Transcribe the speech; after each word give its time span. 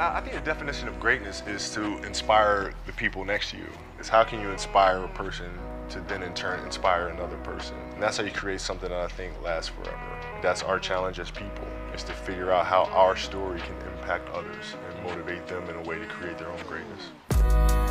I 0.00 0.20
think 0.20 0.36
the 0.36 0.42
definition 0.42 0.86
of 0.86 1.00
greatness 1.00 1.42
is 1.48 1.70
to 1.74 1.98
inspire 2.04 2.72
the 2.86 2.92
people 2.92 3.24
next 3.24 3.50
to 3.50 3.56
you. 3.56 3.66
Is 3.98 4.08
how 4.08 4.22
can 4.22 4.40
you 4.40 4.48
inspire 4.50 4.98
a 4.98 5.08
person 5.08 5.50
to 5.88 6.00
then 6.02 6.22
in 6.22 6.32
turn 6.34 6.64
inspire 6.64 7.08
another 7.08 7.36
person? 7.38 7.76
And 7.94 8.00
that's 8.00 8.16
how 8.16 8.22
you 8.22 8.30
create 8.30 8.60
something 8.60 8.90
that 8.90 9.00
I 9.00 9.08
think 9.08 9.32
lasts 9.42 9.70
forever. 9.70 10.20
That's 10.40 10.62
our 10.62 10.78
challenge 10.78 11.18
as 11.18 11.32
people, 11.32 11.66
is 11.92 12.04
to 12.04 12.12
figure 12.12 12.52
out 12.52 12.66
how 12.66 12.84
our 12.92 13.16
story 13.16 13.58
can 13.58 13.74
impact 13.92 14.28
others 14.28 14.76
and 14.88 15.02
motivate 15.02 15.48
them 15.48 15.68
in 15.68 15.74
a 15.74 15.82
way 15.82 15.98
to 15.98 16.06
create 16.06 16.38
their 16.38 16.48
own 16.48 16.62
greatness. 16.68 17.87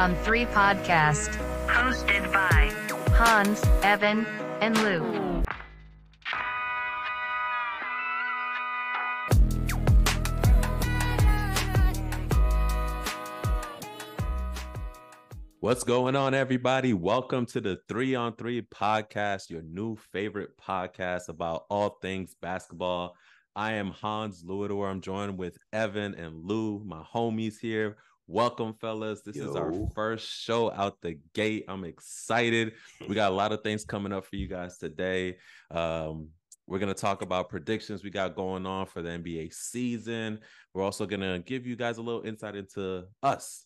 On 0.00 0.16
Three 0.24 0.46
podcast, 0.46 1.28
hosted 1.66 2.32
by 2.32 2.72
Hans, 3.18 3.62
Evan, 3.82 4.24
and 4.62 4.74
Lou. 4.78 5.42
What's 15.58 15.84
going 15.84 16.16
on, 16.16 16.32
everybody? 16.32 16.94
Welcome 16.94 17.44
to 17.44 17.60
the 17.60 17.78
Three 17.86 18.14
on 18.14 18.36
Three 18.36 18.62
podcast, 18.62 19.50
your 19.50 19.60
new 19.60 19.96
favorite 19.96 20.56
podcast 20.56 21.28
about 21.28 21.66
all 21.68 21.98
things 22.00 22.34
basketball. 22.40 23.16
I 23.54 23.72
am 23.72 23.90
Hans 23.90 24.42
Luidor. 24.44 24.90
I'm 24.90 25.02
joined 25.02 25.36
with 25.36 25.58
Evan 25.74 26.14
and 26.14 26.42
Lou, 26.42 26.82
my 26.86 27.02
homies 27.02 27.58
here. 27.60 27.98
Welcome, 28.32 28.74
fellas. 28.74 29.22
This 29.22 29.34
is 29.34 29.56
our 29.56 29.72
first 29.92 30.24
show 30.24 30.70
out 30.70 31.00
the 31.02 31.18
gate. 31.34 31.64
I'm 31.66 31.82
excited. 31.82 32.74
We 33.08 33.16
got 33.16 33.32
a 33.32 33.34
lot 33.34 33.50
of 33.50 33.64
things 33.64 33.84
coming 33.84 34.12
up 34.12 34.24
for 34.24 34.36
you 34.36 34.46
guys 34.46 34.78
today. 34.78 35.38
Um, 35.68 36.28
we're 36.68 36.78
going 36.78 36.94
to 36.94 37.00
talk 37.00 37.22
about 37.22 37.48
predictions 37.48 38.04
we 38.04 38.10
got 38.10 38.36
going 38.36 38.66
on 38.66 38.86
for 38.86 39.02
the 39.02 39.08
NBA 39.08 39.52
season. 39.52 40.38
We're 40.72 40.84
also 40.84 41.06
going 41.06 41.22
to 41.22 41.42
give 41.44 41.66
you 41.66 41.74
guys 41.74 41.98
a 41.98 42.02
little 42.02 42.22
insight 42.22 42.54
into 42.54 43.02
us, 43.20 43.64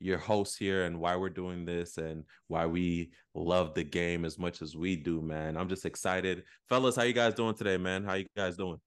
your 0.00 0.16
hosts 0.16 0.56
here, 0.56 0.84
and 0.86 0.98
why 1.00 1.14
we're 1.16 1.28
doing 1.28 1.66
this 1.66 1.98
and 1.98 2.24
why 2.46 2.64
we 2.64 3.10
love 3.34 3.74
the 3.74 3.84
game 3.84 4.24
as 4.24 4.38
much 4.38 4.62
as 4.62 4.74
we 4.74 4.96
do, 4.96 5.20
man. 5.20 5.54
I'm 5.54 5.68
just 5.68 5.84
excited. 5.84 6.44
Fellas, 6.70 6.96
how 6.96 7.02
you 7.02 7.12
guys 7.12 7.34
doing 7.34 7.56
today, 7.56 7.76
man? 7.76 8.04
How 8.04 8.14
you 8.14 8.26
guys 8.34 8.56
doing? 8.56 8.80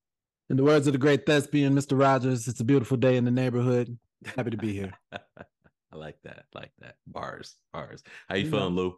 In 0.50 0.58
the 0.58 0.64
words 0.64 0.88
of 0.88 0.94
the 0.94 1.00
great 1.00 1.28
thespian, 1.28 1.76
Mr. 1.76 1.98
Rogers, 1.98 2.48
it's 2.48 2.60
a 2.60 2.66
beautiful 2.66 2.98
day 2.98 3.18
in 3.18 3.26
the 3.26 3.30
neighborhood. 3.30 4.00
Happy 4.26 4.52
to 4.52 4.58
be 4.58 4.74
here. 4.74 4.94
I 5.12 5.96
like 5.96 6.18
that. 6.24 6.46
I 6.56 6.60
like 6.60 6.72
that. 6.80 6.96
Bars, 7.08 7.56
bars. 7.74 8.04
How 8.30 8.36
you 8.36 8.46
You 8.46 8.52
feeling, 8.52 8.76
know. 8.76 8.82
Lou? 8.82 8.98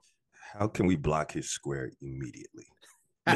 How 0.60 0.68
can 0.68 0.86
we 0.86 0.96
block 0.96 1.32
his 1.32 1.50
square 1.50 1.92
immediately? 2.02 2.66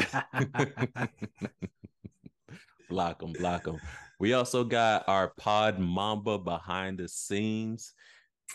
block 2.88 3.22
him, 3.22 3.32
block 3.32 3.66
him. 3.66 3.80
We 4.20 4.34
also 4.34 4.64
got 4.64 5.08
our 5.08 5.28
pod 5.38 5.78
Mamba 5.78 6.38
behind 6.38 6.98
the 6.98 7.08
scenes, 7.08 7.94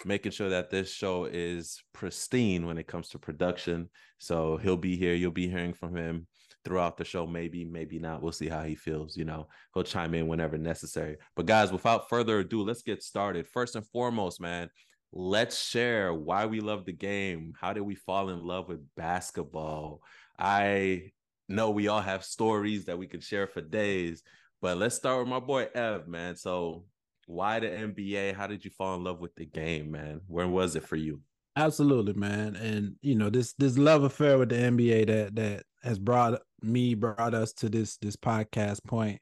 making 0.06 0.32
sure 0.32 0.50
that 0.50 0.70
this 0.70 0.92
show 0.92 1.26
is 1.26 1.82
pristine 1.94 2.66
when 2.66 2.78
it 2.78 2.88
comes 2.88 3.10
to 3.10 3.20
production. 3.20 3.90
So 4.20 4.58
he'll 4.58 4.78
be 4.78 4.96
here. 4.96 5.16
You'll 5.16 5.32
be 5.32 5.50
hearing 5.50 5.74
from 5.74 5.96
him 5.96 6.28
throughout 6.64 6.98
the 6.98 7.06
show. 7.06 7.26
Maybe, 7.26 7.66
maybe 7.66 8.00
not. 8.00 8.22
We'll 8.22 8.32
see 8.32 8.48
how 8.48 8.64
he 8.64 8.76
feels. 8.76 9.18
You 9.18 9.26
know, 9.26 9.48
he'll 9.74 9.84
chime 9.84 10.14
in 10.14 10.28
whenever 10.28 10.58
necessary. 10.58 11.18
But 11.36 11.46
guys, 11.46 11.72
without 11.72 12.10
further 12.10 12.40
ado, 12.40 12.64
let's 12.64 12.82
get 12.82 13.04
started. 13.04 13.48
First 13.48 13.76
and 13.76 13.86
foremost, 13.88 14.42
man, 14.42 14.70
let's 15.12 15.62
share 15.62 16.14
why 16.14 16.46
we 16.46 16.60
love 16.60 16.86
the 16.86 16.94
game. 16.94 17.54
How 17.60 17.74
did 17.74 17.82
we 17.82 17.96
fall 17.96 18.30
in 18.30 18.44
love 18.44 18.68
with 18.68 18.82
basketball? 18.96 20.02
I 20.38 21.12
know 21.48 21.70
we 21.70 21.88
all 21.88 22.02
have 22.02 22.24
stories 22.24 22.86
that 22.86 22.98
we 22.98 23.08
can 23.08 23.22
share 23.22 23.48
for 23.48 23.62
days, 23.62 24.24
but 24.62 24.78
let's 24.78 24.96
start 24.96 25.20
with 25.20 25.28
my 25.28 25.40
boy 25.40 25.68
Ev, 25.74 26.08
man. 26.08 26.36
So, 26.36 26.86
why 27.26 27.60
the 27.60 27.68
NBA? 27.68 28.36
How 28.36 28.48
did 28.48 28.66
you 28.66 28.72
fall 28.72 28.96
in 28.96 29.04
love 29.04 29.20
with 29.20 29.36
the 29.36 29.46
game, 29.46 29.92
man? 29.92 30.22
When 30.28 30.52
was 30.52 30.76
it 30.76 30.84
for 30.84 30.96
you? 30.96 31.22
Absolutely, 31.56 32.14
man. 32.14 32.56
And 32.56 32.96
you 33.02 33.16
know, 33.16 33.30
this 33.30 33.54
this 33.54 33.78
love 33.78 34.04
affair 34.04 34.38
with 34.38 34.50
the 34.50 34.56
NBA 34.56 35.08
that 35.08 35.36
that 35.36 35.64
has 35.84 36.00
brought 36.00 36.42
me, 36.64 36.96
brought 36.96 37.34
us 37.34 37.54
to 37.54 37.70
this 37.70 37.98
this 37.98 38.16
podcast 38.16 38.84
point. 38.86 39.20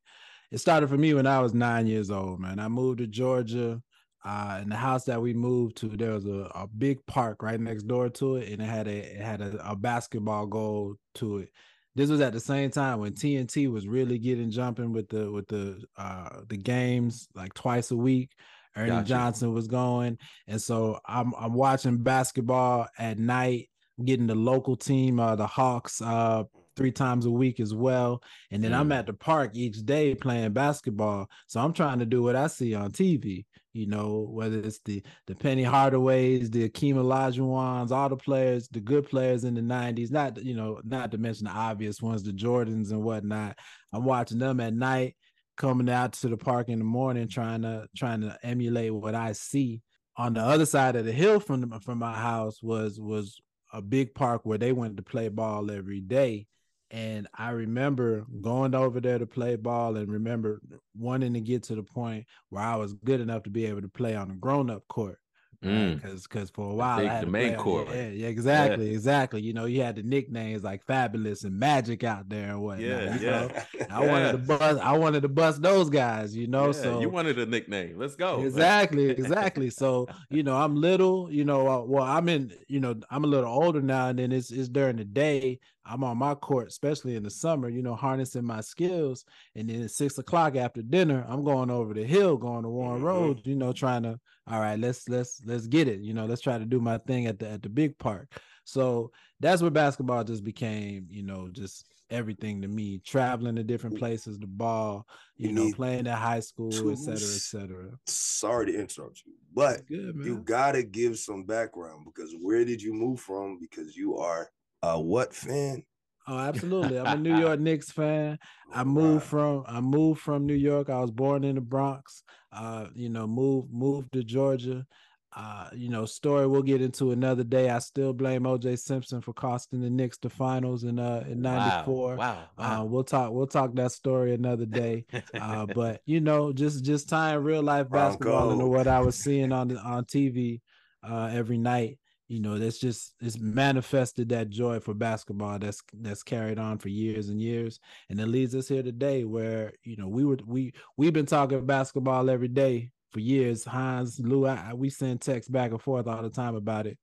It 0.51 0.59
started 0.59 0.89
for 0.89 0.97
me 0.97 1.13
when 1.13 1.27
I 1.27 1.39
was 1.39 1.53
nine 1.53 1.87
years 1.87 2.11
old, 2.11 2.39
man. 2.39 2.59
I 2.59 2.67
moved 2.67 2.99
to 2.99 3.07
Georgia. 3.07 3.81
Uh, 4.23 4.59
in 4.61 4.69
the 4.69 4.75
house 4.75 5.05
that 5.05 5.19
we 5.19 5.33
moved 5.33 5.77
to, 5.77 5.87
there 5.87 6.11
was 6.11 6.27
a, 6.27 6.51
a 6.53 6.67
big 6.77 7.03
park 7.07 7.41
right 7.41 7.59
next 7.59 7.83
door 7.83 8.07
to 8.07 8.35
it, 8.35 8.49
and 8.49 8.61
it 8.61 8.65
had 8.65 8.87
a 8.87 8.97
it 9.15 9.21
had 9.21 9.41
a, 9.41 9.71
a 9.71 9.75
basketball 9.75 10.45
goal 10.45 10.95
to 11.15 11.39
it. 11.39 11.49
This 11.95 12.09
was 12.09 12.21
at 12.21 12.31
the 12.31 12.39
same 12.39 12.69
time 12.69 12.99
when 12.99 13.13
TNT 13.13 13.71
was 13.71 13.87
really 13.87 14.19
getting 14.19 14.51
jumping 14.51 14.93
with 14.93 15.09
the 15.09 15.31
with 15.31 15.47
the 15.47 15.83
uh 15.97 16.41
the 16.47 16.57
games 16.57 17.27
like 17.33 17.53
twice 17.55 17.89
a 17.91 17.95
week. 17.95 18.31
Ernie 18.75 18.89
Gotcha. 18.89 19.07
Johnson 19.07 19.53
was 19.53 19.67
going, 19.67 20.17
and 20.47 20.61
so 20.61 20.99
I'm 21.05 21.33
I'm 21.37 21.53
watching 21.53 21.97
basketball 21.97 22.87
at 22.97 23.17
night, 23.17 23.69
getting 24.03 24.27
the 24.27 24.35
local 24.35 24.75
team, 24.75 25.19
uh, 25.19 25.35
the 25.35 25.47
Hawks, 25.47 26.01
uh, 26.01 26.43
three 26.81 26.91
times 26.91 27.25
a 27.25 27.31
week 27.31 27.59
as 27.59 27.73
well, 27.73 28.21
and 28.49 28.63
then 28.63 28.73
I'm 28.73 28.89
Mm. 28.89 28.95
at 28.95 29.05
the 29.05 29.13
park 29.13 29.51
each 29.55 29.85
day 29.85 30.15
playing 30.15 30.53
basketball. 30.53 31.29
So 31.47 31.59
I'm 31.61 31.73
trying 31.73 31.99
to 31.99 32.05
do 32.05 32.23
what 32.23 32.35
I 32.35 32.47
see 32.47 32.73
on 32.73 32.91
TV. 32.91 33.45
You 33.73 33.87
know, 33.87 34.27
whether 34.29 34.59
it's 34.59 34.79
the 34.79 35.01
the 35.27 35.35
Penny 35.35 35.63
Hardaways, 35.63 36.51
the 36.51 36.67
Akeem 36.67 36.95
Olajuwons, 36.95 37.91
all 37.91 38.09
the 38.09 38.17
players, 38.17 38.67
the 38.69 38.81
good 38.81 39.07
players 39.09 39.43
in 39.43 39.53
the 39.53 39.61
'90s. 39.61 40.11
Not 40.11 40.43
you 40.43 40.55
know, 40.55 40.81
not 40.83 41.11
to 41.11 41.17
mention 41.17 41.45
the 41.45 41.51
obvious 41.51 42.01
ones, 42.01 42.23
the 42.23 42.31
Jordans 42.33 42.91
and 42.91 43.03
whatnot. 43.03 43.57
I'm 43.93 44.03
watching 44.03 44.39
them 44.39 44.59
at 44.59 44.73
night 44.73 45.15
coming 45.57 45.89
out 45.89 46.13
to 46.13 46.27
the 46.29 46.37
park 46.37 46.67
in 46.69 46.79
the 46.79 46.85
morning 46.85 47.27
trying 47.27 47.61
to 47.61 47.87
trying 47.95 48.21
to 48.21 48.37
emulate 48.43 48.93
what 48.93 49.15
I 49.15 49.33
see. 49.33 49.81
On 50.17 50.33
the 50.33 50.41
other 50.41 50.65
side 50.65 50.95
of 50.95 51.05
the 51.05 51.11
hill 51.13 51.39
from 51.39 51.61
the, 51.61 51.79
from 51.79 51.99
my 51.99 52.13
house 52.13 52.61
was 52.61 52.99
was 52.99 53.39
a 53.73 53.81
big 53.81 54.13
park 54.13 54.41
where 54.43 54.57
they 54.57 54.73
went 54.73 54.97
to 54.97 55.03
play 55.03 55.29
ball 55.29 55.71
every 55.71 56.01
day. 56.01 56.45
And 56.91 57.27
I 57.33 57.51
remember 57.51 58.25
going 58.41 58.75
over 58.75 58.99
there 58.99 59.17
to 59.17 59.25
play 59.25 59.55
ball 59.55 59.95
and 59.95 60.11
remember 60.11 60.61
wanting 60.93 61.33
to 61.33 61.39
get 61.39 61.63
to 61.63 61.75
the 61.75 61.83
point 61.83 62.25
where 62.49 62.63
I 62.63 62.75
was 62.75 62.93
good 62.93 63.21
enough 63.21 63.43
to 63.43 63.49
be 63.49 63.65
able 63.65 63.81
to 63.81 63.87
play 63.87 64.13
on 64.13 64.29
a 64.29 64.35
grown-up 64.35 64.85
court. 64.89 65.17
Mm. 65.63 66.01
Because 66.01 66.23
because 66.23 66.49
for 66.49 66.71
a 66.71 66.73
while 66.73 66.99
I 66.99 67.03
had 67.03 67.21
the 67.21 67.25
to 67.27 67.31
main 67.31 67.55
court. 67.55 67.87
Yeah, 67.89 68.07
yeah, 68.07 68.27
exactly, 68.27 68.91
exactly. 68.91 69.41
You 69.41 69.53
know, 69.53 69.65
you 69.65 69.83
had 69.83 69.95
the 69.95 70.01
nicknames 70.01 70.63
like 70.63 70.83
Fabulous 70.85 71.43
and 71.43 71.57
Magic 71.57 72.03
out 72.03 72.27
there 72.29 72.49
and 72.49 72.61
whatnot. 72.63 72.87
Yeah, 72.87 73.15
you 73.15 73.25
yeah. 73.27 73.29
know? 73.29 73.85
I 73.91 73.99
wanted 74.07 74.31
to 74.31 74.37
bust. 74.39 74.81
I 74.81 74.97
wanted 74.97 75.21
to 75.21 75.29
bust 75.29 75.61
those 75.61 75.91
guys, 75.91 76.35
you 76.35 76.47
know. 76.47 76.67
Yeah, 76.67 76.71
so 76.71 76.99
you 76.99 77.09
wanted 77.09 77.37
a 77.37 77.45
nickname. 77.45 77.99
Let's 77.99 78.15
go. 78.15 78.41
exactly, 78.41 79.09
exactly. 79.11 79.69
So 79.69 80.07
you 80.31 80.41
know, 80.41 80.57
I'm 80.57 80.75
little. 80.75 81.31
You 81.31 81.45
know, 81.45 81.67
uh, 81.67 81.83
well, 81.83 82.05
I'm 82.05 82.27
in. 82.27 82.51
You 82.67 82.79
know, 82.79 82.95
I'm 83.11 83.23
a 83.23 83.27
little 83.27 83.51
older 83.51 83.83
now, 83.83 84.07
and 84.07 84.17
then 84.17 84.31
it's 84.31 84.49
it's 84.49 84.67
during 84.67 84.95
the 84.95 85.05
day. 85.05 85.59
I'm 85.85 86.03
on 86.03 86.17
my 86.17 86.35
court, 86.35 86.67
especially 86.67 87.15
in 87.15 87.23
the 87.23 87.29
summer. 87.29 87.69
You 87.69 87.81
know, 87.81 87.95
harnessing 87.95 88.45
my 88.45 88.61
skills, 88.61 89.25
and 89.55 89.69
then 89.69 89.81
at 89.83 89.91
six 89.91 90.17
o'clock 90.17 90.55
after 90.55 90.81
dinner, 90.81 91.25
I'm 91.27 91.43
going 91.43 91.71
over 91.71 91.93
the 91.93 92.03
hill, 92.03 92.37
going 92.37 92.63
to 92.63 92.69
Warren 92.69 93.01
Mhm. 93.01 93.05
Road. 93.05 93.41
You 93.47 93.55
know, 93.55 93.73
trying 93.73 94.03
to. 94.03 94.19
All 94.47 94.59
right, 94.59 94.79
let's 94.79 95.07
let's 95.09 95.41
let's 95.45 95.67
get 95.67 95.87
it. 95.87 96.01
You 96.01 96.13
know, 96.13 96.25
let's 96.25 96.41
try 96.41 96.57
to 96.57 96.65
do 96.65 96.79
my 96.79 96.97
thing 96.97 97.27
at 97.27 97.39
the 97.39 97.49
at 97.49 97.61
the 97.61 97.69
big 97.69 97.97
park. 97.97 98.39
So 98.63 99.11
that's 99.39 99.61
where 99.61 99.71
basketball 99.71 100.23
just 100.23 100.43
became. 100.43 101.07
You 101.09 101.23
know, 101.23 101.49
just 101.51 101.87
everything 102.09 102.61
to 102.61 102.67
me. 102.67 102.99
Traveling 102.99 103.55
to 103.55 103.63
different 103.63 103.97
places, 103.97 104.37
the 104.37 104.47
ball. 104.47 105.07
You, 105.37 105.49
You 105.49 105.55
know, 105.55 105.71
playing 105.73 106.07
at 106.07 106.17
high 106.17 106.41
school, 106.41 106.71
two 106.71 106.91
et 106.91 106.97
cetera, 106.97 107.35
et 107.35 107.41
cetera. 107.41 107.91
Sorry 108.05 108.71
to 108.71 108.79
interrupt 108.79 109.23
you, 109.25 109.33
but 109.53 109.85
Good 109.87 110.17
you 110.23 110.37
gotta 110.39 110.83
give 110.83 111.17
some 111.17 111.43
background 111.43 112.05
because 112.05 112.35
where 112.41 112.65
did 112.65 112.81
you 112.81 112.93
move 112.93 113.19
from? 113.19 113.57
Because 113.59 113.95
you 113.95 114.17
are 114.17 114.49
a 114.83 114.99
what 114.99 115.33
fan? 115.33 115.83
Oh, 116.27 116.37
absolutely. 116.37 116.99
I'm 116.99 117.07
a 117.07 117.17
New 117.17 117.37
York 117.39 117.59
Knicks 117.59 117.91
fan. 117.91 118.37
I 118.73 118.83
moved 118.83 119.25
from 119.25 119.63
I 119.67 119.81
moved 119.81 120.21
from 120.21 120.45
New 120.45 120.53
York. 120.53 120.89
I 120.89 120.99
was 120.99 121.11
born 121.11 121.43
in 121.43 121.55
the 121.55 121.61
Bronx. 121.61 122.23
Uh, 122.51 122.87
you 122.93 123.09
know, 123.09 123.27
moved 123.27 123.71
moved 123.71 124.13
to 124.13 124.23
Georgia. 124.23 124.85
Uh, 125.33 125.69
you 125.73 125.87
know, 125.87 126.05
story 126.05 126.45
we'll 126.45 126.61
get 126.61 126.81
into 126.81 127.11
another 127.11 127.45
day. 127.45 127.69
I 127.69 127.79
still 127.79 128.11
blame 128.11 128.43
OJ 128.43 128.77
Simpson 128.77 129.21
for 129.21 129.31
costing 129.31 129.79
the 129.79 129.89
Knicks 129.89 130.17
the 130.17 130.29
finals 130.29 130.83
in 130.83 130.99
uh 130.99 131.23
in 131.27 131.41
'94. 131.41 132.17
Wow. 132.17 132.49
Wow. 132.57 132.81
Uh, 132.81 132.83
we'll 132.85 133.03
talk 133.05 133.31
we'll 133.31 133.47
talk 133.47 133.73
that 133.75 133.93
story 133.93 134.33
another 134.33 134.65
day. 134.81 135.05
Uh, 135.33 135.65
but 135.65 136.01
you 136.05 136.19
know, 136.19 136.51
just 136.51 136.83
just 136.83 137.07
tying 137.07 137.39
real 137.43 137.63
life 137.63 137.89
basketball 137.89 138.51
into 138.51 138.67
what 138.67 138.87
I 138.87 138.99
was 138.99 139.15
seeing 139.15 139.51
on 139.53 139.69
the 139.69 139.77
on 139.77 140.05
TV 140.05 140.61
uh 141.03 141.29
every 141.31 141.57
night. 141.57 141.97
You 142.31 142.39
know, 142.39 142.57
that's 142.57 142.77
just 142.77 143.13
it's 143.19 143.37
manifested 143.39 144.29
that 144.29 144.49
joy 144.49 144.79
for 144.79 144.93
basketball 144.93 145.59
that's 145.59 145.81
that's 145.99 146.23
carried 146.23 146.59
on 146.59 146.77
for 146.77 146.87
years 146.87 147.27
and 147.27 147.41
years, 147.41 147.77
and 148.09 148.17
it 148.21 148.27
leads 148.27 148.55
us 148.55 148.69
here 148.69 148.81
today 148.81 149.25
where 149.25 149.73
you 149.83 149.97
know 149.97 150.07
we 150.07 150.23
were 150.23 150.37
we 150.45 150.71
we've 150.95 151.11
been 151.11 151.25
talking 151.25 151.65
basketball 151.65 152.29
every 152.29 152.47
day 152.47 152.89
for 153.11 153.19
years. 153.19 153.65
Hans, 153.65 154.17
Lou, 154.17 154.47
I, 154.47 154.73
we 154.73 154.89
send 154.89 155.19
texts 155.19 155.49
back 155.49 155.71
and 155.71 155.81
forth 155.81 156.07
all 156.07 156.21
the 156.21 156.29
time 156.29 156.55
about 156.55 156.87
it. 156.87 156.97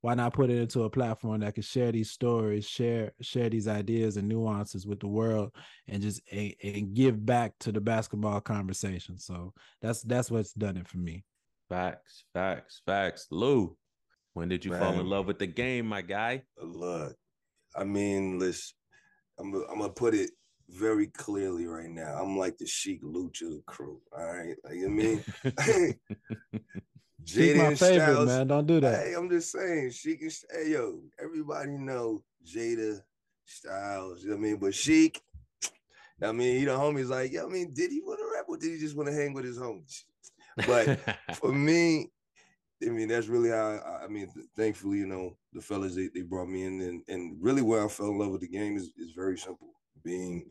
Why 0.00 0.14
not 0.14 0.32
put 0.32 0.48
it 0.48 0.56
into 0.56 0.84
a 0.84 0.90
platform 0.90 1.40
that 1.40 1.52
can 1.52 1.62
share 1.62 1.92
these 1.92 2.10
stories, 2.10 2.66
share 2.66 3.12
share 3.20 3.50
these 3.50 3.68
ideas 3.68 4.16
and 4.16 4.28
nuances 4.28 4.86
with 4.86 5.00
the 5.00 5.08
world, 5.08 5.50
and 5.88 6.00
just 6.00 6.22
and, 6.32 6.54
and 6.64 6.94
give 6.94 7.26
back 7.26 7.52
to 7.60 7.70
the 7.70 7.82
basketball 7.82 8.40
conversation. 8.40 9.18
So 9.18 9.52
that's 9.82 10.00
that's 10.00 10.30
what's 10.30 10.54
done 10.54 10.78
it 10.78 10.88
for 10.88 10.96
me. 10.96 11.22
Facts, 11.68 12.24
facts, 12.32 12.80
facts. 12.86 13.26
Lou, 13.30 13.76
when 14.34 14.48
did 14.48 14.64
you 14.64 14.70
Man. 14.70 14.80
fall 14.80 15.00
in 15.00 15.06
love 15.06 15.26
with 15.26 15.38
the 15.38 15.46
game, 15.46 15.86
my 15.86 16.02
guy? 16.02 16.42
Look, 16.62 17.16
I 17.76 17.84
mean, 17.84 18.38
listen, 18.38 18.74
I'm, 19.38 19.54
I'm 19.70 19.78
gonna 19.78 19.92
put 19.92 20.14
it 20.14 20.30
very 20.68 21.08
clearly 21.08 21.66
right 21.66 21.90
now. 21.90 22.18
I'm 22.20 22.36
like 22.36 22.58
the 22.58 22.66
Sheek 22.66 23.02
Lucha 23.02 23.64
crew. 23.66 24.00
All 24.16 24.24
right, 24.24 24.56
like 24.64 24.78
I 24.84 24.88
mean, 24.88 25.24
Jada 27.24 27.56
my 27.56 27.74
favorite 27.74 27.76
Styles, 27.76 28.26
man. 28.26 28.46
Don't 28.46 28.66
do 28.66 28.80
that. 28.80 29.06
Hey, 29.06 29.14
I'm 29.14 29.28
just 29.28 29.52
saying, 29.52 29.90
Sheek 29.90 30.22
and 30.22 30.32
hey, 30.52 30.70
yo, 30.70 31.00
everybody 31.22 31.72
know 31.72 32.22
Jada 32.46 33.00
Styles. 33.44 34.22
You 34.22 34.30
know 34.30 34.36
what 34.36 34.40
I 34.40 34.44
mean? 34.44 34.56
But 34.56 34.74
Sheek, 34.74 35.20
I 36.22 36.32
mean, 36.32 36.60
you 36.60 36.66
know, 36.66 36.78
homies 36.78 37.08
like, 37.08 37.32
yeah, 37.32 37.44
I 37.44 37.46
mean, 37.46 37.72
did 37.72 37.90
he 37.90 38.00
want 38.00 38.20
to 38.20 38.26
rap 38.34 38.46
or 38.48 38.56
did 38.56 38.72
he 38.72 38.78
just 38.78 38.96
want 38.96 39.08
to 39.08 39.14
hang 39.14 39.32
with 39.32 39.44
his 39.44 39.58
homies? 39.58 40.04
But 40.66 40.98
for 41.34 41.52
me, 41.52 42.10
I 42.82 42.88
mean, 42.88 43.08
that's 43.08 43.28
really 43.28 43.50
how 43.50 44.00
I, 44.02 44.08
mean, 44.08 44.28
thankfully, 44.56 44.98
you 44.98 45.06
know, 45.06 45.36
the 45.52 45.60
fellas 45.60 45.94
they, 45.94 46.08
they 46.14 46.22
brought 46.22 46.48
me 46.48 46.64
in 46.64 46.80
and, 46.80 47.02
and 47.08 47.36
really 47.40 47.62
where 47.62 47.84
I 47.84 47.88
fell 47.88 48.08
in 48.08 48.18
love 48.18 48.30
with 48.30 48.40
the 48.40 48.48
game 48.48 48.76
is, 48.76 48.92
is 48.96 49.12
very 49.14 49.36
simple. 49.36 49.68
Being, 50.02 50.46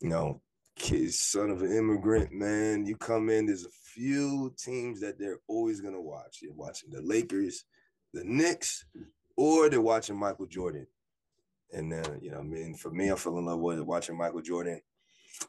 you 0.00 0.08
know, 0.08 0.40
kid, 0.76 1.12
son 1.12 1.50
of 1.50 1.62
an 1.62 1.72
immigrant, 1.72 2.32
man. 2.32 2.86
You 2.86 2.96
come 2.96 3.28
in, 3.28 3.46
there's 3.46 3.66
a 3.66 3.70
few 3.94 4.54
teams 4.58 5.00
that 5.00 5.18
they're 5.18 5.40
always 5.48 5.80
gonna 5.80 6.00
watch. 6.00 6.38
You're 6.40 6.54
watching 6.54 6.90
the 6.90 7.02
Lakers, 7.02 7.64
the 8.14 8.24
Knicks, 8.24 8.86
or 9.36 9.68
they're 9.68 9.80
watching 9.80 10.16
Michael 10.16 10.46
Jordan. 10.46 10.86
And 11.72 11.92
then, 11.92 12.20
you 12.22 12.30
know, 12.30 12.38
I 12.38 12.42
mean, 12.42 12.74
for 12.74 12.90
me, 12.90 13.10
I 13.10 13.16
fell 13.16 13.38
in 13.38 13.46
love 13.46 13.58
with 13.58 13.80
watching 13.80 14.16
Michael 14.16 14.40
Jordan, 14.40 14.80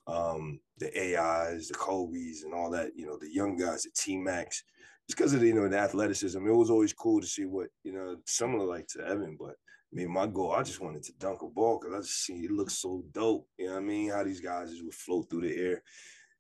um, 0.08 0.60
the 0.78 0.88
AIs, 1.18 1.70
the 1.70 1.76
Kobe's, 1.76 2.44
and 2.44 2.54
all 2.54 2.70
that, 2.72 2.92
you 2.96 3.06
know, 3.06 3.18
the 3.18 3.32
young 3.32 3.56
guys, 3.56 3.84
the 3.84 3.92
T 3.96 4.18
Max 4.18 4.64
just 5.08 5.18
because 5.18 5.34
of 5.34 5.40
the, 5.40 5.48
you 5.48 5.54
know 5.54 5.68
the 5.68 5.78
athleticism. 5.78 6.46
It 6.46 6.52
was 6.52 6.70
always 6.70 6.94
cool 6.94 7.22
to 7.22 7.28
see 7.28 7.46
what 7.46 7.68
you 7.84 7.94
know 7.94 8.18
similar 8.26 8.66
like 8.66 8.88
to 8.90 9.06
Evan, 9.06 9.38
but 9.40 9.52
I 9.52 9.94
mean 9.94 10.12
my 10.12 10.28
goal 10.28 10.52
I 10.52 10.64
just 10.64 10.82
wanted 10.82 11.04
to 11.04 11.14
dunk 11.14 11.42
a 11.42 11.48
ball 11.48 11.80
because 11.80 11.96
I 11.96 12.00
just 12.00 12.26
see 12.26 12.34
it 12.46 12.52
looks 12.52 12.78
so 12.78 13.04
dope. 13.12 13.48
You 13.58 13.68
know 13.68 13.74
what 13.74 13.80
I 13.80 13.86
mean? 13.86 14.10
How 14.12 14.24
these 14.24 14.42
guys 14.42 14.72
just 14.72 14.84
would 14.84 14.94
float 14.94 15.30
through 15.30 15.48
the 15.48 15.56
air. 15.56 15.84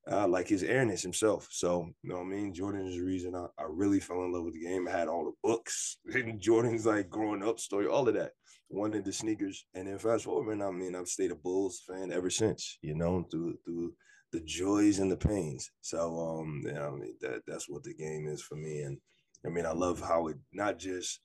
Uh, 0.09 0.25
like 0.25 0.47
his 0.47 0.63
airness 0.63 1.01
himself. 1.01 1.49
So, 1.51 1.89
you 2.01 2.09
know 2.09 2.19
what 2.19 2.27
I 2.27 2.29
mean? 2.29 2.53
Jordan 2.53 2.87
is 2.87 2.95
the 2.95 3.03
reason 3.03 3.35
I, 3.35 3.47
I 3.59 3.65
really 3.67 3.99
fell 3.99 4.23
in 4.23 4.31
love 4.31 4.45
with 4.45 4.53
the 4.53 4.61
game. 4.61 4.87
I 4.87 4.91
had 4.91 5.09
all 5.09 5.25
the 5.25 5.33
books, 5.43 5.97
Jordan's 6.37 6.85
like 6.85 7.09
growing 7.09 7.43
up 7.43 7.59
story, 7.59 7.87
all 7.87 8.07
of 8.07 8.13
that. 8.13 8.31
Wanted 8.69 9.03
the 9.03 9.11
sneakers. 9.11 9.65
And 9.73 9.85
then 9.85 9.97
fast 9.97 10.23
forward, 10.23 10.47
man, 10.47 10.65
I 10.65 10.71
mean, 10.71 10.95
I've 10.95 11.09
stayed 11.09 11.31
a 11.31 11.35
Bulls 11.35 11.81
fan 11.85 12.13
ever 12.13 12.29
since, 12.29 12.77
you 12.81 12.95
know, 12.95 13.27
through 13.29 13.57
through 13.65 13.95
the 14.31 14.41
joys 14.41 14.99
and 14.99 15.11
the 15.11 15.17
pains. 15.17 15.71
So 15.81 16.19
um, 16.19 16.63
yeah, 16.65 16.87
I 16.87 16.91
mean 16.91 17.15
that 17.21 17.41
that's 17.47 17.69
what 17.69 17.83
the 17.83 17.93
game 17.93 18.27
is 18.27 18.41
for 18.41 18.55
me. 18.55 18.81
And 18.81 18.97
I 19.45 19.49
mean, 19.49 19.65
I 19.65 19.71
love 19.71 20.01
how 20.01 20.27
it 20.27 20.37
not 20.53 20.79
just 20.79 21.21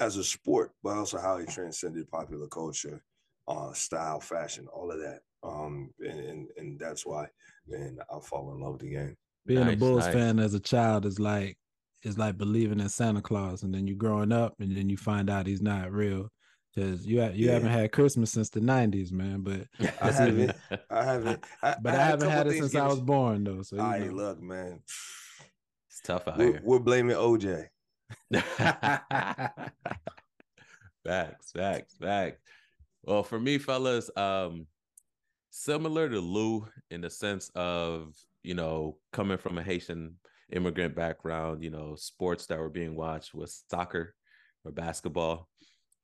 as 0.00 0.16
a 0.16 0.24
sport, 0.24 0.72
but 0.82 0.96
also 0.96 1.18
how 1.18 1.36
it 1.36 1.48
transcended 1.48 2.10
popular 2.10 2.46
culture, 2.48 3.02
uh, 3.48 3.72
style, 3.72 4.20
fashion, 4.20 4.66
all 4.72 4.90
of 4.90 4.98
that. 4.98 5.20
Um, 5.42 5.90
and, 6.00 6.20
and 6.20 6.48
and 6.56 6.80
that's 6.80 7.06
why, 7.06 7.26
man, 7.68 7.98
I 8.10 8.18
fall 8.20 8.52
in 8.54 8.60
love 8.60 8.74
with 8.74 8.82
the 8.82 8.90
game. 8.90 9.16
Being 9.46 9.66
nice, 9.66 9.74
a 9.74 9.76
Bulls 9.76 10.04
nice. 10.04 10.14
fan 10.14 10.38
as 10.38 10.54
a 10.54 10.60
child 10.60 11.06
is 11.06 11.20
like 11.20 11.56
is 12.02 12.18
like 12.18 12.38
believing 12.38 12.80
in 12.80 12.88
Santa 12.88 13.22
Claus, 13.22 13.62
and 13.62 13.74
then 13.74 13.86
you 13.86 13.94
growing 13.94 14.32
up, 14.32 14.54
and 14.60 14.76
then 14.76 14.88
you 14.88 14.96
find 14.96 15.30
out 15.30 15.46
he's 15.46 15.62
not 15.62 15.92
real 15.92 16.30
because 16.76 17.06
you 17.06 17.22
you 17.32 17.46
yeah. 17.46 17.52
haven't 17.52 17.70
had 17.70 17.90
Christmas 17.90 18.30
since 18.30 18.50
the 18.50 18.60
'90s, 18.60 19.10
man. 19.10 19.40
But 19.40 19.66
I 20.02 20.12
haven't. 20.12 20.52
I 20.90 21.04
haven't. 21.04 21.44
I, 21.62 21.76
but 21.80 21.94
I, 21.94 21.96
I 21.96 22.04
haven't 22.04 22.30
had 22.30 22.46
it 22.48 22.58
since 22.58 22.74
I 22.74 22.86
was 22.86 23.00
born, 23.00 23.44
though. 23.44 23.62
So 23.62 23.76
you 23.76 23.82
I 23.82 24.00
know. 24.00 24.12
look, 24.12 24.42
man, 24.42 24.80
it's 25.88 26.00
tough 26.04 26.28
out 26.28 26.36
we're, 26.38 26.52
here. 26.52 26.60
We're 26.62 26.78
blaming 26.78 27.16
OJ. 27.16 27.68
facts, 31.06 31.52
facts, 31.52 31.94
facts. 32.00 32.42
Well, 33.02 33.22
for 33.22 33.40
me, 33.40 33.58
fellas, 33.58 34.10
um, 34.16 34.66
similar 35.50 36.08
to 36.10 36.20
Lou 36.20 36.68
in 36.90 37.00
the 37.00 37.10
sense 37.10 37.50
of 37.54 38.14
you 38.42 38.54
know 38.54 38.98
coming 39.12 39.38
from 39.38 39.56
a 39.56 39.62
Haitian 39.62 40.16
immigrant 40.52 40.94
background, 40.94 41.64
you 41.64 41.70
know, 41.70 41.96
sports 41.96 42.46
that 42.46 42.58
were 42.58 42.68
being 42.68 42.94
watched 42.94 43.34
was 43.34 43.64
soccer 43.70 44.14
or 44.64 44.72
basketball. 44.72 45.48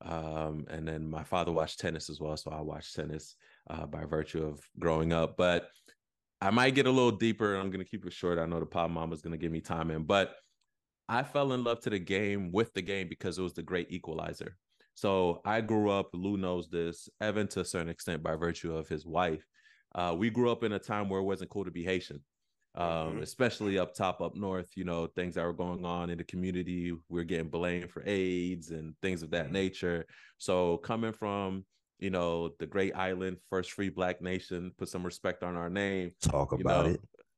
Um, 0.03 0.65
and 0.69 0.87
then 0.87 1.09
my 1.09 1.23
father 1.23 1.51
watched 1.51 1.79
tennis 1.79 2.09
as 2.09 2.19
well, 2.19 2.35
so 2.35 2.51
I 2.51 2.61
watched 2.61 2.95
tennis 2.95 3.35
uh, 3.69 3.85
by 3.85 4.05
virtue 4.05 4.45
of 4.45 4.59
growing 4.79 5.13
up. 5.13 5.37
But 5.37 5.69
I 6.41 6.49
might 6.49 6.75
get 6.75 6.87
a 6.87 6.91
little 6.91 7.11
deeper. 7.11 7.55
I'm 7.55 7.71
gonna 7.71 7.85
keep 7.85 8.05
it 8.05 8.13
short. 8.13 8.37
I 8.37 8.45
know 8.45 8.59
the 8.59 8.65
Pod 8.65 8.91
Mama 8.91 9.13
is 9.13 9.21
gonna 9.21 9.37
give 9.37 9.51
me 9.51 9.61
time 9.61 9.91
in, 9.91 10.03
but 10.03 10.35
I 11.07 11.23
fell 11.23 11.53
in 11.53 11.63
love 11.63 11.79
to 11.81 11.89
the 11.89 11.99
game 11.99 12.51
with 12.51 12.73
the 12.73 12.81
game 12.81 13.07
because 13.07 13.37
it 13.37 13.43
was 13.43 13.53
the 13.53 13.63
great 13.63 13.91
equalizer. 13.91 14.57
So 14.95 15.41
I 15.45 15.61
grew 15.61 15.89
up. 15.89 16.09
Lou 16.13 16.37
knows 16.37 16.69
this. 16.69 17.09
Evan, 17.19 17.47
to 17.49 17.61
a 17.61 17.65
certain 17.65 17.89
extent, 17.89 18.23
by 18.23 18.35
virtue 18.35 18.75
of 18.75 18.87
his 18.87 19.05
wife, 19.05 19.45
uh, 19.95 20.15
we 20.17 20.29
grew 20.29 20.51
up 20.51 20.63
in 20.63 20.73
a 20.73 20.79
time 20.79 21.09
where 21.09 21.19
it 21.19 21.25
wasn't 21.25 21.49
cool 21.49 21.65
to 21.65 21.71
be 21.71 21.83
Haitian 21.83 22.21
um, 22.75 22.85
mm-hmm. 22.87 23.21
especially 23.21 23.77
up 23.77 23.93
top 23.93 24.19
up 24.19 24.35
north 24.35 24.69
you 24.75 24.83
know 24.83 25.05
things 25.07 25.35
that 25.35 25.45
were 25.45 25.53
going 25.53 25.85
on 25.85 26.09
in 26.09 26.17
the 26.17 26.23
community 26.23 26.91
we 27.07 27.21
are 27.21 27.25
getting 27.25 27.49
blamed 27.49 27.91
for 27.91 28.01
aids 28.05 28.71
and 28.71 28.95
things 29.01 29.21
of 29.21 29.29
that 29.31 29.45
mm-hmm. 29.45 29.53
nature. 29.53 30.05
So 30.37 30.77
coming 30.77 31.13
from 31.13 31.65
you 31.99 32.09
know 32.09 32.49
the 32.59 32.65
great 32.65 32.95
island 32.95 33.37
first 33.49 33.71
free 33.71 33.89
black 33.89 34.21
nation 34.21 34.71
put 34.77 34.89
some 34.89 35.05
respect 35.05 35.43
on 35.43 35.55
our 35.55 35.69
name 35.69 36.11
talk 36.21 36.51
about 36.51 36.87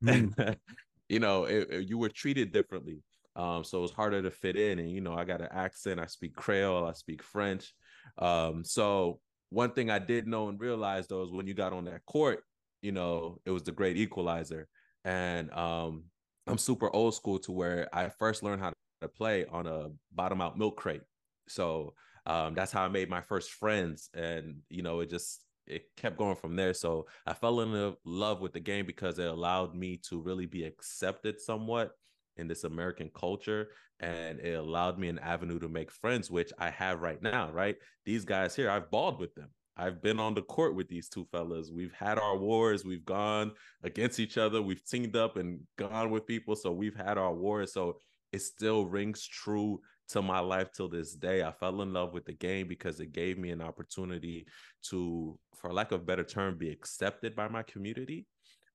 know, 0.01 0.11
it. 0.11 0.59
You 1.07 1.19
know 1.19 1.43
it, 1.43 1.69
it, 1.69 1.87
you 1.87 1.99
were 1.99 2.09
treated 2.09 2.51
differently. 2.51 3.03
Um, 3.35 3.63
so 3.63 3.83
it's 3.83 3.93
harder 3.93 4.23
to 4.23 4.31
fit 4.31 4.55
in 4.55 4.79
and 4.79 4.89
you 4.89 5.01
know 5.01 5.13
i 5.13 5.25
got 5.25 5.41
an 5.41 5.49
accent 5.51 5.99
i 5.99 6.05
speak 6.05 6.33
creole 6.35 6.87
i 6.87 6.93
speak 6.93 7.21
french. 7.21 7.73
Um, 8.17 8.63
so 8.63 9.19
one 9.49 9.71
thing 9.71 9.91
i 9.91 9.99
did 9.99 10.25
know 10.25 10.47
and 10.47 10.59
realize 10.59 11.07
though 11.07 11.23
is 11.23 11.31
when 11.31 11.45
you 11.45 11.53
got 11.53 11.73
on 11.73 11.85
that 11.85 12.05
court 12.05 12.43
you 12.81 12.91
know 12.91 13.39
it 13.45 13.51
was 13.51 13.63
the 13.63 13.71
great 13.71 13.97
equalizer 13.97 14.67
and 15.05 15.51
um, 15.53 16.03
I'm 16.47 16.57
super 16.57 16.93
old 16.93 17.15
school 17.15 17.39
to 17.39 17.51
where 17.51 17.87
I 17.93 18.09
first 18.09 18.43
learned 18.43 18.61
how 18.61 18.73
to 19.01 19.07
play 19.07 19.45
on 19.45 19.67
a 19.67 19.89
bottom 20.13 20.41
out 20.41 20.57
milk 20.57 20.75
crate. 20.75 21.03
So 21.47 21.93
um, 22.25 22.55
that's 22.55 22.71
how 22.71 22.83
I 22.83 22.89
made 22.89 23.09
my 23.09 23.21
first 23.21 23.51
friends, 23.51 24.09
and 24.13 24.57
you 24.69 24.81
know, 24.81 24.99
it 24.99 25.09
just 25.09 25.41
it 25.67 25.83
kept 25.95 26.17
going 26.17 26.35
from 26.35 26.55
there. 26.55 26.73
So 26.73 27.05
I 27.25 27.33
fell 27.33 27.61
in 27.61 27.95
love 28.03 28.41
with 28.41 28.53
the 28.53 28.59
game 28.59 28.85
because 28.85 29.19
it 29.19 29.27
allowed 29.27 29.75
me 29.75 29.99
to 30.09 30.21
really 30.21 30.45
be 30.45 30.63
accepted 30.63 31.39
somewhat 31.39 31.91
in 32.37 32.47
this 32.47 32.63
American 32.63 33.11
culture, 33.15 33.69
and 33.99 34.39
it 34.39 34.53
allowed 34.53 34.97
me 34.97 35.07
an 35.07 35.19
avenue 35.19 35.59
to 35.59 35.69
make 35.69 35.91
friends, 35.91 36.31
which 36.31 36.51
I 36.57 36.71
have 36.71 37.01
right 37.01 37.21
now. 37.21 37.51
Right, 37.51 37.75
these 38.05 38.25
guys 38.25 38.55
here, 38.55 38.71
I've 38.71 38.89
balled 38.89 39.19
with 39.19 39.35
them. 39.35 39.49
I've 39.77 40.01
been 40.01 40.19
on 40.19 40.33
the 40.33 40.41
court 40.41 40.75
with 40.75 40.87
these 40.87 41.09
two 41.09 41.25
fellas. 41.31 41.69
We've 41.71 41.93
had 41.93 42.17
our 42.17 42.37
wars. 42.37 42.85
We've 42.85 43.05
gone 43.05 43.51
against 43.83 44.19
each 44.19 44.37
other. 44.37 44.61
We've 44.61 44.83
teamed 44.85 45.15
up 45.15 45.35
and 45.37 45.59
gone 45.77 46.11
with 46.11 46.25
people. 46.25 46.55
So 46.55 46.71
we've 46.71 46.95
had 46.95 47.17
our 47.17 47.33
wars. 47.33 47.73
So 47.73 47.97
it 48.31 48.39
still 48.39 48.85
rings 48.85 49.25
true 49.27 49.81
to 50.09 50.21
my 50.21 50.39
life 50.39 50.71
till 50.71 50.87
this 50.87 51.13
day. 51.13 51.43
I 51.43 51.51
fell 51.51 51.81
in 51.81 51.91
love 51.91 52.13
with 52.13 52.25
the 52.25 52.33
game 52.33 52.67
because 52.67 52.99
it 52.99 53.11
gave 53.11 53.37
me 53.37 53.51
an 53.51 53.61
opportunity 53.61 54.45
to, 54.89 55.37
for 55.55 55.73
lack 55.73 55.91
of 55.91 56.01
a 56.01 56.05
better 56.05 56.23
term, 56.23 56.57
be 56.57 56.69
accepted 56.69 57.35
by 57.35 57.47
my 57.47 57.63
community 57.63 58.27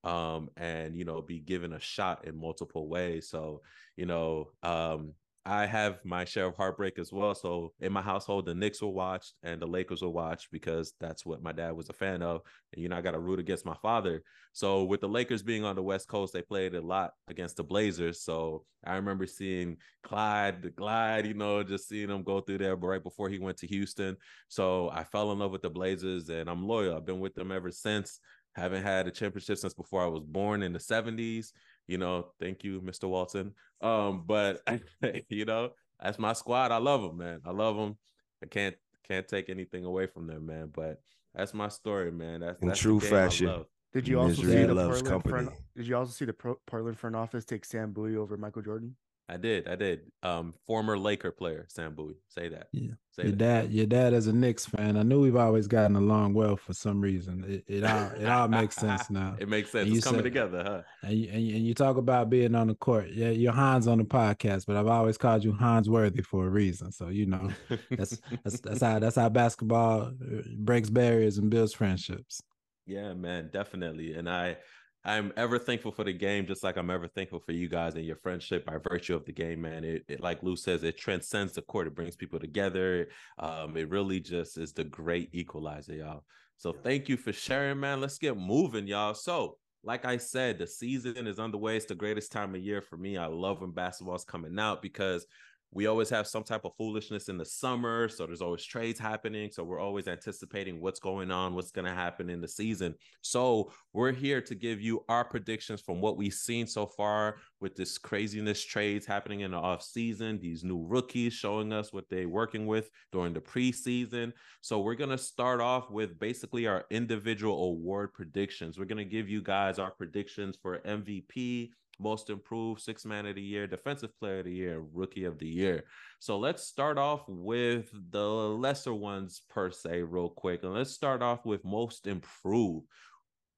um 0.05 0.49
and 0.57 0.97
you 0.97 1.05
know 1.05 1.21
be 1.21 1.41
given 1.41 1.75
a 1.75 1.79
shot 1.79 2.27
in 2.27 2.35
multiple 2.35 2.89
ways 2.89 3.29
so 3.29 3.61
you 3.97 4.07
know 4.07 4.49
um 4.63 5.13
I 5.47 5.65
have 5.65 6.05
my 6.05 6.27
share 6.27 6.47
of 6.47 6.57
heartbreak 6.57 6.99
as 6.99 7.13
well. 7.13 7.35
So 7.35 7.73
in 7.81 7.93
my 7.93 8.03
household, 8.03 8.45
the 8.45 8.55
Knicks 8.55 8.83
were 8.83 8.89
watched 8.89 9.35
and 9.43 9.61
the 9.61 9.67
Lakers 9.67 10.03
were 10.03 10.11
watched 10.11 10.49
because 10.53 10.93
that's 11.01 11.25
what 11.25 11.43
my 11.43 11.53
dad 11.53 11.73
was 11.73 11.89
a 11.89 11.95
fan 11.95 12.21
of. 12.21 12.43
And 12.75 12.83
you 12.83 12.91
know, 12.91 12.97
I 12.97 13.01
got 13.01 13.13
to 13.13 13.19
root 13.19 13.41
against 13.41 13.65
my 13.65 13.77
father. 13.81 14.23
So 14.53 14.85
with 14.85 15.01
the 15.01 15.09
Lakers 15.09 15.43
being 15.43 15.65
on 15.65 15.77
the 15.77 15.83
West 15.83 16.09
Coast, 16.09 16.35
they 16.35 16.43
played 16.43 16.75
a 16.75 16.83
lot 16.83 17.13
against 17.29 17.57
the 17.57 17.65
Blazers. 17.65 18.23
So 18.23 18.65
I 18.85 18.97
remember 18.97 19.27
seeing 19.27 19.79
Clyde, 20.03 20.63
the 20.63 20.71
Glide, 20.71 21.27
you 21.27 21.35
know, 21.35 21.63
just 21.63 21.89
seeing 21.89 22.11
him 22.11 22.23
go 22.23 22.41
through 22.41 22.59
there 22.59 22.77
right 22.77 23.03
before 23.03 23.31
he 23.31 23.39
went 23.39 23.57
to 23.59 23.67
Houston. 23.67 24.19
So 24.49 24.91
I 24.91 25.05
fell 25.05 25.33
in 25.33 25.39
love 25.39 25.53
with 25.53 25.63
the 25.63 25.71
Blazers 25.71 26.29
and 26.29 26.51
I'm 26.51 26.67
loyal. 26.67 26.97
I've 26.97 27.07
been 27.07 27.21
with 27.21 27.35
them 27.35 27.51
ever 27.51 27.71
since. 27.71 28.21
Haven't 28.57 28.83
had 28.83 29.07
a 29.07 29.11
championship 29.11 29.57
since 29.59 29.75
before 29.75 30.03
I 30.03 30.09
was 30.09 30.25
born 30.25 30.63
in 30.63 30.73
the 30.73 30.79
70s 30.79 31.53
you 31.91 31.99
know, 31.99 32.29
thank 32.39 32.63
you, 32.63 32.81
Mr. 32.81 33.09
Walton. 33.09 33.53
Um, 33.81 34.23
but 34.25 34.63
you 35.29 35.45
know, 35.45 35.71
that's 36.01 36.21
my 36.21 36.33
squad. 36.35 36.71
I 36.71 36.77
love 36.77 37.03
them, 37.03 37.17
man. 37.17 37.41
I 37.45 37.51
love 37.51 37.77
them. 37.77 37.99
I 38.43 38.47
can't 38.47 38.77
can't 39.09 39.27
take 39.27 39.51
anything 39.51 39.85
away 39.85 40.07
from 40.07 40.29
them, 40.29 40.47
man. 40.47 40.71
But 40.73 41.01
that's 41.35 41.53
my 41.53 41.67
story, 41.69 42.13
man. 42.13 42.41
That's 42.41 42.63
In 42.63 42.69
that's 42.69 42.79
the 42.79 42.83
true 42.83 43.01
game 43.01 43.11
fashion. 43.11 43.65
Did 43.93 44.07
you 44.07 44.21
also 44.21 44.29
Misery 44.43 44.53
see 44.53 44.67
the 44.67 44.75
loves 44.75 45.03
Portland 45.03 45.29
front. 45.29 45.51
Did 45.77 45.89
you 45.89 45.97
also 45.97 46.13
see 46.13 46.25
the 46.25 46.33
Pro- 46.33 46.61
Portland 46.65 46.97
front 46.97 47.17
office 47.17 47.45
take 47.45 47.65
Sam 47.65 47.93
Bowie 47.93 48.17
over 48.17 48.37
Michael 48.37 48.63
Jordan? 48.63 48.95
I 49.33 49.37
did. 49.37 49.69
I 49.69 49.77
did. 49.77 50.01
Um, 50.25 50.55
former 50.67 50.99
Laker 50.99 51.31
player 51.31 51.65
Sam 51.69 51.95
Bowie. 51.95 52.17
Say 52.29 52.49
that. 52.49 52.67
Yeah. 52.73 52.95
Say 53.13 53.23
Your 53.25 53.33
that. 53.33 53.39
dad, 53.39 53.73
your 53.73 53.87
dad 53.87 54.13
is 54.13 54.27
a 54.27 54.33
Knicks 54.33 54.67
fan. 54.67 54.97
I 54.97 55.05
knew 55.05 55.21
we've 55.21 55.37
always 55.37 55.69
gotten 55.69 55.95
along 55.95 56.35
well 56.35 56.57
for 56.57 56.73
some 56.73 57.01
reason. 57.01 57.45
It, 57.47 57.65
it 57.73 57.85
all 57.85 58.11
it 58.11 58.27
all 58.27 58.49
makes 58.49 58.75
sense 58.75 59.09
now. 59.11 59.37
It 59.39 59.49
makes 59.49 59.71
sense. 59.71 59.87
And 59.89 59.97
It's 59.97 60.05
coming 60.05 60.19
said- 60.19 60.25
together, 60.25 60.63
huh? 60.65 60.83
And 61.09 61.17
you, 61.17 61.29
and 61.33 61.43
you, 61.47 61.57
and 61.57 61.65
you 61.67 61.75
talk 61.75 61.97
about 61.97 62.29
being 62.29 62.57
on 62.57 62.67
the 62.67 62.75
court. 62.75 63.11
Yeah, 63.13 63.31
you're 63.31 63.53
Hans 63.53 63.87
on 63.87 63.99
the 63.99 64.05
podcast, 64.05 64.67
but 64.67 64.75
I've 64.75 64.89
always 64.89 65.17
called 65.17 65.45
you 65.45 65.53
Hans 65.53 65.89
Worthy 65.89 66.23
for 66.23 66.47
a 66.47 66.51
reason. 66.51 66.91
So 66.91 67.07
you 67.09 67.27
know 67.27 67.51
that's 67.91 68.21
that's 68.43 68.61
that's 68.65 68.81
how 68.83 68.99
that's 68.99 69.17
how 69.17 69.29
basketball 69.29 70.03
uh, 70.09 70.43
breaks 70.59 70.91
barriers 70.91 71.39
and 71.39 71.51
builds 71.51 71.73
friendships. 71.73 72.43
Yeah, 72.87 73.15
man, 73.15 73.51
definitely. 73.53 74.15
And 74.15 74.29
I 74.29 74.57
I'm 75.05 75.33
ever 75.37 75.59
thankful 75.59 75.93
for 75.93 76.05
the 76.05 76.13
game, 76.13 76.47
just 76.47 76.63
like 76.63 76.77
I'm 76.77 76.91
ever 76.91 77.09
thankful 77.09 77.41
for 77.41 77.53
you 77.53 77.69
guys 77.69 77.95
and 77.95 78.05
your 78.05 78.17
friendship 78.17 78.67
by 78.67 78.77
virtue 78.77 79.15
of 79.15 79.25
the 79.25 79.33
game, 79.33 79.63
man. 79.63 79.83
It, 79.83 80.05
it 80.09 80.21
like 80.21 80.43
Lou 80.43 80.57
says, 80.57 80.85
it 80.85 80.99
transcends 80.99 81.55
the 81.55 81.63
court. 81.63 81.87
It 81.87 81.95
brings 81.95 82.17
people 82.17 82.39
together. 82.39 83.09
Um, 83.39 83.77
it 83.79 83.89
really 83.89 84.21
just 84.21 84.59
is 84.59 84.75
the 84.75 84.85
great 84.85 85.31
equalizer, 85.33 85.95
y'all. 85.95 86.25
So 86.59 86.75
thank 86.75 87.09
you 87.09 87.17
for 87.17 87.33
sharing, 87.33 87.81
man. 87.81 88.03
Let's 88.03 88.19
get 88.19 88.37
moving, 88.37 88.87
y'all. 88.87 89.15
So, 89.15 89.57
like 89.83 90.05
I 90.05 90.19
said, 90.19 90.59
the 90.59 90.67
season 90.67 91.27
is 91.27 91.39
underway. 91.39 91.79
It's 91.79 91.87
the 91.87 91.95
greatest 91.95 92.31
time 92.31 92.55
of 92.55 92.61
year 92.61 92.83
for 92.83 92.99
me. 92.99 93.17
I 93.17 93.25
love 93.25 93.63
when 93.63 93.71
basketball's 93.71 94.27
coming 94.27 94.59
out 94.59 94.83
because 94.83 95.25
we 95.73 95.87
always 95.87 96.11
have 96.11 96.27
some 96.27 96.43
type 96.43 96.65
of 96.65 96.75
foolishness 96.77 97.29
in 97.29 97.39
the 97.39 97.45
summer. 97.45 98.09
So 98.09 98.27
there's 98.27 98.43
always 98.43 98.65
trades 98.65 98.99
happening. 98.99 99.51
So 99.53 99.63
we're 99.63 99.79
always 99.79 100.09
anticipating 100.09 100.81
what's 100.81 100.99
going 100.99 101.31
on, 101.31 101.55
what's 101.55 101.71
going 101.71 101.85
to 101.85 101.95
happen 101.95 102.29
in 102.29 102.41
the 102.41 102.49
season. 102.49 102.95
So 103.23 103.73
we're 103.93 104.13
here 104.13 104.41
to 104.41 104.55
give 104.55 104.81
you 104.81 105.05
our 105.09 105.25
predictions 105.25 105.81
from 105.81 106.01
what 106.01 106.17
we've 106.17 106.35
seen 106.35 106.67
so 106.67 106.87
far 106.87 107.37
with 107.61 107.77
this 107.77 107.99
craziness 107.99 108.65
trades 108.65 109.07
happening 109.07 109.41
in 109.41 109.53
the 109.53 109.59
off 109.59 109.83
season, 109.83 110.41
these 110.41 110.65
new 110.65 110.85
rookies 110.85 111.35
showing 111.35 111.73
us 111.73 111.93
what 111.93 112.09
they're 112.09 112.29
working 112.29 112.67
with 112.67 112.91
during 113.13 113.33
the 113.33 113.41
preseason. 113.41 114.33
So 114.63 114.81
we're 114.81 114.95
going 114.95 115.11
to 115.11 115.19
start 115.19 115.61
off 115.61 115.91
with 115.91 116.19
basically 116.19 116.67
our 116.67 116.85
individual 116.91 117.63
award 117.65 118.13
predictions. 118.13 118.79
We're 118.79 118.87
going 118.87 118.99
to 118.99 119.05
give 119.05 119.29
you 119.29 119.43
guys 119.43 119.79
our 119.79 119.93
predictions 119.93 120.57
for 120.61 120.79
MVP, 120.81 121.71
most 122.01 122.31
improved, 122.31 122.81
six 122.81 123.05
man 123.05 123.27
of 123.27 123.35
the 123.35 123.43
year, 123.43 123.67
defensive 123.67 124.19
player 124.19 124.41
of 124.41 124.47
the 124.47 124.55
year, 124.55 124.83
rookie 124.93 125.25
of 125.25 125.39
the 125.39 125.47
year. 125.47 125.85
So 126.19 126.39
let's 126.39 126.65
start 126.65 126.99
off 126.99 127.23
with 127.29 127.91
the 128.11 128.27
lesser 128.27 128.95
ones 128.95 129.43
per 129.49 129.71
se, 129.71 130.03
real 130.03 130.29
quick. 130.29 130.63
And 130.63 130.75
let's 130.75 130.91
start 130.91 131.23
off 131.23 131.45
with 131.45 131.65
most 131.65 132.07
improved. 132.07 132.87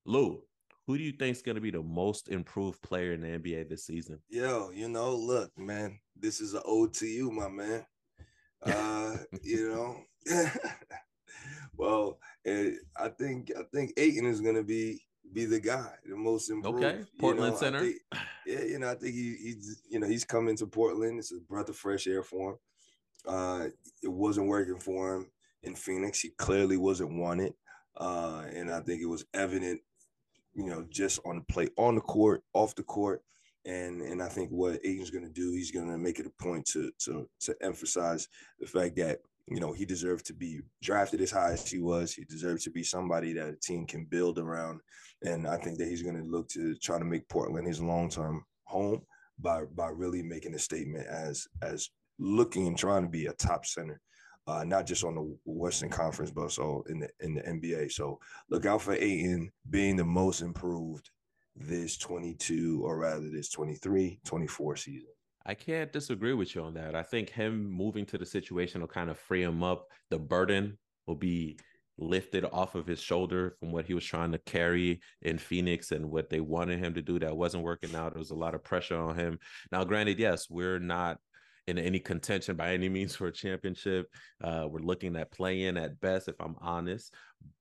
Lou, 0.04 0.42
who 0.86 0.98
do 0.98 1.04
you 1.04 1.12
think 1.12 1.36
is 1.36 1.42
going 1.42 1.54
to 1.54 1.60
be 1.60 1.70
the 1.70 1.82
most 1.82 2.28
improved 2.28 2.82
player 2.82 3.12
in 3.12 3.20
the 3.20 3.28
NBA 3.28 3.68
this 3.68 3.86
season? 3.86 4.18
Yo, 4.28 4.70
you 4.74 4.88
know, 4.88 5.14
look, 5.14 5.50
man, 5.56 5.98
this 6.16 6.40
is 6.40 6.54
an 6.54 6.62
ode 6.64 6.92
to 6.94 7.06
you, 7.06 7.30
my 7.30 7.48
man. 7.48 7.84
Uh, 8.64 9.16
you 9.42 9.70
know, 9.70 9.96
well, 11.76 12.20
eh, 12.46 12.70
I 12.96 13.08
think 13.08 13.50
I 13.58 13.62
think 13.74 13.92
Ayton 13.96 14.24
is 14.24 14.40
gonna 14.40 14.62
be 14.62 15.02
be 15.32 15.44
the 15.44 15.60
guy, 15.60 15.90
the 16.06 16.16
most 16.16 16.50
improved. 16.50 16.84
Okay, 16.84 16.98
you 16.98 17.06
Portland 17.20 17.54
know, 17.54 17.58
center. 17.58 17.80
think- 17.80 18.00
yeah, 18.46 18.62
you 18.62 18.78
know, 18.78 18.90
I 18.90 18.94
think 18.94 19.14
he, 19.14 19.36
he's 19.36 19.82
you 19.88 20.00
know 20.00 20.06
he's 20.06 20.24
coming 20.24 20.56
to 20.56 20.66
Portland. 20.66 21.18
It's 21.18 21.32
a 21.32 21.38
breath 21.40 21.68
of 21.68 21.76
fresh 21.76 22.06
air 22.06 22.22
for 22.22 22.52
him. 22.52 22.58
Uh, 23.26 23.66
it 24.02 24.08
wasn't 24.08 24.48
working 24.48 24.78
for 24.78 25.14
him 25.16 25.30
in 25.62 25.74
Phoenix. 25.76 26.20
He 26.20 26.30
clearly 26.30 26.76
wasn't 26.76 27.14
wanted, 27.18 27.54
uh, 27.96 28.44
and 28.52 28.70
I 28.70 28.80
think 28.80 29.00
it 29.00 29.06
was 29.06 29.24
evident, 29.32 29.80
you 30.54 30.66
know, 30.66 30.84
just 30.90 31.20
on 31.24 31.36
the 31.36 31.42
play, 31.42 31.68
on 31.76 31.94
the 31.94 32.00
court, 32.00 32.42
off 32.52 32.74
the 32.74 32.82
court, 32.82 33.22
and 33.64 34.02
and 34.02 34.20
I 34.20 34.28
think 34.28 34.50
what 34.50 34.80
Ayton's 34.84 35.10
going 35.10 35.24
to 35.24 35.30
do, 35.32 35.52
he's 35.52 35.70
going 35.70 35.88
to 35.88 35.98
make 35.98 36.18
it 36.18 36.26
a 36.26 36.42
point 36.42 36.66
to 36.72 36.90
to 37.04 37.28
to 37.42 37.54
emphasize 37.62 38.28
the 38.58 38.66
fact 38.66 38.96
that 38.96 39.20
you 39.48 39.60
know 39.60 39.72
he 39.72 39.84
deserved 39.84 40.26
to 40.26 40.34
be 40.34 40.60
drafted 40.82 41.20
as 41.20 41.30
high 41.30 41.52
as 41.52 41.68
he 41.68 41.80
was. 41.80 42.12
He 42.12 42.24
deserved 42.24 42.62
to 42.64 42.70
be 42.70 42.82
somebody 42.82 43.32
that 43.34 43.48
a 43.48 43.56
team 43.56 43.86
can 43.86 44.04
build 44.04 44.38
around, 44.38 44.80
and 45.22 45.46
I 45.46 45.56
think 45.56 45.78
that 45.78 45.88
he's 45.88 46.02
going 46.02 46.16
to 46.16 46.28
look 46.28 46.48
to 46.50 46.74
try 46.76 46.98
to 46.98 47.04
make 47.04 47.28
Portland 47.28 47.66
his 47.66 47.80
long 47.80 48.08
term 48.08 48.44
home 48.64 49.02
by 49.38 49.64
by 49.74 49.88
really 49.88 50.22
making 50.22 50.54
a 50.54 50.58
statement 50.58 51.06
as 51.06 51.46
as 51.62 51.90
looking 52.18 52.66
and 52.66 52.78
trying 52.78 53.02
to 53.02 53.08
be 53.08 53.26
a 53.26 53.32
top 53.34 53.66
center. 53.66 54.00
Uh, 54.48 54.64
not 54.64 54.86
just 54.86 55.04
on 55.04 55.14
the 55.14 55.36
Western 55.44 55.88
Conference, 55.88 56.32
but 56.32 56.42
also 56.42 56.82
in 56.88 56.98
the 56.98 57.08
in 57.20 57.34
the 57.34 57.42
NBA. 57.42 57.92
So 57.92 58.18
look 58.50 58.66
out 58.66 58.82
for 58.82 58.94
Ayton 58.94 59.52
being 59.70 59.96
the 59.96 60.04
most 60.04 60.40
improved 60.40 61.10
this 61.54 61.96
22 61.98 62.82
or 62.84 62.96
rather 62.96 63.28
this 63.28 63.50
23 63.50 64.20
24 64.24 64.76
season. 64.76 65.08
I 65.44 65.54
can't 65.54 65.92
disagree 65.92 66.34
with 66.34 66.54
you 66.54 66.62
on 66.62 66.74
that. 66.74 66.94
I 66.94 67.02
think 67.02 67.30
him 67.30 67.70
moving 67.70 68.06
to 68.06 68.18
the 68.18 68.26
situation 68.26 68.80
will 68.80 68.88
kind 68.88 69.10
of 69.10 69.18
free 69.18 69.42
him 69.42 69.62
up. 69.62 69.88
The 70.10 70.18
burden 70.18 70.78
will 71.06 71.16
be 71.16 71.58
lifted 71.98 72.44
off 72.52 72.74
of 72.74 72.86
his 72.86 73.00
shoulder 73.00 73.56
from 73.58 73.70
what 73.70 73.84
he 73.84 73.94
was 73.94 74.04
trying 74.04 74.32
to 74.32 74.38
carry 74.38 75.00
in 75.22 75.38
Phoenix 75.38 75.90
and 75.90 76.10
what 76.10 76.30
they 76.30 76.40
wanted 76.40 76.78
him 76.78 76.94
to 76.94 77.02
do 77.02 77.18
that 77.18 77.36
wasn't 77.36 77.64
working 77.64 77.94
out. 77.94 78.12
There 78.12 78.20
was 78.20 78.30
a 78.30 78.36
lot 78.36 78.54
of 78.54 78.64
pressure 78.64 78.96
on 78.96 79.16
him. 79.16 79.38
Now, 79.70 79.84
granted, 79.84 80.18
yes, 80.18 80.48
we're 80.48 80.78
not 80.78 81.18
in 81.66 81.78
any 81.78 82.00
contention 82.00 82.56
by 82.56 82.72
any 82.72 82.88
means 82.88 83.14
for 83.14 83.28
a 83.28 83.32
championship. 83.32 84.08
Uh, 84.42 84.66
we're 84.68 84.80
looking 84.80 85.16
at 85.16 85.32
playing 85.32 85.76
at 85.76 86.00
best, 86.00 86.28
if 86.28 86.34
I'm 86.40 86.56
honest. 86.60 87.14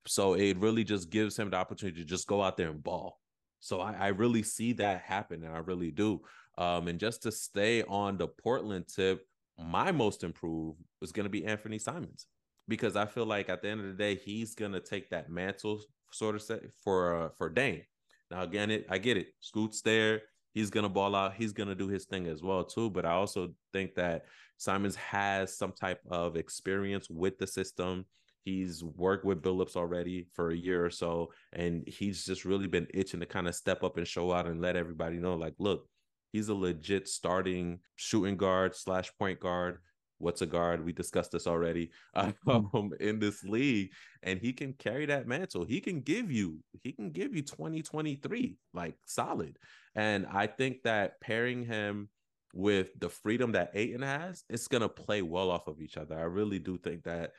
So 0.07 0.33
it 0.33 0.57
really 0.57 0.83
just 0.83 1.09
gives 1.09 1.37
him 1.37 1.49
the 1.49 1.57
opportunity 1.57 2.01
to 2.01 2.07
just 2.07 2.27
go 2.27 2.41
out 2.41 2.57
there 2.57 2.69
and 2.69 2.83
ball. 2.83 3.19
So 3.59 3.79
I, 3.79 3.93
I 3.93 4.07
really 4.07 4.41
see 4.41 4.73
that 4.73 5.01
happen, 5.01 5.43
and 5.43 5.55
I 5.55 5.59
really 5.59 5.91
do. 5.91 6.21
Um, 6.57 6.87
and 6.87 6.99
just 6.99 7.23
to 7.23 7.31
stay 7.31 7.83
on 7.83 8.17
the 8.17 8.27
Portland 8.27 8.85
tip, 8.93 9.25
my 9.57 9.91
most 9.91 10.23
improved 10.23 10.79
was 10.99 11.11
going 11.11 11.25
to 11.25 11.29
be 11.29 11.45
Anthony 11.45 11.79
Simons 11.79 12.27
because 12.67 12.95
I 12.95 13.05
feel 13.05 13.25
like 13.25 13.49
at 13.49 13.61
the 13.61 13.69
end 13.69 13.81
of 13.81 13.87
the 13.87 13.93
day, 13.93 14.15
he's 14.15 14.55
going 14.55 14.71
to 14.73 14.79
take 14.79 15.09
that 15.09 15.29
mantle, 15.29 15.81
sort 16.11 16.35
of 16.35 16.41
say, 16.41 16.59
for 16.83 17.23
uh, 17.23 17.29
for 17.37 17.49
Dame. 17.49 17.81
Now 18.29 18.43
again, 18.43 18.71
it 18.71 18.85
I 18.89 18.97
get 18.97 19.17
it. 19.17 19.27
Scoot's 19.41 19.81
there. 19.81 20.21
He's 20.53 20.69
gonna 20.69 20.89
ball 20.89 21.15
out. 21.15 21.33
He's 21.33 21.53
gonna 21.53 21.75
do 21.75 21.87
his 21.87 22.05
thing 22.05 22.27
as 22.27 22.41
well 22.41 22.63
too. 22.63 22.89
But 22.89 23.05
I 23.05 23.11
also 23.11 23.53
think 23.73 23.95
that 23.95 24.25
Simons 24.57 24.95
has 24.95 25.57
some 25.57 25.73
type 25.73 25.99
of 26.09 26.37
experience 26.37 27.09
with 27.09 27.37
the 27.37 27.47
system. 27.47 28.05
He's 28.43 28.83
worked 28.83 29.25
with 29.25 29.43
Billups 29.43 29.75
already 29.75 30.27
for 30.33 30.49
a 30.49 30.55
year 30.55 30.83
or 30.83 30.89
so, 30.89 31.31
and 31.53 31.87
he's 31.87 32.25
just 32.25 32.43
really 32.43 32.67
been 32.67 32.87
itching 32.93 33.19
to 33.19 33.25
kind 33.25 33.47
of 33.47 33.53
step 33.53 33.83
up 33.83 33.97
and 33.97 34.07
show 34.07 34.31
out 34.31 34.47
and 34.47 34.61
let 34.61 34.75
everybody 34.75 35.17
know, 35.17 35.35
like, 35.35 35.53
look, 35.59 35.87
he's 36.31 36.49
a 36.49 36.55
legit 36.55 37.07
starting 37.07 37.79
shooting 37.95 38.37
guard 38.37 38.75
slash 38.75 39.11
point 39.17 39.39
guard. 39.39 39.79
What's 40.17 40.43
a 40.43 40.45
guard? 40.45 40.85
We 40.85 40.93
discussed 40.93 41.31
this 41.31 41.47
already 41.47 41.89
um, 42.15 42.91
in 42.99 43.19
this 43.19 43.43
league, 43.43 43.91
and 44.21 44.39
he 44.39 44.53
can 44.53 44.73
carry 44.73 45.07
that 45.07 45.27
mantle. 45.27 45.65
He 45.65 45.81
can 45.81 46.01
give 46.01 46.31
you, 46.31 46.59
he 46.83 46.91
can 46.91 47.09
give 47.09 47.35
you 47.35 47.41
2023, 47.41 48.55
like 48.73 48.95
solid. 49.05 49.57
And 49.95 50.27
I 50.31 50.45
think 50.47 50.83
that 50.83 51.19
pairing 51.21 51.65
him 51.65 52.09
with 52.53 52.91
the 52.99 53.09
freedom 53.09 53.53
that 53.53 53.71
Ayton 53.73 54.03
has, 54.03 54.43
it's 54.49 54.67
gonna 54.67 54.89
play 54.89 55.21
well 55.21 55.49
off 55.49 55.67
of 55.67 55.81
each 55.81 55.97
other. 55.97 56.17
I 56.17 56.23
really 56.23 56.59
do 56.59 56.77
think 56.77 57.03
that 57.03 57.31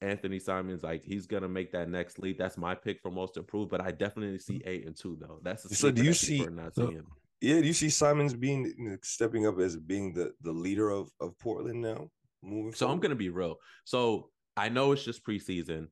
Anthony 0.00 0.38
Simons, 0.38 0.82
like 0.82 1.02
he's 1.04 1.26
gonna 1.26 1.48
make 1.48 1.70
that 1.72 1.88
next 1.88 2.18
lead. 2.18 2.38
That's 2.38 2.56
my 2.56 2.74
pick 2.74 3.00
for 3.00 3.10
most 3.10 3.36
improved, 3.36 3.70
but 3.70 3.80
I 3.80 3.90
definitely 3.92 4.38
see 4.38 4.62
Ayton 4.64 4.94
too, 4.94 5.16
though. 5.20 5.38
That's 5.42 5.64
the 5.64 5.74
So 5.74 5.90
do 5.90 6.02
you 6.02 6.14
sleeper 6.14 6.50
that 6.50 6.74
people 6.74 6.90
see- 6.90 6.96
so-. 6.96 7.04
Yeah, 7.42 7.60
do 7.60 7.66
you 7.66 7.72
see 7.72 7.90
Simons 7.90 8.34
being 8.34 8.72
you 8.78 8.90
know, 8.90 8.96
stepping 9.02 9.48
up 9.48 9.58
as 9.58 9.76
being 9.76 10.14
the 10.14 10.32
the 10.42 10.52
leader 10.52 10.90
of 10.90 11.10
of 11.20 11.36
Portland 11.40 11.82
now? 11.82 12.08
Moving 12.40 12.72
So 12.72 12.88
I'm 12.88 13.00
gonna 13.00 13.16
be 13.16 13.30
real. 13.30 13.56
So 13.84 14.30
I 14.56 14.68
know 14.68 14.92
it's 14.92 15.04
just 15.04 15.26
preseason. 15.26 15.88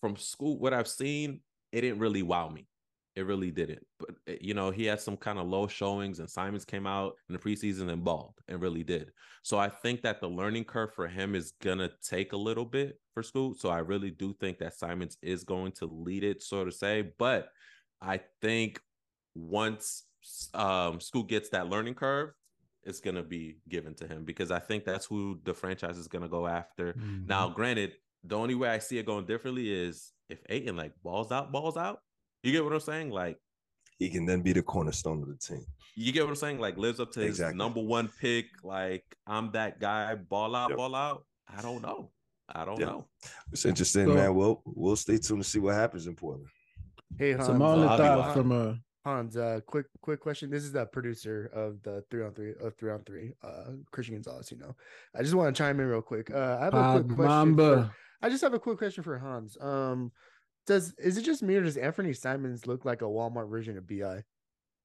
From 0.00 0.16
Scoot, 0.16 0.58
what 0.58 0.72
I've 0.72 0.88
seen, 0.88 1.40
it 1.72 1.82
didn't 1.82 1.98
really 1.98 2.22
wow 2.22 2.48
me. 2.48 2.66
It 3.14 3.26
really 3.26 3.50
didn't. 3.50 3.86
But 3.98 4.10
eh, 4.26 4.36
you 4.40 4.54
know, 4.54 4.70
he 4.70 4.86
had 4.86 5.02
some 5.02 5.18
kind 5.18 5.38
of 5.38 5.46
low 5.46 5.66
showings, 5.66 6.18
and 6.18 6.30
Simons 6.30 6.64
came 6.64 6.86
out 6.86 7.12
in 7.28 7.34
the 7.34 7.38
preseason 7.38 7.90
and 7.90 8.02
balled 8.02 8.36
and 8.48 8.62
really 8.62 8.82
did. 8.82 9.10
So 9.42 9.58
I 9.58 9.68
think 9.68 10.00
that 10.02 10.22
the 10.22 10.28
learning 10.28 10.64
curve 10.64 10.94
for 10.94 11.06
him 11.08 11.34
is 11.34 11.52
gonna 11.60 11.90
take 12.02 12.32
a 12.32 12.38
little 12.38 12.64
bit 12.64 12.98
for 13.12 13.22
Scoot. 13.22 13.60
So 13.60 13.68
I 13.68 13.80
really 13.80 14.12
do 14.12 14.34
think 14.40 14.58
that 14.60 14.78
Simons 14.78 15.18
is 15.20 15.44
going 15.44 15.72
to 15.72 15.84
lead 15.84 16.24
it, 16.24 16.42
so 16.42 16.64
to 16.64 16.72
say. 16.72 17.12
But 17.18 17.50
I 18.00 18.20
think 18.40 18.80
once 19.34 20.04
um 20.54 21.00
Scoot 21.00 21.28
gets 21.28 21.48
that 21.50 21.68
learning 21.68 21.94
curve, 21.94 22.30
it's 22.84 23.00
gonna 23.00 23.22
be 23.22 23.58
given 23.68 23.94
to 23.94 24.06
him 24.06 24.24
because 24.24 24.50
I 24.50 24.58
think 24.58 24.84
that's 24.84 25.06
who 25.06 25.40
the 25.44 25.54
franchise 25.54 25.96
is 25.98 26.08
gonna 26.08 26.28
go 26.28 26.46
after. 26.46 26.94
Mhm. 26.94 27.26
Now, 27.26 27.48
granted, 27.48 27.92
the 28.24 28.36
only 28.36 28.54
way 28.54 28.68
I 28.68 28.78
see 28.78 28.98
it 28.98 29.06
going 29.06 29.26
differently 29.26 29.70
is 29.72 30.12
if 30.28 30.38
Ayton 30.48 30.76
like 30.76 30.92
balls 31.02 31.32
out, 31.32 31.52
balls 31.52 31.76
out. 31.76 32.00
You 32.42 32.52
get 32.52 32.64
what 32.64 32.72
I'm 32.72 32.80
saying? 32.80 33.10
Like 33.10 33.38
he 33.98 34.08
can 34.08 34.24
then 34.24 34.40
be 34.42 34.52
the 34.52 34.62
cornerstone 34.62 35.22
of 35.22 35.28
the 35.28 35.36
team. 35.36 35.64
You 35.94 36.12
get 36.12 36.22
what 36.22 36.30
I'm 36.30 36.36
saying? 36.36 36.58
Like 36.58 36.78
lives 36.78 37.00
up 37.00 37.12
to 37.12 37.20
his 37.20 37.38
number 37.40 37.80
one 37.82 38.08
pick. 38.20 38.46
Like 38.62 39.04
I'm 39.26 39.50
that 39.52 39.80
guy. 39.80 40.14
Ball 40.14 40.54
out, 40.56 40.70
Yep. 40.70 40.76
ball 40.78 40.94
out. 40.94 41.26
I 41.48 41.60
don't 41.60 41.82
know. 41.82 42.10
I 42.48 42.64
don't 42.64 42.78
Yep. 42.80 42.88
know. 42.88 43.08
It's 43.52 43.64
interesting, 43.64 44.06
So- 44.06 44.14
man. 44.14 44.34
We'll 44.34 44.62
we'll 44.64 44.96
stay 44.96 45.18
tuned 45.18 45.42
to 45.42 45.48
see 45.48 45.58
what 45.58 45.74
happens 45.74 46.06
in 46.06 46.14
Portland. 46.16 46.48
Hey 47.18 47.32
Hans, 47.32 47.46
So 47.46 47.54
my 47.54 47.66
only 47.66 47.88
thought 47.88 48.34
from 48.34 48.52
a 48.52 48.78
Hans, 49.04 49.36
uh, 49.36 49.60
quick 49.66 49.86
quick 50.02 50.20
question. 50.20 50.50
This 50.50 50.62
is 50.62 50.72
the 50.72 50.84
producer 50.84 51.50
of 51.54 51.82
the 51.82 52.04
three 52.10 52.22
on 52.22 52.32
three 52.34 52.52
of 52.60 52.74
three 52.76 52.90
on 52.90 53.02
three, 53.04 53.32
uh, 53.42 53.72
Christian 53.92 54.16
Gonzalez. 54.16 54.50
You 54.50 54.58
know, 54.58 54.76
I 55.16 55.22
just 55.22 55.34
want 55.34 55.54
to 55.54 55.58
chime 55.58 55.80
in 55.80 55.86
real 55.86 56.02
quick. 56.02 56.30
Uh, 56.30 56.58
I 56.60 56.64
have 56.64 56.74
a 56.74 56.82
Pod 56.82 57.06
quick 57.06 57.16
question. 57.16 57.56
For, 57.56 57.90
I 58.20 58.28
just 58.28 58.42
have 58.42 58.52
a 58.52 58.58
quick 58.58 58.76
question 58.78 59.02
for 59.02 59.18
Hans. 59.18 59.56
Um, 59.58 60.12
does 60.66 60.92
is 60.98 61.16
it 61.16 61.22
just 61.22 61.42
me 61.42 61.56
or 61.56 61.62
does 61.62 61.78
Anthony 61.78 62.12
Simons 62.12 62.66
look 62.66 62.84
like 62.84 63.00
a 63.00 63.06
Walmart 63.06 63.48
version 63.48 63.78
of 63.78 63.88
Bi? 63.88 64.22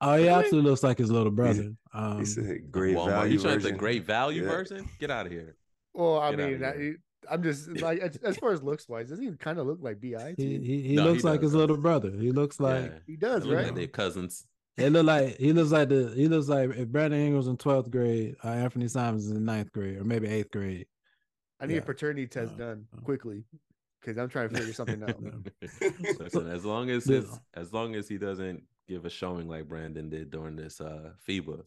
Oh, 0.01 0.15
he 0.15 0.23
Really? 0.23 0.29
absolutely 0.29 0.69
looks 0.69 0.83
like 0.83 0.97
his 0.97 1.11
little 1.11 1.31
brother. 1.31 1.73
Um, 1.93 2.19
He 2.19 2.25
said 2.25 2.71
great 2.71 2.95
Walmart. 2.95 3.07
value 3.07 3.33
You 3.33 3.39
trying 3.39 3.59
to 3.59 3.63
the 3.65 3.71
great 3.73 4.05
value 4.05 4.43
Yeah. 4.43 4.49
version? 4.49 4.89
Get 4.99 5.11
out 5.11 5.25
of 5.25 5.31
here. 5.33 5.57
Well, 5.93 6.19
I 6.19 6.31
Get 6.31 6.39
mean, 6.39 6.63
I, 6.63 6.73
here. 6.77 6.97
I'm 7.29 7.43
just 7.43 7.67
like 7.81 7.99
as, 7.99 8.15
as 8.17 8.37
far 8.37 8.51
as 8.53 8.61
looks 8.63 8.87
wise, 8.87 9.09
doesn't 9.09 9.23
he 9.25 9.31
kind 9.37 9.59
of 9.59 9.67
look 9.67 9.79
like 9.81 9.99
Bi? 10.01 10.35
he 10.37 10.57
he, 10.59 10.81
he 10.89 10.95
No, 10.95 11.03
he 11.03 11.09
looks 11.09 11.23
like 11.23 11.41
his 11.41 11.53
little 11.53 11.77
brother. 11.77 12.11
He 12.11 12.31
looks 12.31 12.59
like 12.59 12.91
yeah. 12.91 12.97
he 13.07 13.15
does, 13.15 13.47
right? 13.47 13.65
like 13.65 13.75
they're 13.75 13.87
cousins. 13.87 14.45
it 14.77 14.91
look 14.91 15.05
like 15.05 15.37
he 15.37 15.53
looks 15.53 15.71
like 15.71 15.89
the 15.89 16.11
he 16.15 16.27
looks 16.27 16.47
like 16.47 16.71
if 16.71 16.87
Brandon 16.89 17.19
Ingram 17.19 17.37
was 17.37 17.47
in 17.47 17.57
twelfth 17.57 17.89
grade, 17.91 18.35
uh, 18.43 18.49
Anthony 18.49 18.87
Simons 18.87 19.25
is 19.25 19.31
in 19.31 19.45
ninth 19.45 19.71
grade 19.71 19.97
or 19.97 20.03
maybe 20.03 20.27
eighth 20.27 20.51
grade. 20.51 20.87
I 21.59 21.65
need 21.67 21.75
Yeah. 21.75 21.79
a 21.79 21.83
paternity 21.85 22.27
test 22.27 22.53
Uh, 22.55 22.57
done 22.57 22.87
uh. 22.95 23.01
quickly 23.01 23.43
because 24.01 24.17
I'm 24.17 24.29
trying 24.29 24.49
to 24.49 24.55
figure 24.57 24.73
something 24.73 25.01
out. 25.03 25.17
Listen, 26.19 26.49
as 26.49 26.65
long 26.65 26.89
as 26.89 27.07
Yeah. 27.07 27.21
as 27.53 27.73
long 27.73 27.95
as 27.95 28.07
he 28.07 28.17
doesn't 28.17 28.63
give 28.87 29.05
a 29.05 29.09
showing 29.09 29.47
like 29.47 29.67
Brandon 29.67 30.09
did 30.09 30.29
during 30.29 30.55
this 30.55 30.79
uh 30.81 31.11
FIBA, 31.27 31.63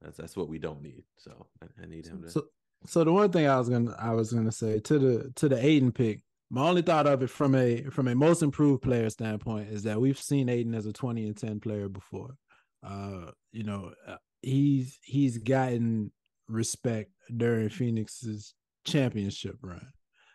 that's 0.00 0.16
that's 0.16 0.36
what 0.36 0.48
we 0.48 0.58
don't 0.58 0.82
need. 0.82 1.04
So 1.18 1.46
I, 1.62 1.82
I 1.82 1.86
need 1.86 2.06
him 2.06 2.22
to. 2.22 2.30
So 2.30 2.46
so 2.86 3.04
the 3.04 3.12
one 3.12 3.30
thing 3.30 3.46
I 3.46 3.58
was 3.58 3.68
gonna 3.68 3.94
I 3.98 4.12
was 4.12 4.32
gonna 4.32 4.52
say 4.52 4.80
to 4.80 4.98
the 4.98 5.32
to 5.36 5.48
the 5.48 5.64
Ayton 5.64 5.92
pick, 5.92 6.22
my 6.50 6.68
only 6.68 6.82
thought 6.82 7.06
of 7.06 7.22
it 7.22 7.30
from 7.30 7.54
a 7.54 7.84
from 7.84 8.08
a 8.08 8.14
most 8.14 8.42
improved 8.42 8.82
player 8.82 9.08
standpoint 9.10 9.68
is 9.70 9.84
that 9.84 10.00
we've 10.00 10.18
seen 10.18 10.48
Ayton 10.48 10.74
as 10.74 10.86
a 10.86 10.92
20 10.92 11.26
and 11.26 11.36
10 11.36 11.60
player 11.60 11.88
before. 11.88 12.36
Uh, 12.84 13.30
you 13.52 13.62
know, 13.64 13.92
uh, 14.06 14.16
he's 14.42 14.98
he's 15.02 15.38
gotten 15.38 16.10
respect 16.48 17.10
during 17.34 17.68
Phoenix's 17.68 18.54
championship 18.84 19.56
run, 19.62 19.86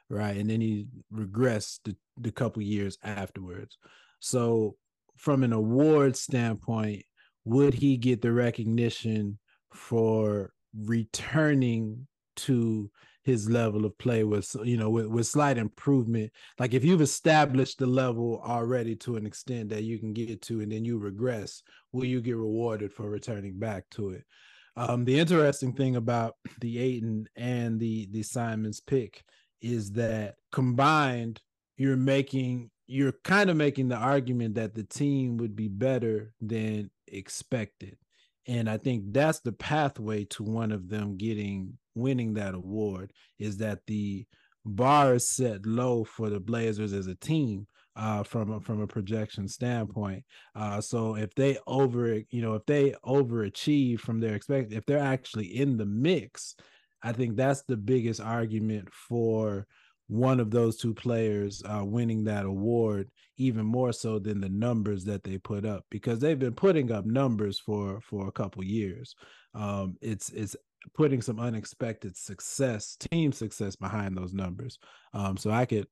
right? 0.10 0.38
And 0.38 0.50
then 0.50 0.62
he 0.62 0.88
regressed 1.14 1.80
the, 1.86 1.96
the 2.20 2.32
couple 2.32 2.62
years 2.64 2.98
afterwards. 3.04 3.78
So 4.20 4.76
from 5.18 5.44
an 5.44 5.54
award 5.54 6.16
standpoint, 6.16 7.04
would 7.46 7.74
he 7.74 7.98
get 7.98 8.22
the 8.22 8.32
recognition 8.32 9.40
for 9.74 10.52
returning 10.76 12.08
to 12.38 12.90
his 13.28 13.50
level 13.50 13.84
of 13.84 13.98
play 13.98 14.24
with 14.24 14.56
you 14.64 14.78
know 14.78 14.90
with, 14.90 15.08
with 15.08 15.28
slight 15.28 15.58
improvement. 15.58 16.32
Like 16.60 16.74
if 16.74 16.86
you've 16.86 17.02
established 17.02 17.78
the 17.78 17.86
level 17.86 18.42
already 18.46 18.96
to 18.98 19.18
an 19.18 19.26
extent 19.26 19.68
that 19.70 19.84
you 19.84 20.00
can 20.00 20.14
get 20.14 20.42
to 20.44 20.62
and 20.62 20.72
then 20.72 20.86
you 20.86 20.98
regress 20.98 21.62
will 21.92 22.06
you 22.06 22.22
get 22.22 22.38
rewarded 22.38 22.94
for 22.94 23.10
returning 23.10 23.60
back 23.60 23.84
to 23.92 24.12
it? 24.12 24.24
Um 24.78 25.04
the 25.04 25.20
interesting 25.20 25.74
thing 25.74 25.98
about 25.98 26.36
the 26.62 26.80
Ayton 26.80 27.28
and 27.36 27.80
the 27.80 28.08
the 28.12 28.24
Simons 28.24 28.80
pick 28.80 29.24
is 29.62 29.92
that 29.92 30.36
combined 30.54 31.42
you're 31.76 31.98
making 31.98 32.72
you're 32.88 33.14
kind 33.26 33.50
of 33.50 33.58
making 33.58 33.90
the 33.90 33.98
argument 33.98 34.56
that 34.56 34.74
the 34.74 34.84
team 34.84 35.36
would 35.36 35.56
be 35.56 35.68
better 35.68 36.32
than 36.40 36.90
expected 37.08 37.98
and 38.48 38.70
i 38.70 38.78
think 38.78 39.04
that's 39.12 39.40
the 39.40 39.52
pathway 39.52 40.24
to 40.26 40.44
one 40.44 40.72
of 40.72 40.90
them 40.90 41.18
getting 41.18 41.78
winning 41.96 42.34
that 42.34 42.54
award 42.54 43.12
is 43.40 43.58
that 43.58 43.80
the 43.88 44.26
bar 44.66 45.16
is 45.16 45.30
set 45.30 45.66
low 45.66 46.04
for 46.04 46.30
the 46.30 46.40
blazers 46.40 46.94
as 46.94 47.08
a 47.08 47.16
team 47.16 47.68
uh, 47.98 48.22
from 48.22 48.52
a, 48.52 48.62
from 48.62 48.82
a 48.82 48.88
projection 48.88 49.48
standpoint. 49.48 50.24
Uh, 50.56 50.80
so 50.80 51.16
if 51.16 51.34
they 51.34 51.58
over 51.66 52.22
you 52.30 52.42
know 52.42 52.54
if 52.54 52.66
they 52.66 52.94
overachieve 53.04 54.00
from 54.00 54.20
their 54.20 54.36
expect 54.36 54.72
if 54.72 54.86
they're 54.86 55.00
actually 55.00 55.46
in 55.58 55.78
the 55.78 55.86
mix 55.86 56.56
i 57.04 57.12
think 57.12 57.36
that's 57.36 57.64
the 57.64 57.78
biggest 57.78 58.22
argument 58.22 58.88
for 58.92 59.66
one 60.08 60.40
of 60.40 60.52
those 60.52 60.78
two 60.78 60.94
players 60.94 61.62
uh, 61.66 61.84
winning 61.84 62.24
that 62.24 62.46
award 62.46 63.10
even 63.38 63.66
more 63.66 63.92
so 63.92 64.20
than 64.20 64.40
the 64.40 64.50
numbers 64.50 65.04
that 65.06 65.24
they 65.24 65.38
put 65.38 65.66
up 65.66 65.86
because 65.92 66.20
they've 66.20 66.40
been 66.40 66.56
putting 66.56 66.92
up 66.92 67.06
numbers 67.06 67.60
for 67.60 68.00
for 68.02 68.28
a 68.28 68.32
couple 68.32 68.64
years. 68.64 69.16
Um 69.54 69.98
it's 70.02 70.30
it's 70.30 70.56
putting 70.94 71.22
some 71.22 71.40
unexpected 71.40 72.16
success 72.16 72.96
team 72.96 73.32
success 73.32 73.76
behind 73.76 74.18
those 74.18 74.34
numbers. 74.34 74.80
Um 75.14 75.36
so 75.38 75.52
i 75.52 75.66
could 75.66 75.88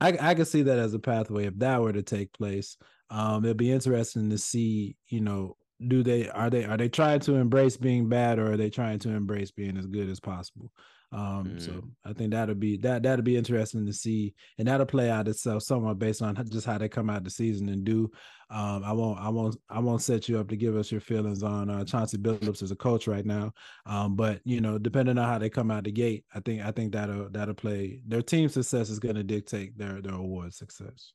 i, 0.00 0.16
I 0.20 0.34
could 0.34 0.48
see 0.48 0.62
that 0.62 0.78
as 0.78 0.94
a 0.94 0.98
pathway 0.98 1.46
if 1.46 1.58
that 1.58 1.80
were 1.80 1.92
to 1.92 2.02
take 2.02 2.32
place. 2.32 2.76
Um 3.10 3.44
it'd 3.44 3.56
be 3.56 3.72
interesting 3.72 4.28
to 4.30 4.38
see 4.38 4.96
you 5.08 5.22
know 5.22 5.56
do 5.86 6.02
they 6.02 6.28
are 6.28 6.50
they 6.50 6.64
are 6.64 6.76
they 6.76 6.88
trying 6.88 7.20
to 7.20 7.36
embrace 7.36 7.76
being 7.78 8.08
bad 8.08 8.38
or 8.38 8.52
are 8.52 8.56
they 8.56 8.68
trying 8.70 8.98
to 8.98 9.10
embrace 9.10 9.50
being 9.50 9.78
as 9.78 9.86
good 9.86 10.10
as 10.10 10.20
possible 10.20 10.70
um 11.12 11.58
so 11.58 11.70
Mm. 11.72 11.90
i 12.04 12.12
think 12.12 12.32
that'll 12.32 12.54
be 12.54 12.76
that 12.78 13.02
that'll 13.02 13.24
be 13.24 13.36
interesting 13.36 13.86
to 13.86 13.92
see 13.94 14.34
and 14.58 14.68
that'll 14.68 14.84
play 14.84 15.08
out 15.10 15.26
itself 15.26 15.62
somewhat 15.62 15.98
based 15.98 16.20
on 16.20 16.36
just 16.50 16.66
how 16.66 16.76
they 16.76 16.88
come 16.88 17.08
out 17.08 17.24
the 17.24 17.30
season 17.30 17.70
and 17.70 17.84
do 17.84 18.10
um 18.50 18.84
i 18.84 18.92
won't 18.92 19.18
i 19.18 19.28
won't 19.30 19.56
i 19.70 19.78
won't 19.78 20.02
set 20.02 20.28
you 20.28 20.38
up 20.38 20.48
to 20.48 20.56
give 20.56 20.76
us 20.76 20.92
your 20.92 21.00
feelings 21.00 21.42
on 21.42 21.70
uh 21.70 21.82
chauncey 21.82 22.18
billups 22.18 22.62
as 22.62 22.70
a 22.70 22.76
coach 22.76 23.06
right 23.06 23.24
now 23.24 23.50
um 23.86 24.16
but 24.16 24.40
you 24.44 24.60
know 24.60 24.76
depending 24.76 25.16
on 25.16 25.26
how 25.26 25.38
they 25.38 25.48
come 25.48 25.70
out 25.70 25.84
the 25.84 25.90
gate 25.92 26.24
i 26.34 26.40
think 26.40 26.62
i 26.62 26.70
think 26.70 26.92
that'll 26.92 27.30
that'll 27.30 27.54
play 27.54 28.02
their 28.06 28.20
team 28.22 28.48
success 28.50 28.90
is 28.90 28.98
going 28.98 29.14
to 29.14 29.24
dictate 29.24 29.78
their 29.78 30.02
their 30.02 30.14
award 30.14 30.52
success 30.52 31.12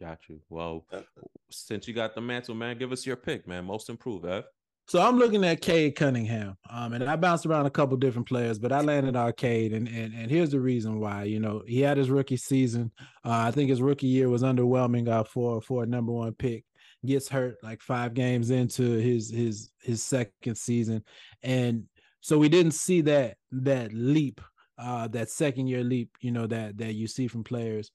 Got 0.00 0.18
you. 0.28 0.40
Well, 0.50 0.84
Uh, 0.90 1.02
since 1.48 1.86
you 1.86 1.94
got 1.94 2.16
the 2.16 2.20
mantle, 2.20 2.56
man, 2.56 2.76
give 2.76 2.90
us 2.90 3.06
your 3.06 3.14
pick, 3.14 3.46
man. 3.46 3.64
Most 3.66 3.88
improved, 3.88 4.26
Ev. 4.26 4.42
So 4.92 5.00
I'm 5.00 5.16
looking 5.16 5.42
at 5.42 5.62
Cade 5.62 5.96
Cunningham. 5.96 6.58
Um, 6.68 6.92
and 6.92 7.04
I 7.04 7.16
bounced 7.16 7.46
around 7.46 7.64
a 7.64 7.70
couple 7.70 7.96
different 7.96 8.28
players, 8.28 8.58
but 8.58 8.72
I 8.72 8.82
landed 8.82 9.16
on 9.16 9.32
Cade. 9.32 9.72
And, 9.72 9.88
and 9.88 10.12
and 10.12 10.30
here's 10.30 10.50
the 10.50 10.60
reason 10.60 11.00
why. 11.00 11.24
You 11.24 11.40
know, 11.40 11.62
he 11.66 11.80
had 11.80 11.96
his 11.96 12.10
rookie 12.10 12.36
season. 12.36 12.92
Uh, 13.24 13.30
I 13.30 13.52
think 13.52 13.70
his 13.70 13.80
rookie 13.80 14.08
year 14.08 14.28
was 14.28 14.42
underwhelming 14.42 15.08
uh, 15.08 15.24
for 15.24 15.62
for 15.62 15.82
a 15.82 15.86
number 15.86 16.12
one 16.12 16.34
pick. 16.34 16.66
Gets 17.06 17.26
hurt 17.26 17.56
like 17.62 17.80
five 17.80 18.12
games 18.12 18.50
into 18.50 18.82
his 18.82 19.30
his 19.30 19.70
his 19.80 20.02
second 20.02 20.56
season, 20.56 21.02
and 21.42 21.84
so 22.20 22.36
we 22.36 22.50
didn't 22.50 22.72
see 22.72 23.00
that 23.00 23.38
that 23.50 23.94
leap, 23.94 24.42
uh, 24.76 25.08
that 25.08 25.30
second 25.30 25.68
year 25.68 25.82
leap. 25.82 26.10
You 26.20 26.32
know 26.32 26.46
that 26.48 26.76
that 26.76 26.92
you 26.92 27.06
see 27.06 27.28
from 27.28 27.44
players 27.44 27.90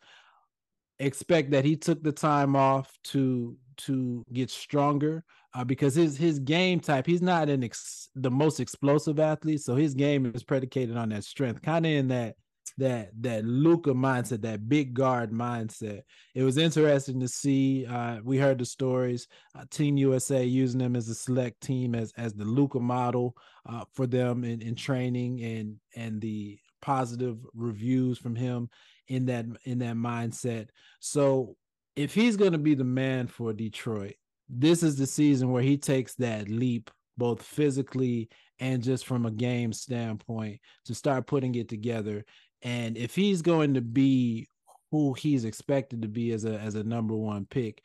expect 0.98 1.52
that 1.52 1.64
he 1.64 1.76
took 1.76 2.02
the 2.02 2.12
time 2.12 2.56
off 2.56 2.92
to 3.04 3.56
to 3.78 4.26
get 4.34 4.50
stronger 4.50 5.24
uh, 5.58 5.64
because 5.64 5.96
his 5.96 6.16
his 6.18 6.40
game 6.40 6.80
type 6.80 7.06
he's 7.06 7.22
not 7.22 7.50
an 7.50 7.64
ex, 7.64 8.10
the 8.16 8.30
most 8.30 8.60
explosive 8.60 9.20
athlete 9.20 9.60
so 9.60 9.76
his 9.76 9.94
game 9.94 10.32
is 10.36 10.44
predicated 10.44 10.96
on 10.96 11.10
that 11.10 11.24
strength 11.24 11.62
kind 11.62 11.86
of 11.86 11.92
in 11.92 12.08
that 12.08 12.36
that 12.78 13.10
that 13.22 13.44
Luka 13.44 13.92
mindset 13.92 14.42
that 14.42 14.70
big 14.70 14.94
guard 14.94 15.32
mindset 15.32 16.02
it 16.36 16.44
was 16.44 16.58
interesting 16.58 17.20
to 17.20 17.28
see 17.28 17.88
uh, 17.88 18.20
we 18.24 18.38
heard 18.38 18.60
the 18.60 18.66
stories 18.66 19.28
uh, 19.56 19.64
team 19.72 19.98
USA 19.98 20.44
using 20.46 20.80
them 20.80 20.96
as 20.96 21.10
a 21.10 21.16
select 21.16 21.60
team 21.62 21.96
as 21.96 22.14
as 22.18 22.34
the 22.34 22.46
Luka 22.46 22.80
model 22.80 23.36
uh, 23.68 23.84
for 23.94 24.06
them 24.06 24.44
in, 24.44 24.62
in 24.62 24.76
training 24.76 25.42
and 25.44 25.78
and 25.96 26.22
the 26.22 26.60
positive 26.82 27.38
reviews 27.56 28.20
from 28.20 28.36
him 28.36 28.70
in 29.08 29.26
that 29.26 29.46
in 29.64 29.80
that 29.80 29.96
mindset. 29.96 30.68
So 31.00 31.56
if 31.96 32.14
he's 32.14 32.38
going 32.38 32.52
to 32.52 32.60
be 32.60 32.76
the 32.76 32.84
man 32.84 33.26
for 33.26 33.54
Detroit, 33.54 34.16
this 34.50 34.84
is 34.84 34.96
the 34.96 35.08
season 35.08 35.52
where 35.52 35.64
he 35.64 35.78
takes 35.78 36.16
that 36.16 36.50
leap 36.50 36.90
both 37.18 37.42
physically 37.42 38.30
and 38.60 38.84
just 38.84 39.06
from 39.06 39.26
a 39.26 39.32
game 39.32 39.74
standpoint 39.74 40.60
to 40.86 40.96
start 40.96 41.28
putting 41.28 41.56
it 41.56 41.70
together. 41.70 42.26
And 42.62 42.98
if 42.98 43.16
he's 43.16 43.42
going 43.42 43.76
to 43.76 43.82
be 43.82 44.48
who 44.92 45.14
he's 45.14 45.46
expected 45.46 46.02
to 46.02 46.08
be 46.08 46.32
as 46.32 46.46
a 46.46 46.58
as 46.58 46.76
a 46.76 46.84
number 46.84 47.16
1 47.16 47.46
pick 47.50 47.82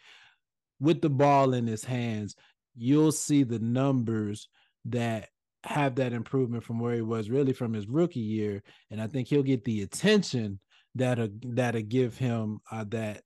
with 0.81 1.01
the 1.01 1.11
ball 1.11 1.55
in 1.55 1.66
his 1.66 1.85
hands, 1.85 2.37
you'll 2.77 3.12
see 3.12 3.42
the 3.42 3.59
numbers 3.59 4.48
that 4.87 5.29
have 5.64 5.96
that 5.96 6.12
improvement 6.12 6.64
from 6.64 6.81
where 6.81 6.94
he 6.94 7.03
was 7.03 7.31
really 7.31 7.53
from 7.53 7.72
his 7.72 7.87
rookie 7.87 8.18
year 8.18 8.62
and 8.90 9.01
I 9.01 9.07
think 9.07 9.29
he'll 9.29 9.44
get 9.44 9.64
the 9.64 9.83
attention 9.83 10.59
that'll 10.96 11.29
that'll 11.40 11.83
give 11.83 12.18
him 12.18 12.61
uh, 12.70 12.85
that 12.88 13.22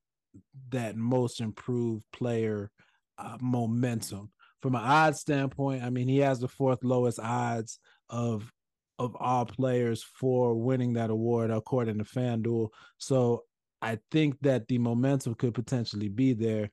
that 0.68 0.96
most 0.96 1.40
improved 1.40 2.04
player 2.12 2.70
uh, 3.18 3.38
momentum 3.40 4.30
from 4.62 4.74
an 4.74 4.82
odds 4.82 5.20
standpoint. 5.20 5.82
I 5.82 5.90
mean, 5.90 6.08
he 6.08 6.18
has 6.18 6.40
the 6.40 6.48
fourth 6.48 6.82
lowest 6.84 7.18
odds 7.20 7.78
of 8.08 8.50
of 8.98 9.14
all 9.20 9.44
players 9.44 10.02
for 10.02 10.54
winning 10.54 10.94
that 10.94 11.10
award 11.10 11.50
according 11.50 11.98
to 11.98 12.04
FanDuel. 12.04 12.70
So 12.96 13.44
I 13.82 13.98
think 14.10 14.38
that 14.40 14.68
the 14.68 14.78
momentum 14.78 15.34
could 15.34 15.52
potentially 15.52 16.08
be 16.08 16.32
there 16.32 16.70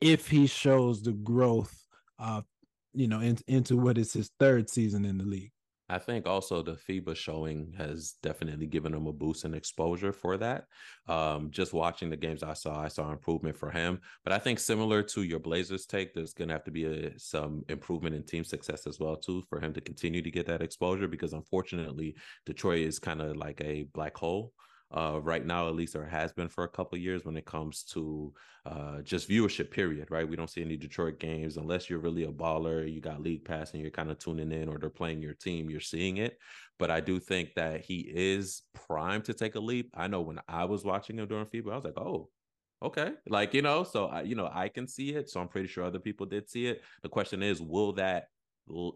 if 0.00 0.26
he 0.26 0.48
shows 0.48 1.02
the 1.02 1.12
growth 1.12 1.72
uh, 2.18 2.42
you 2.92 3.08
know, 3.08 3.20
in, 3.20 3.38
into 3.46 3.76
what 3.76 3.98
is 3.98 4.12
his 4.12 4.30
third 4.38 4.68
season 4.68 5.04
in 5.04 5.18
the 5.18 5.24
league. 5.24 5.52
I 5.90 5.98
think 5.98 6.26
also 6.26 6.62
the 6.62 6.74
FIBA 6.76 7.16
showing 7.16 7.74
has 7.76 8.14
definitely 8.22 8.68
given 8.68 8.94
him 8.94 9.08
a 9.08 9.12
boost 9.12 9.44
in 9.44 9.54
exposure 9.54 10.12
for 10.12 10.36
that. 10.36 10.66
Um, 11.08 11.50
just 11.50 11.72
watching 11.72 12.10
the 12.10 12.16
games 12.16 12.44
I 12.44 12.54
saw, 12.54 12.80
I 12.80 12.86
saw 12.86 13.10
improvement 13.10 13.56
for 13.56 13.70
him. 13.70 14.00
But 14.22 14.32
I 14.32 14.38
think 14.38 14.60
similar 14.60 15.02
to 15.02 15.22
your 15.22 15.40
Blazers 15.40 15.86
take, 15.86 16.14
there's 16.14 16.32
going 16.32 16.46
to 16.48 16.54
have 16.54 16.64
to 16.64 16.70
be 16.70 16.84
a, 16.84 17.18
some 17.18 17.64
improvement 17.68 18.14
in 18.14 18.22
team 18.22 18.44
success 18.44 18.86
as 18.86 19.00
well 19.00 19.16
too 19.16 19.42
for 19.48 19.58
him 19.58 19.72
to 19.72 19.80
continue 19.80 20.22
to 20.22 20.30
get 20.30 20.46
that 20.46 20.62
exposure 20.62 21.08
because 21.08 21.32
unfortunately 21.32 22.14
Detroit 22.46 22.86
is 22.86 23.00
kind 23.00 23.20
of 23.20 23.36
like 23.36 23.60
a 23.60 23.82
black 23.92 24.16
hole 24.16 24.52
uh, 24.92 25.20
right 25.22 25.44
now, 25.44 25.68
at 25.68 25.74
least, 25.74 25.94
or 25.94 26.04
has 26.04 26.32
been 26.32 26.48
for 26.48 26.64
a 26.64 26.68
couple 26.68 26.98
years 26.98 27.24
when 27.24 27.36
it 27.36 27.44
comes 27.44 27.84
to 27.84 28.32
uh, 28.66 29.00
just 29.02 29.28
viewership. 29.28 29.70
Period. 29.70 30.10
Right? 30.10 30.28
We 30.28 30.36
don't 30.36 30.50
see 30.50 30.62
any 30.62 30.76
Detroit 30.76 31.18
games 31.18 31.56
unless 31.56 31.88
you're 31.88 32.00
really 32.00 32.24
a 32.24 32.32
baller. 32.32 32.92
You 32.92 33.00
got 33.00 33.22
league 33.22 33.44
pass 33.44 33.72
and 33.72 33.82
you're 33.82 33.90
kind 33.90 34.10
of 34.10 34.18
tuning 34.18 34.52
in, 34.52 34.68
or 34.68 34.78
they're 34.78 34.90
playing 34.90 35.22
your 35.22 35.34
team. 35.34 35.70
You're 35.70 35.80
seeing 35.80 36.16
it. 36.16 36.38
But 36.78 36.90
I 36.90 37.00
do 37.00 37.20
think 37.20 37.54
that 37.54 37.84
he 37.84 38.10
is 38.12 38.62
primed 38.74 39.24
to 39.26 39.34
take 39.34 39.54
a 39.54 39.60
leap. 39.60 39.90
I 39.94 40.08
know 40.08 40.22
when 40.22 40.40
I 40.48 40.64
was 40.64 40.84
watching 40.84 41.18
him 41.18 41.28
during 41.28 41.46
FIBA, 41.46 41.72
I 41.72 41.76
was 41.76 41.84
like, 41.84 41.98
oh, 41.98 42.28
okay 42.82 43.12
like 43.28 43.52
you 43.52 43.60
know 43.60 43.84
so 43.84 44.06
i 44.06 44.22
you 44.22 44.34
know 44.34 44.48
i 44.54 44.66
can 44.66 44.86
see 44.86 45.10
it 45.10 45.28
so 45.28 45.38
i'm 45.38 45.48
pretty 45.48 45.68
sure 45.68 45.84
other 45.84 45.98
people 45.98 46.24
did 46.24 46.48
see 46.48 46.66
it 46.66 46.80
the 47.02 47.08
question 47.10 47.42
is 47.42 47.60
will 47.60 47.92
that 47.92 48.28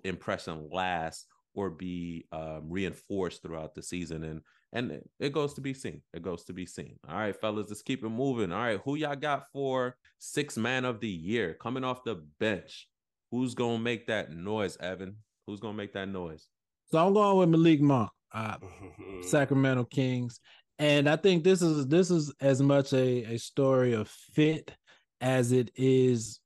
impression 0.04 0.68
last 0.70 1.26
or 1.54 1.70
be 1.70 2.26
um, 2.32 2.62
reinforced 2.68 3.42
throughout 3.42 3.74
the 3.74 3.82
season 3.82 4.24
and 4.24 4.40
and 4.74 5.00
it 5.20 5.32
goes 5.32 5.54
to 5.54 5.60
be 5.60 5.72
seen. 5.72 6.02
It 6.12 6.22
goes 6.22 6.44
to 6.44 6.52
be 6.52 6.66
seen. 6.66 6.98
All 7.08 7.16
right, 7.16 7.40
fellas, 7.40 7.68
let's 7.68 7.80
keep 7.80 8.04
it 8.04 8.08
moving. 8.08 8.52
All 8.52 8.60
right, 8.60 8.80
who 8.84 8.96
y'all 8.96 9.16
got 9.16 9.44
for 9.52 9.96
six 10.18 10.56
man 10.56 10.84
of 10.84 11.00
the 11.00 11.08
year 11.08 11.54
coming 11.54 11.84
off 11.84 12.04
the 12.04 12.16
bench? 12.40 12.88
Who's 13.30 13.54
gonna 13.54 13.78
make 13.78 14.08
that 14.08 14.32
noise, 14.32 14.76
Evan? 14.80 15.16
Who's 15.46 15.60
gonna 15.60 15.76
make 15.76 15.94
that 15.94 16.08
noise? 16.08 16.48
So 16.90 17.04
I'm 17.04 17.14
going 17.14 17.38
with 17.38 17.48
Malik 17.48 17.80
Monk, 17.80 18.10
uh, 18.32 18.56
Sacramento 19.22 19.84
Kings, 19.84 20.40
and 20.78 21.08
I 21.08 21.16
think 21.16 21.44
this 21.44 21.62
is 21.62 21.86
this 21.86 22.10
is 22.10 22.32
as 22.40 22.60
much 22.60 22.92
a, 22.92 23.34
a 23.34 23.38
story 23.38 23.92
of 23.92 24.08
fit 24.08 24.72
as 25.20 25.52
it 25.52 25.70
is 25.76 26.40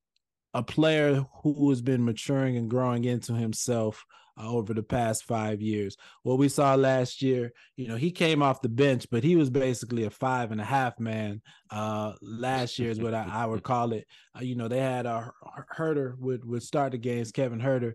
a 0.55 0.63
player 0.63 1.25
who 1.43 1.71
has 1.71 1.81
been 1.81 2.05
maturing 2.05 2.57
and 2.57 2.71
growing 2.71 3.05
into 3.05 3.33
himself 3.35 4.05
uh, 4.39 4.51
over 4.51 4.75
the 4.75 4.83
past 4.83 5.25
five 5.25 5.61
years. 5.61 5.97
What 6.23 6.39
we 6.39 6.49
saw 6.49 6.75
last 6.75 7.23
year, 7.23 7.53
you 7.77 7.89
know, 7.89 7.97
he 7.97 8.11
came 8.11 8.43
off 8.43 8.63
the 8.63 8.69
bench, 8.69 9.07
but 9.11 9.25
he 9.25 9.37
was 9.37 9.51
basically 9.51 10.05
a 10.05 10.11
five 10.11 10.53
and 10.53 10.61
a 10.61 10.65
half 10.65 10.99
man. 11.01 11.43
Uh, 11.71 12.13
last 12.23 12.79
year 12.79 12.91
is 12.91 13.01
what 13.01 13.15
I, 13.15 13.29
I 13.31 13.47
would 13.47 13.63
call 13.63 13.93
it. 13.93 14.07
Uh, 14.37 14.43
you 14.43 14.55
know, 14.57 14.69
they 14.69 14.81
had 14.81 15.07
a 15.07 15.33
Huerter 15.77 16.19
would 16.19 16.45
would 16.45 16.63
start 16.63 16.93
the 16.93 16.99
games, 16.99 17.33
Kevin 17.33 17.61
Huerter, 17.61 17.95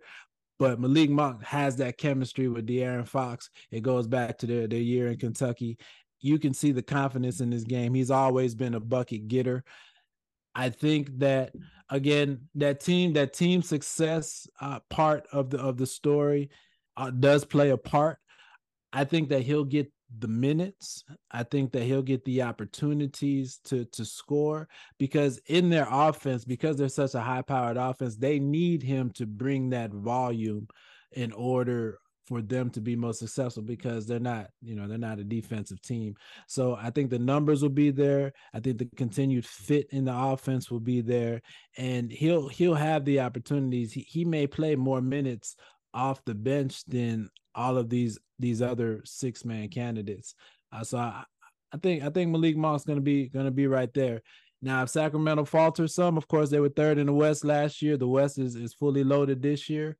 but 0.60 0.80
Malik 0.80 1.10
Monk 1.10 1.44
has 1.44 1.78
that 1.78 1.98
chemistry 1.98 2.48
with 2.48 2.68
De'Aaron 2.68 3.08
Fox. 3.08 3.50
It 3.72 3.82
goes 3.82 4.08
back 4.08 4.38
to 4.40 4.46
their, 4.46 4.68
their 4.68 4.80
year 4.80 5.08
in 5.08 5.18
Kentucky. 5.18 5.78
You 6.22 6.40
can 6.40 6.54
see 6.54 6.72
the 6.72 6.82
confidence 6.82 7.42
in 7.42 7.50
this 7.50 7.64
game. 7.64 7.94
He's 7.94 8.12
always 8.12 8.56
been 8.56 8.76
a 8.76 8.80
bucket 8.80 9.28
getter. 9.28 9.64
I 10.56 10.70
think 10.70 11.20
that 11.20 11.54
again, 11.90 12.42
that 12.56 12.80
team, 12.80 13.14
that 13.14 13.34
team 13.34 13.62
success 13.62 14.48
uh, 14.62 14.80
part 14.90 15.28
of 15.32 15.50
the 15.50 15.60
of 15.60 15.78
the 15.78 15.86
story 15.86 16.50
uh, 16.98 17.12
does 17.12 17.46
play 17.46 17.70
a 17.70 17.78
part. 17.78 18.20
I 18.92 19.04
think 19.04 19.30
that 19.30 19.42
he'll 19.42 19.64
get 19.64 19.92
the 20.20 20.28
minutes. 20.28 21.04
I 21.32 21.44
think 21.44 21.72
that 21.72 21.84
he'll 21.84 22.04
get 22.04 22.24
the 22.26 22.44
opportunities 22.44 23.60
to 23.66 23.86
to 23.86 24.06
score 24.06 24.68
because 25.00 25.40
in 25.48 25.70
their 25.70 25.88
offense, 25.90 26.46
because 26.46 26.78
they're 26.78 26.90
such 26.90 27.16
a 27.16 27.22
high 27.22 27.42
powered 27.42 27.78
offense, 27.78 28.16
they 28.16 28.40
need 28.40 28.84
him 28.84 29.12
to 29.12 29.26
bring 29.26 29.70
that 29.72 29.92
volume 29.92 30.68
in 31.14 31.32
order 31.32 32.00
for 32.28 32.42
them 32.42 32.70
to 32.72 32.82
be 32.82 32.96
most 32.96 33.20
successful 33.20 33.64
because 33.64 34.06
they're 34.06 34.20
not, 34.20 34.50
you 34.62 34.76
know, 34.76 34.88
they're 34.88 34.98
not 34.98 35.20
a 35.20 35.24
defensive 35.24 35.82
team. 35.82 36.16
So 36.48 36.78
I 36.80 36.90
think 36.90 37.10
the 37.10 37.20
numbers 37.20 37.62
will 37.62 37.70
be 37.70 37.92
there. 37.92 38.34
I 38.54 38.60
think 38.60 38.78
the 38.78 38.90
continued 38.96 39.46
fit 39.46 39.88
in 39.92 40.06
the 40.06 40.16
offense 40.16 40.72
will 40.72 40.80
be 40.80 41.02
there, 41.02 41.42
and 41.78 42.12
he'll 42.12 42.48
he'll 42.48 42.76
have 42.76 43.06
the 43.06 43.20
opportunities. 43.20 43.92
He, 43.92 44.02
he 44.02 44.26
may 44.26 44.48
play 44.48 44.76
more 44.76 45.02
minutes 45.02 45.56
off 45.94 46.24
the 46.26 46.36
bench 46.36 46.84
than 46.86 47.30
all 47.56 47.78
of 47.78 47.90
these 47.90 48.18
these 48.40 48.62
other 48.62 49.02
six 49.06 49.44
man 49.46 49.68
candidates. 49.70 50.36
Uh, 50.72 50.84
so 50.84 50.98
I, 50.98 51.24
I 51.74 51.78
think 51.78 52.04
I 52.04 52.10
think 52.10 52.32
Malik 52.32 52.56
Monk's 52.56 52.86
gonna 52.86 53.02
be 53.02 53.30
gonna 53.30 53.52
be 53.52 53.68
right 53.68 53.94
there. 53.94 54.22
Now, 54.62 54.84
if 54.84 54.90
Sacramento 54.90 55.44
falters 55.44 55.94
some, 55.94 56.18
of 56.18 56.30
course 56.30 56.50
they 56.50 56.62
were 56.62 56.70
third 56.70 56.98
in 56.98 57.08
the 57.08 57.14
West 57.14 57.44
last 57.44 57.82
year. 57.82 57.98
The 57.98 58.08
West 58.08 58.40
is, 58.40 58.56
is 58.56 58.74
fully 58.74 59.04
loaded 59.04 59.42
this 59.42 59.70
year 59.70 59.98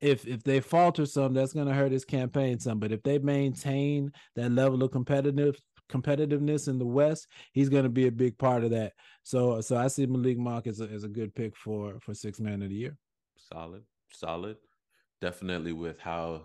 if 0.00 0.26
if 0.26 0.42
they 0.42 0.60
falter 0.60 1.06
some, 1.06 1.34
that's 1.34 1.52
going 1.52 1.66
to 1.66 1.74
hurt 1.74 1.92
his 1.92 2.04
campaign 2.04 2.58
some. 2.58 2.78
But 2.78 2.92
if 2.92 3.02
they 3.02 3.18
maintain 3.18 4.12
that 4.36 4.50
level 4.50 4.82
of 4.82 4.90
competitive 4.90 5.60
competitiveness 5.90 6.68
in 6.68 6.78
the 6.78 6.86
West, 6.86 7.26
he's 7.52 7.68
going 7.68 7.84
to 7.84 7.88
be 7.88 8.06
a 8.06 8.12
big 8.12 8.36
part 8.38 8.64
of 8.64 8.70
that. 8.70 8.92
So 9.22 9.60
so 9.60 9.76
I 9.76 9.88
see 9.88 10.06
Malik 10.06 10.38
Monk 10.38 10.66
as 10.66 10.80
a, 10.80 10.84
as 10.84 11.04
a 11.04 11.08
good 11.08 11.34
pick 11.34 11.56
for 11.56 11.98
for 12.00 12.14
six 12.14 12.40
man 12.40 12.62
of 12.62 12.68
the 12.68 12.74
year. 12.74 12.96
Solid, 13.52 13.82
solid. 14.12 14.56
Definitely 15.20 15.72
with 15.72 15.98
how 15.98 16.42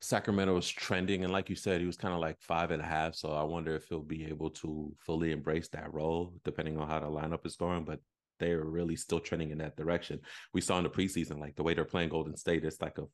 Sacramento 0.00 0.54
was 0.54 0.68
trending, 0.68 1.24
and 1.24 1.32
like 1.32 1.50
you 1.50 1.56
said, 1.56 1.80
he 1.80 1.86
was 1.86 1.96
kind 1.96 2.14
of 2.14 2.20
like 2.20 2.40
five 2.40 2.70
and 2.70 2.82
a 2.82 2.86
half. 2.86 3.14
So 3.14 3.32
I 3.32 3.42
wonder 3.42 3.74
if 3.74 3.86
he'll 3.88 4.00
be 4.00 4.24
able 4.26 4.50
to 4.50 4.94
fully 4.98 5.32
embrace 5.32 5.68
that 5.70 5.92
role, 5.92 6.32
depending 6.44 6.78
on 6.78 6.88
how 6.88 7.00
the 7.00 7.06
lineup 7.06 7.44
is 7.44 7.56
going. 7.56 7.84
But 7.84 8.00
they're 8.44 8.64
really 8.64 8.96
still 8.96 9.20
trending 9.20 9.50
in 9.50 9.58
that 9.58 9.76
direction. 9.76 10.20
We 10.52 10.60
saw 10.60 10.78
in 10.78 10.84
the 10.84 10.90
preseason, 10.90 11.40
like 11.40 11.56
the 11.56 11.62
way 11.62 11.74
they're 11.74 11.84
playing 11.84 12.10
Golden 12.10 12.36
State, 12.36 12.64
it's 12.64 12.80
like 12.80 12.98
a 12.98 13.04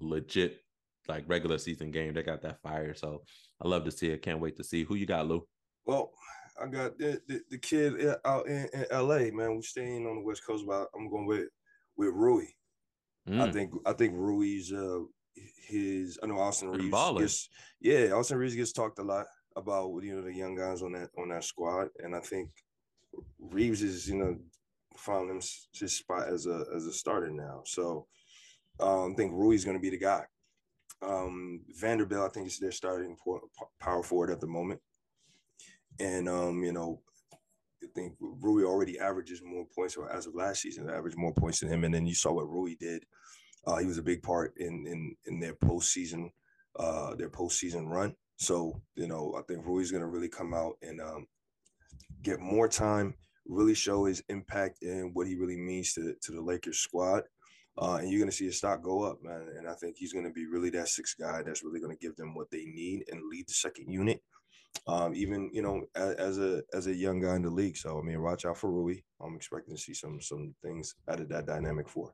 legit 0.00 0.58
like 1.08 1.24
regular 1.26 1.58
season 1.58 1.90
game. 1.90 2.14
They 2.14 2.22
got 2.22 2.42
that 2.42 2.60
fire. 2.62 2.94
So 2.94 3.22
I 3.62 3.68
love 3.68 3.84
to 3.84 3.90
see 3.90 4.08
it. 4.08 4.22
Can't 4.22 4.40
wait 4.40 4.56
to 4.56 4.64
see 4.64 4.84
who 4.84 4.94
you 4.94 5.06
got, 5.06 5.26
Lou. 5.26 5.46
Well, 5.86 6.12
I 6.60 6.66
got 6.66 6.98
the, 6.98 7.20
the, 7.26 7.40
the 7.50 7.58
kid 7.58 8.14
out 8.24 8.46
in, 8.46 8.68
in, 8.72 8.86
LA, 8.90 9.30
man. 9.32 9.54
We're 9.54 9.62
staying 9.62 10.06
on 10.06 10.16
the 10.16 10.22
West 10.22 10.46
Coast, 10.46 10.64
but 10.66 10.88
I'm 10.94 11.10
going 11.10 11.26
with 11.26 11.48
with 11.96 12.10
Rui. 12.14 12.46
Mm. 13.28 13.40
I 13.40 13.50
think 13.52 13.72
I 13.86 13.92
think 13.92 14.14
Rui's 14.16 14.72
uh 14.72 15.00
his 15.66 16.18
I 16.22 16.26
know 16.26 16.38
Austin 16.38 16.70
Reaves 16.70 17.18
gets, 17.18 17.48
yeah, 17.80 18.10
Austin 18.12 18.38
Reaves 18.38 18.54
gets 18.54 18.72
talked 18.72 18.98
a 18.98 19.02
lot 19.02 19.26
about 19.56 20.02
you 20.02 20.16
know 20.16 20.22
the 20.22 20.34
young 20.34 20.56
guys 20.56 20.82
on 20.82 20.92
that 20.92 21.10
on 21.18 21.28
that 21.28 21.44
squad. 21.44 21.88
And 21.98 22.14
I 22.14 22.20
think 22.20 22.50
Reaves 23.38 23.82
is, 23.82 24.08
you 24.08 24.16
know, 24.16 24.36
found 24.98 25.30
him 25.30 25.40
his 25.72 25.96
spot 25.96 26.28
as 26.28 26.46
a 26.46 26.64
as 26.74 26.86
a 26.86 26.92
starter 26.92 27.30
now. 27.30 27.62
So 27.64 28.06
um, 28.80 29.12
I 29.12 29.14
think 29.16 29.32
Rui's 29.32 29.64
going 29.64 29.76
to 29.76 29.82
be 29.82 29.90
the 29.90 29.98
guy. 29.98 30.24
Um, 31.00 31.60
Vanderbilt, 31.78 32.30
I 32.30 32.32
think 32.32 32.48
is 32.48 32.58
their 32.58 32.72
starting 32.72 33.16
power 33.80 34.02
forward 34.02 34.30
at 34.30 34.40
the 34.40 34.46
moment, 34.46 34.80
and 36.00 36.28
um, 36.28 36.62
you 36.62 36.72
know, 36.72 37.00
I 37.82 37.86
think 37.94 38.14
Rui 38.20 38.64
already 38.64 38.98
averages 38.98 39.40
more 39.44 39.66
points, 39.74 39.96
or 39.96 40.10
as 40.10 40.26
of 40.26 40.34
last 40.34 40.62
season, 40.62 40.90
averaged 40.90 41.16
more 41.16 41.34
points 41.34 41.60
than 41.60 41.68
him. 41.68 41.84
And 41.84 41.94
then 41.94 42.06
you 42.06 42.14
saw 42.14 42.32
what 42.32 42.50
Rui 42.50 42.74
did. 42.74 43.04
Uh, 43.66 43.76
he 43.76 43.86
was 43.86 43.98
a 43.98 44.02
big 44.02 44.22
part 44.22 44.54
in 44.56 44.86
in 44.86 45.16
in 45.26 45.40
their 45.40 45.54
postseason 45.54 46.30
uh, 46.78 47.14
their 47.16 47.30
postseason 47.30 47.88
run. 47.88 48.14
So 48.36 48.80
you 48.96 49.08
know, 49.08 49.34
I 49.38 49.42
think 49.42 49.66
Rui's 49.66 49.90
going 49.90 50.02
to 50.02 50.08
really 50.08 50.28
come 50.28 50.54
out 50.54 50.74
and 50.82 51.00
um, 51.00 51.26
get 52.22 52.40
more 52.40 52.68
time 52.68 53.14
really 53.48 53.74
show 53.74 54.04
his 54.04 54.22
impact 54.28 54.82
and 54.82 55.14
what 55.14 55.26
he 55.26 55.34
really 55.34 55.56
means 55.56 55.94
to, 55.94 56.14
to 56.22 56.32
the 56.32 56.40
Lakers 56.40 56.78
squad. 56.78 57.22
Uh, 57.80 57.98
and 58.00 58.10
you're 58.10 58.18
going 58.18 58.30
to 58.30 58.36
see 58.36 58.46
his 58.46 58.58
stock 58.58 58.82
go 58.82 59.02
up, 59.02 59.18
man. 59.22 59.46
And 59.56 59.68
I 59.68 59.74
think 59.74 59.96
he's 59.96 60.12
going 60.12 60.24
to 60.24 60.32
be 60.32 60.46
really 60.46 60.70
that 60.70 60.88
sixth 60.88 61.16
guy 61.18 61.42
that's 61.42 61.62
really 61.62 61.80
going 61.80 61.96
to 61.96 62.06
give 62.06 62.16
them 62.16 62.34
what 62.34 62.50
they 62.50 62.64
need 62.64 63.04
and 63.10 63.22
lead 63.30 63.48
the 63.48 63.54
second 63.54 63.90
unit. 63.90 64.20
Um, 64.86 65.14
even 65.14 65.50
you 65.52 65.62
know, 65.62 65.84
as, 65.94 66.14
as, 66.16 66.38
a 66.38 66.62
as 66.74 66.86
a 66.88 66.94
young 66.94 67.20
guy 67.20 67.36
in 67.36 67.42
the 67.42 67.50
league. 67.50 67.76
So 67.76 67.98
I 67.98 68.02
mean, 68.02 68.20
watch 68.20 68.44
out 68.44 68.58
for 68.58 68.70
Rui. 68.70 68.96
I'm 69.20 69.36
expecting 69.36 69.74
to 69.74 69.80
see 69.80 69.94
some 69.94 70.20
some 70.20 70.54
things 70.62 70.94
out 71.08 71.20
of 71.20 71.28
that 71.28 71.46
dynamic 71.46 71.88
for. 71.88 72.12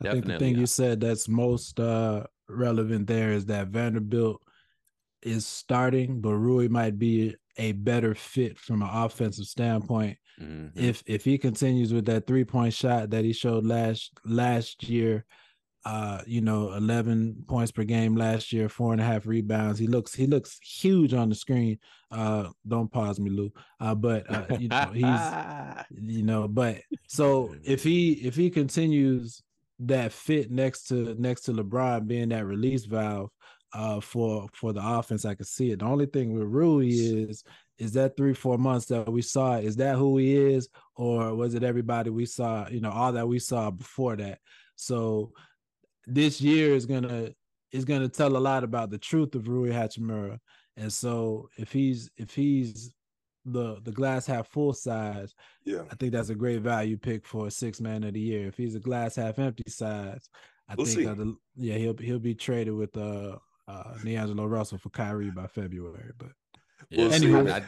I 0.00 0.04
Definitely. 0.04 0.20
think 0.20 0.38
the 0.38 0.44
thing 0.44 0.58
you 0.58 0.66
said 0.66 1.00
that's 1.00 1.28
most 1.28 1.78
uh, 1.78 2.24
relevant 2.48 3.06
there 3.06 3.32
is 3.32 3.46
that 3.46 3.68
Vanderbilt 3.68 4.42
is 5.22 5.46
starting, 5.46 6.20
but 6.20 6.34
Rui 6.34 6.68
might 6.68 6.98
be 6.98 7.36
a 7.56 7.72
better 7.72 8.14
fit 8.14 8.58
from 8.58 8.82
an 8.82 8.88
offensive 8.90 9.46
standpoint 9.46 10.16
Mm-hmm. 10.40 10.78
If 10.78 11.02
if 11.06 11.24
he 11.24 11.38
continues 11.38 11.92
with 11.92 12.06
that 12.06 12.26
three 12.26 12.44
point 12.44 12.72
shot 12.72 13.10
that 13.10 13.24
he 13.24 13.32
showed 13.32 13.64
last 13.64 14.12
last 14.24 14.82
year, 14.84 15.26
uh, 15.84 16.22
you 16.26 16.40
know, 16.40 16.72
eleven 16.72 17.44
points 17.46 17.72
per 17.72 17.84
game 17.84 18.16
last 18.16 18.52
year, 18.52 18.68
four 18.68 18.92
and 18.92 19.00
a 19.00 19.04
half 19.04 19.26
rebounds. 19.26 19.78
He 19.78 19.86
looks 19.86 20.14
he 20.14 20.26
looks 20.26 20.58
huge 20.62 21.12
on 21.12 21.28
the 21.28 21.34
screen. 21.34 21.78
Uh, 22.10 22.48
don't 22.66 22.90
pause 22.90 23.20
me, 23.20 23.30
Lou. 23.30 23.52
Uh, 23.80 23.94
but 23.94 24.30
uh, 24.30 24.56
you 24.58 24.68
know 24.68 24.92
he's 24.94 25.84
you 26.16 26.22
know, 26.22 26.48
but 26.48 26.78
so 27.08 27.54
if 27.62 27.82
he 27.82 28.12
if 28.12 28.34
he 28.34 28.48
continues 28.50 29.42
that 29.80 30.12
fit 30.12 30.50
next 30.50 30.84
to 30.88 31.14
next 31.18 31.42
to 31.42 31.52
LeBron 31.52 32.06
being 32.06 32.30
that 32.30 32.46
release 32.46 32.86
valve, 32.86 33.30
uh, 33.72 34.00
for 34.00 34.48
for 34.52 34.72
the 34.72 34.82
offense. 34.84 35.24
I 35.24 35.34
can 35.34 35.44
see 35.46 35.70
it. 35.72 35.80
The 35.80 35.84
only 35.86 36.06
thing 36.06 36.32
with 36.32 36.44
Rui 36.48 36.88
is 36.88 37.44
is 37.78 37.92
that 37.92 38.16
three 38.16 38.34
four 38.34 38.58
months 38.58 38.86
that 38.86 39.10
we 39.10 39.22
saw. 39.22 39.56
Is 39.56 39.76
that 39.76 39.96
who 39.96 40.18
he 40.18 40.36
is, 40.36 40.68
or 40.96 41.34
was 41.34 41.54
it 41.54 41.62
everybody 41.62 42.10
we 42.10 42.26
saw? 42.26 42.68
You 42.68 42.80
know, 42.80 42.90
all 42.90 43.12
that 43.12 43.28
we 43.28 43.38
saw 43.38 43.70
before 43.70 44.16
that. 44.16 44.38
So 44.76 45.32
this 46.06 46.40
year 46.40 46.74
is 46.74 46.86
gonna 46.86 47.30
is 47.72 47.84
gonna 47.84 48.08
tell 48.08 48.36
a 48.36 48.38
lot 48.38 48.64
about 48.64 48.90
the 48.90 48.98
truth 48.98 49.34
of 49.34 49.48
Rui 49.48 49.70
Hachimura. 49.70 50.38
And 50.76 50.92
so 50.92 51.48
if 51.56 51.72
he's 51.72 52.10
if 52.16 52.34
he's 52.34 52.94
the 53.44 53.80
the 53.82 53.92
glass 53.92 54.26
half 54.26 54.48
full 54.48 54.72
size, 54.72 55.34
Yeah. 55.64 55.82
I 55.90 55.94
think 55.94 56.12
that's 56.12 56.28
a 56.30 56.34
great 56.34 56.60
value 56.62 56.96
pick 56.96 57.26
for 57.26 57.46
a 57.46 57.50
six 57.50 57.80
man 57.80 58.04
of 58.04 58.14
the 58.14 58.20
year. 58.20 58.48
If 58.48 58.56
he's 58.56 58.74
a 58.74 58.80
glass 58.80 59.16
half 59.16 59.38
empty 59.38 59.64
size, 59.68 60.28
I 60.68 60.74
We'll 60.74 60.86
think 60.86 61.16
the, 61.16 61.36
yeah 61.56 61.76
he'll 61.76 61.96
he'll 61.96 62.18
be 62.18 62.34
traded 62.34 62.74
with 62.74 62.96
uh 62.96 63.38
uh 63.70 63.94
D'Angelo 64.04 64.46
Russell 64.46 64.78
for 64.78 64.90
Kyrie 64.90 65.30
by 65.30 65.46
February. 65.46 66.12
But 66.18 66.32
Yeah, 66.90 67.08
We'll 67.08 67.12
see. 67.12 67.34
I- 67.50 67.62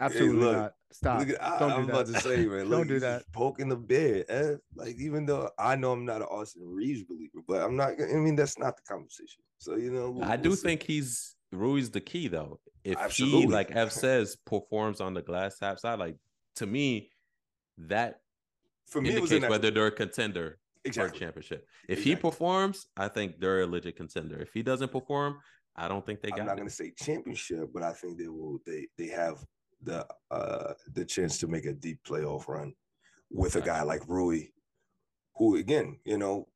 Absolutely 0.00 0.40
look, 0.44 0.56
not. 0.56 0.72
Stop. 0.90 1.18
Look 1.20 1.28
at, 1.30 1.42
I, 1.42 1.58
Don't 1.60 1.70
I'm 1.72 1.86
do 1.86 1.92
about 1.92 2.06
to 2.08 2.20
say, 2.20 2.36
man. 2.46 2.64
Look, 2.68 2.70
Don't 2.70 2.88
do 2.88 2.98
that. 2.98 3.18
just 3.20 3.32
Poking 3.32 3.68
the 3.68 3.76
bear. 3.76 4.24
eh? 4.28 4.56
Like, 4.74 4.96
even 4.98 5.24
though 5.24 5.50
I 5.56 5.76
know 5.76 5.92
I'm 5.92 6.04
not 6.04 6.16
an 6.16 6.26
Austin 6.28 6.62
Reaves 6.66 7.04
believer, 7.04 7.38
but 7.46 7.62
I'm 7.62 7.76
not. 7.76 7.92
I 8.00 8.16
mean, 8.16 8.34
that's 8.34 8.58
not 8.58 8.76
the 8.76 8.82
conversation. 8.82 9.40
So 9.58 9.76
you 9.76 9.92
know, 9.92 10.10
we'll- 10.10 10.24
I 10.24 10.36
do 10.36 10.50
we'll 10.50 10.56
think 10.58 10.82
he's 10.82 11.36
Rui's 11.52 11.90
the 11.90 12.00
key 12.00 12.26
though. 12.28 12.58
If 12.84 12.98
Absolutely. 12.98 13.40
he, 13.42 13.46
like 13.46 13.70
Ev 13.70 13.92
says, 13.92 14.36
performs 14.46 15.00
on 15.00 15.14
the 15.14 15.22
glass 15.22 15.58
half 15.60 15.78
side, 15.78 15.98
like 16.00 16.16
to 16.56 16.66
me, 16.66 17.10
that 17.78 18.20
for 18.88 19.00
me 19.00 19.10
it 19.10 19.20
was 19.20 19.30
indicates 19.30 19.50
whether 19.50 19.70
they're 19.70 19.86
a 19.86 19.92
contender 19.92 20.58
for 20.94 21.06
a 21.06 21.12
championship. 21.12 21.66
If 21.88 22.04
he 22.04 22.16
performs, 22.16 22.86
I 22.96 23.08
think 23.08 23.40
they're 23.40 23.62
a 23.62 23.66
legit 23.66 23.96
contender. 23.96 24.40
If 24.40 24.52
he 24.52 24.62
doesn't 24.62 24.92
perform, 24.92 25.38
I 25.76 25.88
don't 25.88 26.04
think 26.04 26.20
they 26.20 26.30
I'm 26.32 26.46
not 26.46 26.56
going 26.56 26.68
to 26.68 26.74
say 26.74 26.92
championship, 26.96 27.70
but 27.72 27.82
I 27.82 27.92
think 27.92 28.18
they 28.18 28.28
will. 28.28 28.58
They 28.66 28.88
they 28.96 29.06
have 29.08 29.44
the 29.82 30.06
uh 30.30 30.74
the 30.92 31.04
chance 31.04 31.38
to 31.38 31.46
make 31.46 31.64
a 31.64 31.72
deep 31.72 32.00
playoff 32.06 32.48
run 32.48 32.74
with 33.30 33.54
a 33.56 33.60
guy 33.60 33.82
like 33.82 34.08
Rui, 34.08 34.48
who 35.36 35.56
again, 35.56 35.98
you 36.04 36.18
know, 36.18 36.48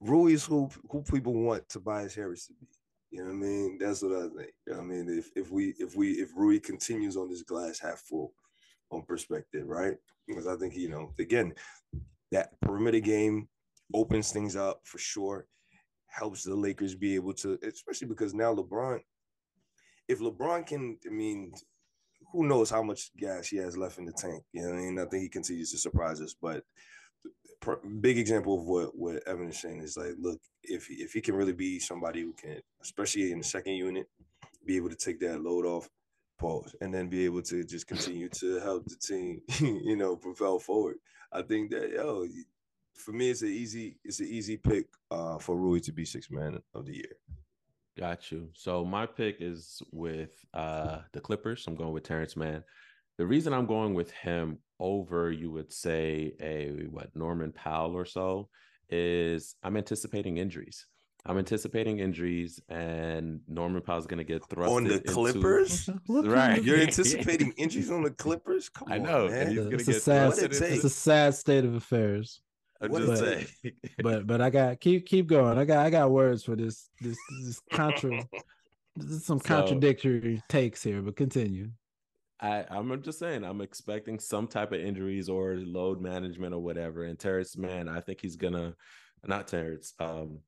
Rui 0.00 0.34
is 0.34 0.44
who 0.44 0.68
who 0.90 1.02
people 1.02 1.32
want 1.32 1.68
Tobias 1.68 2.14
Harris 2.14 2.46
to 2.46 2.52
be. 2.54 2.66
You 3.10 3.20
know 3.20 3.26
what 3.26 3.36
I 3.36 3.38
mean? 3.38 3.78
That's 3.78 4.02
what 4.02 4.12
I 4.12 4.22
think. 4.22 4.52
You 4.66 4.72
know 4.72 4.78
what 4.78 4.84
I 4.84 4.88
mean, 4.88 5.18
if 5.18 5.30
if 5.34 5.50
we 5.50 5.74
if 5.78 5.96
we 5.96 6.12
if 6.12 6.30
Rui 6.34 6.58
continues 6.60 7.16
on 7.16 7.30
this 7.30 7.42
glass 7.42 7.78
half 7.78 8.00
full 8.00 8.34
on 8.90 9.02
perspective, 9.02 9.66
right? 9.66 9.96
Because 10.26 10.46
I 10.46 10.56
think 10.56 10.76
you 10.76 10.88
know, 10.88 11.12
again, 11.18 11.54
that 12.32 12.58
perimeter 12.60 13.00
game 13.00 13.48
opens 13.94 14.32
things 14.32 14.56
up 14.56 14.80
for 14.84 14.98
sure 14.98 15.46
helps 16.06 16.42
the 16.42 16.54
Lakers 16.54 16.94
be 16.94 17.14
able 17.14 17.32
to, 17.32 17.58
especially 17.62 18.08
because 18.08 18.34
now 18.34 18.54
LeBron, 18.54 19.00
if 20.08 20.18
LeBron 20.20 20.66
can, 20.66 20.98
I 21.06 21.10
mean, 21.10 21.52
who 22.32 22.46
knows 22.46 22.70
how 22.70 22.82
much 22.82 23.10
gas 23.16 23.48
he 23.48 23.56
has 23.58 23.76
left 23.76 23.98
in 23.98 24.04
the 24.04 24.12
tank? 24.12 24.42
You 24.52 24.62
know 24.62 24.74
I 24.74 24.76
mean? 24.76 24.98
I 24.98 25.04
think 25.06 25.22
he 25.22 25.28
continues 25.28 25.70
to 25.72 25.78
surprise 25.78 26.20
us. 26.20 26.34
But 26.40 26.64
big 28.00 28.18
example 28.18 28.58
of 28.58 28.66
what 28.66 28.96
what 28.96 29.26
Evan 29.26 29.48
is 29.48 29.60
saying 29.60 29.80
is 29.82 29.96
like, 29.96 30.14
look, 30.18 30.40
if 30.62 30.86
he, 30.86 30.94
if 30.94 31.12
he 31.12 31.20
can 31.20 31.34
really 31.34 31.52
be 31.52 31.78
somebody 31.78 32.22
who 32.22 32.32
can, 32.32 32.60
especially 32.82 33.32
in 33.32 33.38
the 33.38 33.44
second 33.44 33.74
unit, 33.74 34.06
be 34.66 34.76
able 34.76 34.88
to 34.88 34.96
take 34.96 35.20
that 35.20 35.42
load 35.42 35.66
off, 35.66 35.88
pause, 36.38 36.74
and 36.80 36.92
then 36.92 37.08
be 37.08 37.24
able 37.24 37.42
to 37.42 37.64
just 37.64 37.86
continue 37.86 38.28
to 38.28 38.60
help 38.60 38.84
the 38.86 38.96
team, 38.96 39.40
you 39.60 39.96
know, 39.96 40.16
propel 40.16 40.58
forward. 40.58 40.96
I 41.32 41.42
think 41.42 41.70
that 41.70 41.90
yo, 41.90 42.26
for 42.94 43.12
me, 43.12 43.30
it's 43.30 43.42
an 43.42 43.48
easy 43.48 43.96
it's 44.04 44.20
an 44.20 44.26
easy 44.26 44.56
pick 44.56 44.86
uh, 45.10 45.38
for 45.38 45.56
Rui 45.56 45.80
to 45.80 45.92
be 45.92 46.04
six 46.04 46.30
man 46.30 46.60
of 46.74 46.86
the 46.86 46.94
year. 46.96 47.16
Got 47.98 48.30
you. 48.32 48.48
So 48.54 48.84
my 48.84 49.06
pick 49.06 49.36
is 49.40 49.82
with 49.92 50.30
uh 50.54 50.98
the 51.12 51.20
Clippers. 51.20 51.66
I'm 51.66 51.74
going 51.76 51.92
with 51.92 52.04
Terrence 52.04 52.36
Mann. 52.36 52.64
The 53.18 53.26
reason 53.26 53.52
I'm 53.52 53.66
going 53.66 53.92
with 53.94 54.10
him 54.12 54.58
over, 54.80 55.30
you 55.30 55.50
would 55.50 55.72
say, 55.72 56.32
a 56.40 56.86
what 56.90 57.14
Norman 57.14 57.52
Powell 57.52 57.94
or 57.94 58.04
so, 58.06 58.48
is 58.88 59.54
I'm 59.62 59.76
anticipating 59.76 60.38
injuries. 60.38 60.86
I'm 61.24 61.38
anticipating 61.38 62.00
injuries, 62.00 62.58
and 62.68 63.40
Norman 63.46 63.80
Powell's 63.80 64.08
going 64.08 64.18
to 64.18 64.24
get 64.24 64.44
thrust 64.48 64.72
On 64.72 64.82
the 64.82 64.94
into- 64.94 65.12
Clippers, 65.12 65.88
Right. 66.08 66.60
you're 66.64 66.78
anticipating 66.80 67.52
injuries 67.56 67.92
on 67.92 68.02
the 68.02 68.10
Clippers. 68.10 68.68
Come 68.68 68.90
I 68.90 68.98
know, 68.98 69.26
and 69.26 69.32
man. 69.32 69.48
he's 69.50 69.58
It's 69.88 70.08
a- 70.08 70.10
gonna 70.10 70.28
it's 70.30 70.38
a 70.38 70.52
sad, 70.54 70.72
it's 70.72 70.84
a 70.84 70.90
sad 70.90 71.34
state 71.34 71.64
of 71.64 71.74
affairs. 71.74 72.40
I'm 72.82 72.90
What 72.90 73.02
just 73.02 73.22
is 73.22 73.48
saying. 73.62 73.74
But 74.02 74.26
but 74.26 74.40
I 74.40 74.50
got 74.50 74.80
keep 74.80 75.06
keep 75.06 75.26
going. 75.28 75.58
I 75.58 75.64
got 75.64 75.86
I 75.86 75.90
got 75.90 76.10
words 76.10 76.42
for 76.44 76.56
this 76.56 76.88
this 77.00 77.16
this 77.44 77.60
contra. 77.72 78.22
There's 78.96 79.24
some 79.24 79.38
So- 79.40 79.44
contradictory 79.46 80.42
takes 80.48 80.82
here, 80.82 81.00
but 81.00 81.16
continue. 81.16 81.70
I, 82.40 82.64
I'm 82.70 83.00
just 83.02 83.20
saying, 83.20 83.44
I'm 83.44 83.60
expecting 83.60 84.18
some 84.18 84.48
type 84.48 84.72
of 84.72 84.80
injuries 84.80 85.28
or 85.28 85.54
load 85.58 86.00
management 86.00 86.52
or 86.52 86.58
whatever. 86.58 87.04
And 87.04 87.16
Terrence, 87.16 87.56
man, 87.56 87.88
I 87.88 88.00
think 88.00 88.20
he's 88.20 88.34
gonna, 88.34 88.74
not 89.24 89.46
Terrence, 89.46 89.94
um, 90.00 90.40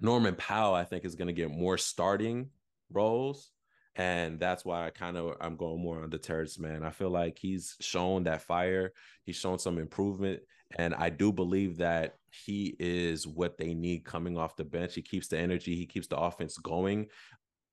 Norman 0.00 0.34
Powell, 0.34 0.74
I 0.74 0.84
think 0.84 1.04
is 1.04 1.14
gonna 1.14 1.34
get 1.34 1.50
more 1.50 1.76
starting 1.76 2.48
roles, 2.90 3.50
and 3.96 4.40
that's 4.40 4.64
why 4.64 4.86
I 4.86 4.90
kind 4.90 5.18
of 5.18 5.36
I'm 5.40 5.56
going 5.56 5.82
more 5.82 6.02
on 6.02 6.08
the 6.08 6.16
Terrence 6.16 6.58
Mann. 6.58 6.82
I 6.82 6.90
feel 6.90 7.10
like 7.10 7.38
he's 7.38 7.76
shown 7.80 8.22
that 8.24 8.40
fire, 8.40 8.94
he's 9.24 9.36
shown 9.36 9.58
some 9.58 9.76
improvement, 9.78 10.40
and 10.78 10.94
I 10.94 11.10
do 11.10 11.32
believe 11.32 11.78
that 11.78 12.14
he 12.30 12.76
is 12.78 13.26
what 13.26 13.56
they 13.56 13.72
need 13.74 14.04
coming 14.04 14.36
off 14.36 14.56
the 14.56 14.64
bench. 14.64 14.94
He 14.94 15.02
keeps 15.02 15.28
the 15.28 15.38
energy, 15.38 15.74
he 15.74 15.86
keeps 15.86 16.06
the 16.06 16.18
offense 16.18 16.58
going. 16.58 17.06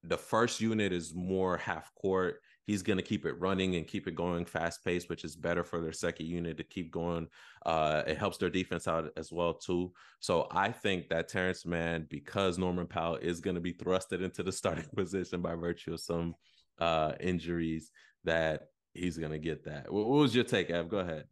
The 0.04 0.18
first 0.18 0.60
unit 0.60 0.92
is 0.92 1.14
more 1.16 1.58
half 1.58 1.94
court 1.96 2.42
he's 2.66 2.82
going 2.82 2.98
to 2.98 3.04
keep 3.04 3.26
it 3.26 3.40
running 3.40 3.76
and 3.76 3.88
keep 3.88 4.08
it 4.08 4.16
going 4.16 4.46
fast 4.46 4.84
paced, 4.84 5.10
which 5.10 5.24
is 5.24 5.36
better 5.36 5.64
for 5.64 5.82
their 5.82 5.92
second 5.92 6.26
unit 6.26 6.58
to 6.58 6.64
keep 6.64 6.92
going. 6.92 7.28
Uh, 7.66 8.04
it 8.08 8.18
helps 8.18 8.38
their 8.38 8.50
defense 8.50 8.88
out 8.88 9.12
as 9.18 9.32
well 9.32 9.54
too. 9.54 9.92
So 10.20 10.48
I 10.52 10.72
think 10.72 11.10
that 11.10 11.28
Terrence 11.28 11.66
Mann, 11.66 12.08
because 12.10 12.58
Norman 12.58 12.88
Powell 12.88 13.18
is 13.18 13.42
going 13.42 13.56
to 13.56 13.62
be 13.62 13.74
thrusted 13.74 14.24
into 14.24 14.44
the 14.44 14.52
starting 14.52 14.88
position 14.96 15.42
by 15.42 15.56
virtue 15.56 15.94
of 15.94 16.00
some 16.00 16.36
uh, 16.80 17.14
injuries, 17.20 17.92
that 18.24 18.68
he's 18.94 19.18
going 19.18 19.32
to 19.32 19.40
get 19.40 19.66
that. 19.66 19.92
What, 19.92 20.08
what 20.08 20.20
was 20.20 20.36
your 20.36 20.46
take, 20.46 20.70
Ev? 20.70 20.88
Go 20.88 21.00
ahead. 21.00 21.26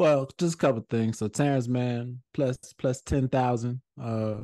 Well, 0.00 0.30
just 0.38 0.54
a 0.54 0.56
couple 0.56 0.86
things. 0.88 1.18
So 1.18 1.28
Terrence 1.28 1.68
Mann 1.68 2.22
plus 2.32 2.56
plus 2.78 3.02
ten 3.02 3.28
thousand 3.28 3.82
uh 4.02 4.36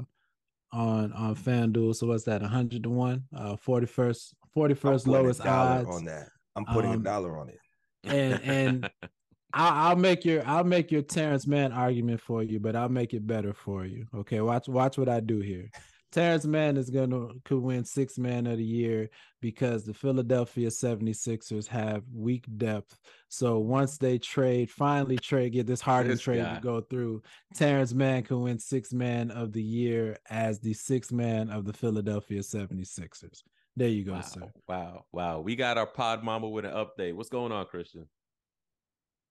on 0.70 1.12
on 1.14 1.34
FanDuel. 1.34 1.96
So 1.96 2.08
what's 2.08 2.24
that? 2.24 2.42
hundred 2.42 2.82
to 2.82 2.90
one. 2.90 3.24
Uh 3.34 3.56
forty 3.56 3.86
first 3.86 4.34
forty 4.52 4.72
I'm 4.72 4.76
first 4.78 5.06
putting 5.06 5.18
a 5.20 5.22
lowest 5.22 5.42
dollar 5.42 5.78
odds. 5.80 5.88
on 5.88 6.04
that. 6.04 6.28
I'm 6.56 6.66
putting 6.66 6.90
a 6.90 6.96
Um, 6.96 7.02
dollar 7.02 7.38
on 7.38 7.48
it. 7.48 7.58
And 8.04 8.42
and 8.42 8.90
I'll, 9.54 9.90
I'll 9.90 9.96
make 9.96 10.26
your 10.26 10.46
I'll 10.46 10.62
make 10.62 10.92
your 10.92 11.00
Terrence 11.00 11.46
Mann 11.46 11.72
argument 11.72 12.20
for 12.20 12.42
you, 12.42 12.60
but 12.60 12.76
I'll 12.76 12.90
make 12.90 13.14
it 13.14 13.26
better 13.26 13.54
for 13.54 13.86
you. 13.86 14.06
Okay, 14.14 14.42
watch 14.42 14.68
watch 14.68 14.98
what 14.98 15.08
I 15.08 15.20
do 15.20 15.40
here. 15.40 15.70
Terrence 16.16 16.46
Mann 16.46 16.78
is 16.78 16.88
gonna 16.88 17.28
could 17.44 17.58
win 17.60 17.84
six 17.84 18.16
man 18.16 18.46
of 18.46 18.56
the 18.56 18.64
year 18.64 19.10
because 19.42 19.84
the 19.84 19.92
Philadelphia 19.92 20.68
76ers 20.68 21.66
have 21.66 22.04
weak 22.10 22.46
depth. 22.56 22.98
So 23.28 23.58
once 23.58 23.98
they 23.98 24.16
trade, 24.16 24.70
finally 24.70 25.18
trade, 25.18 25.52
get 25.52 25.66
this 25.66 25.82
Harden 25.82 26.12
This 26.12 26.22
trade 26.22 26.42
guy. 26.42 26.54
to 26.54 26.60
go 26.62 26.80
through, 26.80 27.22
Terrence 27.54 27.92
Mann 27.92 28.22
can 28.22 28.40
win 28.40 28.58
six 28.58 28.94
man 28.94 29.30
of 29.30 29.52
the 29.52 29.62
year 29.62 30.16
as 30.30 30.58
the 30.58 30.72
six 30.72 31.12
man 31.12 31.50
of 31.50 31.66
the 31.66 31.74
Philadelphia 31.74 32.40
76ers. 32.40 33.42
There 33.76 33.88
you 33.88 34.02
go, 34.02 34.14
wow, 34.14 34.20
sir. 34.22 34.52
wow, 34.66 35.04
wow. 35.12 35.40
We 35.40 35.54
got 35.54 35.76
our 35.76 35.86
pod 35.86 36.24
mama 36.24 36.48
with 36.48 36.64
an 36.64 36.72
update. 36.72 37.12
What's 37.12 37.28
going 37.28 37.52
on, 37.52 37.66
Christian? 37.66 38.06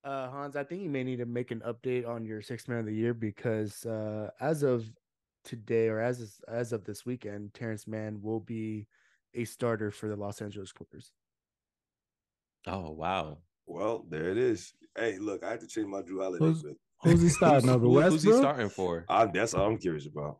Uh, 0.03 0.29
Hans, 0.29 0.55
I 0.55 0.63
think 0.63 0.83
you 0.83 0.91
may 0.91 1.03
need 1.03 1.17
to 1.17 1.25
make 1.25 1.49
an 1.49 1.63
update 1.65 2.07
on 2.07 2.25
your 2.25 2.43
six 2.43 2.67
man 2.67 2.77
of 2.77 2.85
the 2.85 2.93
year 2.93 3.15
because 3.15 3.87
uh, 3.87 4.29
as 4.39 4.61
of 4.61 4.87
today 5.45 5.87
or 5.87 5.99
as 6.01 6.41
as 6.47 6.73
of 6.73 6.83
this 6.83 7.05
weekend, 7.05 7.53
Terrence 7.53 7.87
Mann 7.87 8.21
will 8.21 8.39
be 8.41 8.87
a 9.33 9.45
starter 9.45 9.91
for 9.91 10.09
the 10.09 10.15
Los 10.15 10.41
Angeles 10.41 10.71
Clippers. 10.73 11.11
Oh, 12.67 12.91
wow. 12.91 13.37
Well, 13.67 14.05
there 14.09 14.29
it 14.29 14.37
is. 14.37 14.73
Hey, 14.97 15.17
look, 15.19 15.43
I 15.43 15.51
have 15.51 15.59
to 15.59 15.67
change 15.67 15.87
my 15.87 16.01
Jrue 16.01 16.21
Holiday 16.21 16.43
Who's- 16.45 16.63
pick. 16.63 16.77
Who's 17.03 17.21
he 17.21 17.29
starting 17.39 17.67
Who's- 17.67 17.75
over? 17.75 17.85
who- 17.85 18.01
who's 18.01 18.23
he 18.23 18.31
starting 18.33 18.69
for? 18.69 19.05
I, 19.07 19.25
that's 19.25 19.53
all 19.53 19.67
I'm 19.67 19.77
curious 19.77 20.07
about. 20.07 20.39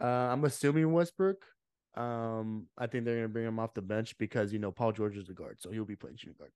Uh, 0.00 0.06
I'm 0.06 0.44
assuming 0.44 0.92
Westbrook. 0.92 1.44
Um, 1.96 2.66
I 2.76 2.86
think 2.86 3.04
they're 3.06 3.16
gonna 3.16 3.28
bring 3.28 3.46
him 3.46 3.58
off 3.58 3.72
the 3.72 3.80
bench 3.80 4.18
because 4.18 4.52
you 4.52 4.58
know 4.58 4.70
Paul 4.70 4.92
George 4.92 5.16
is 5.16 5.26
the 5.26 5.32
guard, 5.32 5.56
so 5.62 5.70
he'll 5.70 5.86
be 5.86 5.96
playing 5.96 6.16
shooting 6.18 6.34
guard. 6.38 6.52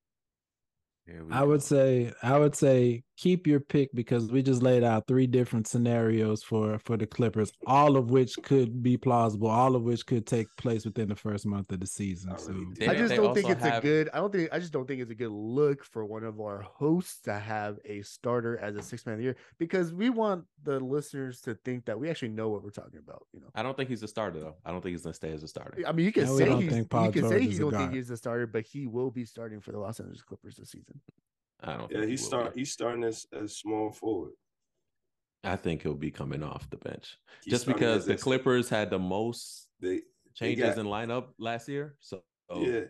Here 1.10 1.24
we 1.24 1.32
I 1.32 1.42
would 1.42 1.62
say 1.62 2.12
I 2.22 2.38
would 2.38 2.54
say 2.54 3.02
keep 3.16 3.46
your 3.46 3.60
pick 3.60 3.90
because 3.94 4.30
we 4.32 4.42
just 4.42 4.62
laid 4.62 4.82
out 4.82 5.06
three 5.06 5.26
different 5.26 5.66
scenarios 5.66 6.42
for 6.42 6.78
for 6.78 6.96
the 6.96 7.06
Clippers, 7.06 7.52
all 7.66 7.96
of 7.96 8.10
which 8.10 8.36
could 8.42 8.82
be 8.82 8.96
plausible, 8.96 9.48
all 9.48 9.76
of 9.76 9.82
which 9.82 10.06
could 10.06 10.26
take 10.26 10.46
place 10.56 10.84
within 10.84 11.08
the 11.08 11.14
first 11.16 11.44
month 11.46 11.70
of 11.72 11.80
the 11.80 11.86
season. 11.86 12.32
I 12.32 12.36
So 12.36 12.52
They- 12.78 12.88
I 12.88 12.94
just 12.94 13.14
don't 13.14 13.34
think 13.34 13.46
also 13.48 13.56
it's 13.66 13.78
a 13.78 13.80
good. 13.80 14.08
I 14.14 14.18
don't 14.18 14.32
think. 14.32 14.48
I 14.52 14.58
just 14.58 14.72
don't 14.72 14.86
think 14.86 15.02
it's 15.02 15.10
a 15.10 15.14
good 15.14 15.30
look 15.32 15.84
for 15.84 16.04
one 16.04 16.24
of 16.24 16.40
our 16.40 16.60
hosts 16.62 17.20
to 17.22 17.34
have 17.34 17.78
a 17.84 18.02
starter 18.02 18.56
as 18.58 18.76
a 18.76 18.82
six 18.82 19.04
man 19.04 19.14
of 19.14 19.18
the 19.18 19.24
year 19.24 19.36
because 19.58 19.92
we 19.92 20.10
want 20.10 20.44
the 20.62 20.78
listeners 20.78 21.40
to 21.42 21.54
think 21.54 21.86
that 21.86 21.98
we 21.98 22.08
actually 22.10 22.28
know 22.28 22.48
what 22.50 22.62
we're 22.62 22.70
talking 22.70 23.00
about. 23.00 23.26
You 23.32 23.40
know, 23.40 23.48
I 23.54 23.62
don't 23.62 23.76
think 23.76 23.88
he's 23.88 24.02
a 24.02 24.08
starter 24.08 24.38
though. 24.38 24.56
I 24.64 24.70
don't 24.70 24.80
think 24.82 24.92
he's 24.92 25.02
gonna 25.02 25.14
stay 25.14 25.32
as 25.32 25.42
a 25.42 25.48
starter. 25.48 25.82
I 25.86 25.92
mean, 25.92 26.06
you 26.06 26.12
can 26.12 26.24
No, 26.24 26.36
say 26.36 26.44
he's, 26.56 26.76
you 26.76 26.84
can 26.84 27.12
George 27.12 27.28
say 27.28 27.44
is 27.44 27.58
you 27.58 27.68
a 27.68 27.70
don't 27.70 27.70
think 27.70 27.72
guard. 27.72 27.94
he's 27.94 28.10
a 28.10 28.16
starter, 28.16 28.46
but 28.46 28.64
he 28.64 28.86
will 28.86 29.10
be 29.10 29.24
starting 29.24 29.60
for 29.60 29.72
the 29.72 29.78
Los 29.78 30.00
Angeles 30.00 30.22
Clippers 30.22 30.56
this 30.56 30.70
season. 30.70 30.99
I 31.62 31.76
don't. 31.76 31.90
Yeah, 31.90 31.98
think 31.98 32.04
he 32.04 32.10
he's 32.10 32.20
will 32.22 32.26
start 32.28 32.54
be. 32.54 32.60
he's 32.60 32.72
starting 32.72 33.04
as 33.04 33.26
as 33.32 33.56
small 33.56 33.92
forward. 33.92 34.32
I 35.44 35.56
think 35.56 35.82
he'll 35.82 35.94
be 35.94 36.10
coming 36.10 36.42
off 36.42 36.68
the 36.68 36.76
bench 36.76 37.16
He's 37.42 37.52
just 37.52 37.66
because 37.66 38.04
the 38.04 38.16
Clippers 38.16 38.68
had 38.68 38.90
the 38.90 38.98
most 38.98 39.68
they 39.80 40.02
changes 40.34 40.74
got- 40.74 40.78
in 40.78 40.86
lineup 40.86 41.28
last 41.38 41.68
year. 41.68 41.96
So 42.00 42.22
yeah. 42.54 42.82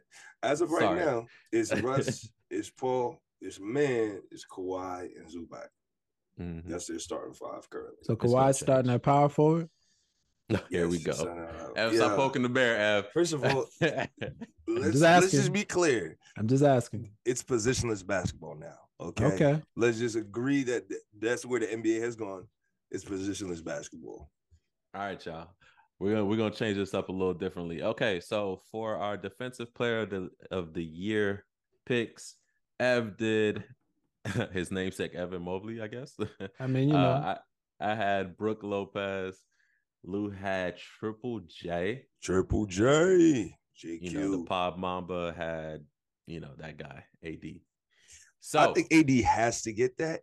As 0.42 0.60
of 0.60 0.70
right 0.70 0.80
Sorry. 0.82 0.98
now, 0.98 1.26
it's 1.52 1.72
Russ, 1.80 2.28
it's 2.50 2.70
Paul, 2.70 3.20
it's 3.40 3.60
Mann, 3.60 4.20
it's 4.30 4.46
Kawhi, 4.50 5.10
and 5.16 5.26
Zubac. 5.28 5.68
mhm. 6.40 6.62
That's 6.66 6.86
their 6.86 6.98
starting 6.98 7.34
five 7.34 7.68
currently. 7.70 7.98
so 8.02 8.14
It's 8.14 8.22
gonna 8.22 8.34
Kawhi 8.34 8.54
starting 8.54 8.84
change. 8.86 8.94
at 8.96 9.02
power 9.02 9.28
forward. 9.28 9.68
here 10.70 10.88
we 10.88 10.98
go. 10.98 11.12
son, 11.12 11.38
uh, 11.38 11.68
Ev, 11.76 11.92
yeah. 11.92 11.98
stop 11.98 12.16
poking 12.16 12.42
the 12.42 12.48
bear, 12.48 12.76
Ev. 12.98 13.08
First 13.12 13.32
of 13.32 13.44
all, 13.44 13.66
let's, 13.80 14.10
just 14.66 15.02
let's 15.02 15.30
just 15.30 15.52
be 15.52 15.64
clear. 15.64 16.16
I'm 16.36 16.48
just 16.48 16.64
asking. 16.64 17.10
It's 17.24 17.42
positionless 17.42 18.06
basketball 18.06 18.56
now. 18.56 18.78
Okay. 19.00 19.24
Okay. 19.24 19.62
Let's 19.76 19.98
just 19.98 20.16
agree 20.16 20.62
that 20.64 20.84
that's 21.18 21.44
where 21.46 21.60
the 21.60 21.66
NBA 21.66 22.00
has 22.02 22.16
gone. 22.16 22.46
It's 22.90 23.04
positionless 23.04 23.64
basketball. 23.64 24.30
All 24.94 25.00
right, 25.00 25.24
y'all. 25.24 25.48
We're 25.98 26.12
gonna 26.12 26.24
we're 26.24 26.36
gonna 26.36 26.54
change 26.54 26.76
this 26.76 26.94
up 26.94 27.10
a 27.10 27.12
little 27.12 27.34
differently. 27.34 27.82
Okay, 27.82 28.20
so 28.20 28.62
for 28.72 28.96
our 28.96 29.16
defensive 29.16 29.72
player 29.74 30.00
of 30.00 30.10
the, 30.10 30.30
of 30.50 30.72
the 30.72 30.82
year 30.82 31.44
picks, 31.86 32.36
Ev 32.78 33.16
did 33.18 33.64
his 34.52 34.70
namesake 34.70 35.14
Evan 35.14 35.42
Mobley, 35.42 35.80
I 35.82 35.88
guess. 35.88 36.16
I 36.58 36.66
mean, 36.66 36.88
you 36.88 36.94
know, 36.94 36.98
Uh, 37.00 37.36
I 37.80 37.92
I 37.92 37.94
had 37.94 38.36
Brook 38.36 38.62
Lopez. 38.62 39.36
Lou 40.04 40.30
had 40.30 40.76
Triple 40.78 41.40
J. 41.48 42.04
Triple 42.22 42.66
J. 42.66 43.54
JQ. 43.82 44.02
You 44.02 44.18
know, 44.18 44.30
the 44.38 44.44
Pop 44.44 44.78
Mamba 44.78 45.34
had 45.36 45.84
you 46.26 46.40
know 46.40 46.52
that 46.58 46.76
guy 46.78 47.04
AD. 47.24 47.44
So 48.40 48.58
I 48.58 48.72
think 48.72 48.92
AD 48.92 49.10
has 49.24 49.62
to 49.62 49.72
get 49.72 49.96
that 49.98 50.20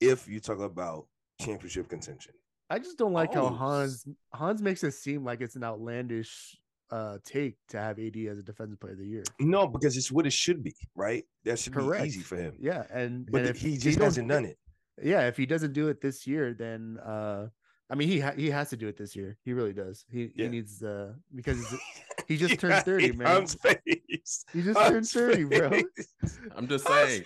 if 0.00 0.28
you 0.28 0.40
talk 0.40 0.58
about 0.60 1.06
championship 1.40 1.88
contention. 1.88 2.32
I 2.70 2.78
just 2.78 2.98
don't 2.98 3.12
like 3.12 3.34
how 3.34 3.44
Oh, 3.46 3.48
Hans 3.48 4.06
Hans 4.32 4.62
makes 4.62 4.84
it 4.84 4.92
seem 4.92 5.24
like 5.24 5.40
it's 5.40 5.56
an 5.56 5.64
outlandish 5.64 6.56
uh 6.90 7.18
take 7.24 7.56
to 7.68 7.78
have 7.78 7.98
AD 7.98 8.16
as 8.30 8.38
a 8.38 8.42
defensive 8.42 8.78
player 8.80 8.92
of 8.92 8.98
the 8.98 9.06
year. 9.06 9.24
No, 9.40 9.66
because 9.66 9.96
it's 9.96 10.12
what 10.12 10.26
it 10.26 10.32
should 10.32 10.62
be, 10.62 10.74
right? 10.94 11.24
That 11.44 11.58
should 11.58 11.72
Correct. 11.74 12.02
be 12.02 12.08
easy 12.08 12.20
for 12.20 12.36
him. 12.36 12.54
Yeah, 12.60 12.84
and 12.92 13.26
But 13.30 13.42
and 13.42 13.50
if 13.50 13.60
he 13.60 13.76
just 13.78 13.98
don't- 13.98 14.04
hasn't 14.06 14.28
done 14.28 14.44
it. 14.44 14.58
Yeah, 15.02 15.26
if 15.26 15.36
he 15.36 15.44
doesn't 15.46 15.72
do 15.72 15.88
it 15.88 16.00
this 16.00 16.26
year, 16.26 16.54
then 16.54 16.98
uh 17.04 17.48
I 17.90 17.94
mean 17.96 18.08
he 18.08 18.18
ha- 18.20 18.32
he 18.36 18.50
has 18.50 18.70
to 18.70 18.76
do 18.76 18.88
it 18.88 18.96
this 18.96 19.14
year. 19.14 19.36
He 19.44 19.52
really 19.52 19.72
does. 19.72 20.04
He 20.10 20.32
Yeah. 20.34 20.44
he 20.46 20.48
needs 20.48 20.82
uh 20.82 21.12
because 21.34 21.64
he 22.28 22.36
just 22.36 22.58
turned 22.58 22.72
got 22.72 22.84
30, 22.84 23.12
man. 23.12 23.26
Hans 23.26 23.54
face. 23.54 24.44
He 24.52 24.62
just 24.62 24.78
Hans 24.78 25.12
turned 25.12 25.34
30, 25.36 25.44
bro. 25.44 25.80
I'm 26.56 26.66
just 26.66 26.86
saying, 26.86 27.24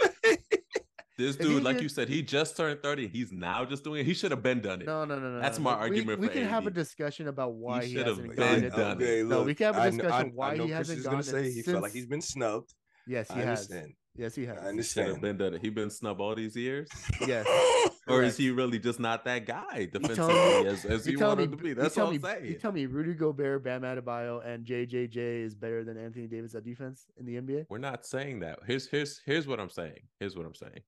this 1.16 1.36
dude, 1.36 1.62
like 1.64 1.76
did- 1.76 1.82
you 1.84 1.88
said, 1.88 2.08
he 2.08 2.22
just 2.22 2.56
turned 2.56 2.82
30. 2.82 3.08
He's 3.08 3.32
now 3.32 3.64
just 3.64 3.82
doing 3.84 4.00
it. 4.00 4.06
He 4.06 4.14
should 4.14 4.30
have 4.30 4.42
been 4.42 4.60
done 4.60 4.80
it. 4.82 4.86
No, 4.86 5.04
no, 5.04 5.18
no, 5.18 5.30
no. 5.30 5.40
That's 5.40 5.58
my 5.58 5.74
We- 5.74 5.80
argument 5.80 6.20
We, 6.20 6.26
for 6.28 6.32
can 6.34 6.44
have 6.48 6.66
a 6.66 6.70
discussion 6.70 7.28
about 7.28 7.54
why 7.54 7.84
he, 7.84 7.92
should've 7.94 8.16
hasn't 8.18 8.28
been 8.28 8.36
gone. 8.36 8.70
done 8.70 9.00
it. 9.00 9.04
okay, 9.04 9.22
No, 9.22 9.42
we 9.42 9.54
can 9.54 9.74
have 9.74 9.84
a 9.84 9.90
discussion 9.90 10.26
I, 10.28 10.30
why 10.34 10.50
I 10.52 10.56
know 10.56 10.64
he 10.64 10.68
Chris 10.70 10.78
hasn't 10.78 10.98
is 10.98 11.04
gonna 11.04 11.16
gone 11.16 11.22
say 11.24 11.46
it 11.46 11.52
he 11.52 11.62
felt 11.62 11.82
like 11.82 11.92
he's 11.92 12.06
been 12.06 12.20
snubbed. 12.22 12.72
Yes, 13.06 13.28
he 13.28 13.34
I 13.40 13.44
has. 13.44 13.60
understand. 13.70 13.92
Yes, 14.18 14.34
he 14.34 14.44
has. 14.46 14.58
I 14.58 14.72
He 14.72 14.82
should 14.82 15.06
have 15.06 15.20
been 15.20 15.36
done 15.36 15.54
it. 15.54 15.62
He 15.62 15.70
been 15.70 15.90
snubbed 15.90 16.20
all 16.20 16.34
these 16.34 16.56
years. 16.56 16.88
Yes. 17.26 17.46
Or 18.08 18.22
is 18.22 18.38
he 18.38 18.50
really 18.50 18.78
just 18.78 18.98
not 18.98 19.26
that 19.26 19.44
guy 19.44 19.84
defensively 19.92 20.32
me- 20.32 20.66
as, 20.66 20.86
as 20.86 21.04
You 21.06 21.12
you 21.12 21.18
tell 21.18 21.36
want 21.36 21.40
me, 21.40 21.46
to 21.48 21.62
be? 21.62 21.74
That's 21.74 21.98
all 21.98 22.06
what 22.06 22.14
I'm 22.14 22.22
me, 22.22 22.26
saying. 22.26 22.44
You 22.46 22.54
tell 22.54 22.72
me 22.72 22.86
Rudy 22.86 23.12
Gobert, 23.12 23.62
Bam 23.62 23.82
Adebayo, 23.82 24.42
and 24.46 24.64
JJJ 24.64 25.44
is 25.44 25.54
better 25.54 25.84
than 25.84 25.98
Anthony 25.98 26.26
Davis 26.26 26.54
at 26.54 26.64
defense 26.64 27.04
in 27.18 27.26
the 27.26 27.34
NBA? 27.34 27.66
We're 27.68 27.76
not 27.76 28.06
saying 28.06 28.40
that. 28.40 28.60
Here's 28.66 28.88
here's 28.88 29.20
here's 29.26 29.46
what 29.46 29.60
I'm 29.60 29.68
saying. 29.68 29.98
Here's 30.20 30.34
what 30.38 30.46
I'm 30.46 30.54
saying. 30.54 30.80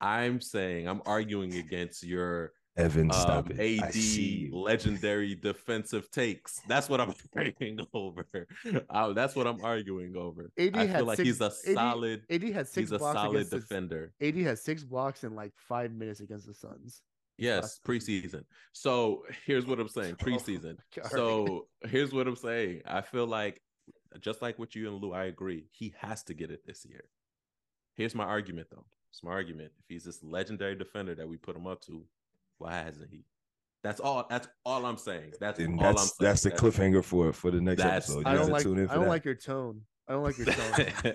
I'm 0.00 0.40
saying 0.40 0.86
I'm 0.88 1.02
arguing 1.04 1.54
against 1.54 2.04
your 2.04 2.52
Evan, 2.78 3.10
um, 3.10 3.12
stop 3.20 3.50
it. 3.50 3.60
I 3.82 3.84
AD 3.86 3.92
see 3.94 4.48
legendary 4.52 5.34
defensive 5.34 6.10
takes. 6.10 6.60
That's 6.68 6.88
what 6.88 7.00
I'm 7.00 7.12
arguing 7.36 7.80
over. 7.92 8.26
Uh, 8.88 9.12
that's 9.12 9.34
what 9.34 9.46
I'm 9.46 9.62
arguing 9.64 10.16
over. 10.16 10.50
AD 10.58 10.76
I 10.76 10.86
had 10.86 10.96
feel 10.98 11.06
like 11.06 11.16
six- 11.16 11.26
he's 11.26 11.40
a 11.40 11.46
AD 11.46 11.74
solid. 11.74 12.22
AD 12.30 12.42
had 12.44 12.68
six 12.68 12.90
He's 12.90 12.92
a 12.92 12.98
solid 12.98 13.30
against 13.36 13.50
the- 13.50 13.58
defender. 13.60 14.12
AD 14.20 14.36
has 14.36 14.62
six 14.62 14.84
blocks 14.84 15.24
in 15.24 15.34
like 15.34 15.52
five 15.68 15.92
minutes 15.92 16.20
against 16.20 16.46
the 16.46 16.54
Suns. 16.54 17.02
Yes, 17.36 17.78
preseason. 17.86 18.42
So 18.72 19.24
here's 19.46 19.64
what 19.66 19.78
I'm 19.78 19.88
saying. 19.88 20.16
Oh, 20.20 20.24
Preseason. 20.24 20.76
God. 20.96 21.10
So 21.10 21.66
here's 21.82 22.12
what 22.12 22.26
I'm 22.26 22.34
saying. 22.36 22.82
I 22.86 23.00
feel 23.00 23.26
like 23.26 23.60
just 24.20 24.40
like 24.42 24.58
with 24.58 24.74
you 24.74 24.88
and 24.88 25.00
Lou, 25.02 25.12
I 25.12 25.24
agree. 25.24 25.66
He 25.70 25.94
has 26.00 26.22
to 26.24 26.34
get 26.34 26.50
it 26.50 26.62
this 26.66 26.84
year. 26.84 27.04
Here's 27.96 28.14
my 28.14 28.24
argument 28.24 28.68
though. 28.70 28.86
It's 29.12 29.22
my 29.22 29.30
argument. 29.30 29.70
If 29.78 29.84
he's 29.88 30.04
this 30.04 30.22
legendary 30.22 30.74
defender 30.74 31.14
that 31.14 31.28
we 31.28 31.36
put 31.36 31.56
him 31.56 31.66
up 31.66 31.80
to, 31.82 32.04
why 32.58 32.74
hasn't 32.78 33.10
he? 33.10 33.24
That's 33.84 34.00
all. 34.00 34.26
That's 34.28 34.48
all 34.64 34.84
I'm 34.84 34.96
saying. 34.98 35.32
That's 35.40 35.58
And 35.60 35.78
all 35.80 35.86
I'm 35.86 35.94
that's 35.94 36.02
saying. 36.18 36.28
that's 36.28 36.42
the 36.42 36.50
cliffhanger 36.50 37.04
for 37.04 37.32
for 37.32 37.50
the 37.50 37.60
next 37.60 37.82
That's- 37.82 38.04
episode. 38.10 38.20
You 38.20 38.26
I 38.26 38.34
don't 38.34 38.50
like. 38.50 38.62
tune 38.62 38.78
in 38.78 38.88
I 38.90 38.94
don't 38.94 39.04
that. 39.04 39.08
like 39.08 39.24
your 39.24 39.34
tone. 39.36 39.82
I 40.08 40.12
don't 40.12 40.22
like 40.24 40.38
your 40.38 40.46
tone. 40.46 41.14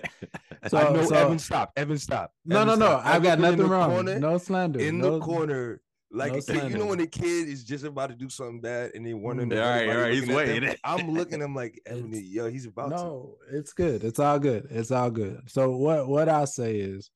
So- 0.68 0.78
I 0.78 0.92
know 0.92 1.04
so- 1.04 1.14
Evan 1.14 1.38
stop. 1.38 1.72
Evan 1.76 1.98
stop. 1.98 2.32
no, 2.46 2.56
Evan, 2.62 2.68
no, 2.68 2.74
no. 2.76 2.86
stop. 3.00 3.06
I've 3.06 3.22
got 3.22 3.38
Evan 3.38 3.42
been 3.42 3.52
in 3.52 3.58
nothing 3.58 3.70
wrong. 3.72 3.90
corner- 3.90 4.18
no 4.18 4.38
slander. 4.38 4.80
in 4.80 4.98
no, 4.98 5.18
the 5.18 5.20
corner. 5.20 5.80
Like 6.10 6.32
no 6.48 6.54
you 6.68 6.78
know 6.78 6.86
when 6.86 6.98
the 6.98 7.06
kid 7.08 7.48
is 7.48 7.64
just 7.64 7.84
about 7.84 8.10
to 8.10 8.14
do 8.16 8.28
something 8.30 8.60
bad 8.60 8.92
and 8.94 9.04
they 9.04 9.12
wondering. 9.14 9.50
Mm. 9.50 9.54
if 9.54 9.58
all 9.62 9.68
right, 9.70 9.88
all 9.88 10.02
right. 10.02 10.12
he's 10.12 10.26
looking 10.28 10.38
at 10.38 10.46
them, 10.46 10.62
waiting. 10.62 10.76
I'm 10.84 11.10
looking 11.14 11.40
at 11.42 11.44
him 11.44 11.54
like 11.56 11.82
Evan, 11.86 12.12
yo, 12.12 12.48
he's 12.48 12.66
about 12.66 12.90
to. 12.90 12.96
No, 12.96 13.36
it's 13.52 13.72
good. 13.72 14.04
It's 14.04 14.18
all 14.20 14.38
good. 14.38 14.68
It's 14.70 14.90
all 14.92 15.10
good. 15.10 15.42
So 15.50 15.72
what 15.76 16.06
what 16.08 16.28
I 16.28 16.44
say 16.46 16.76
is 16.76 17.10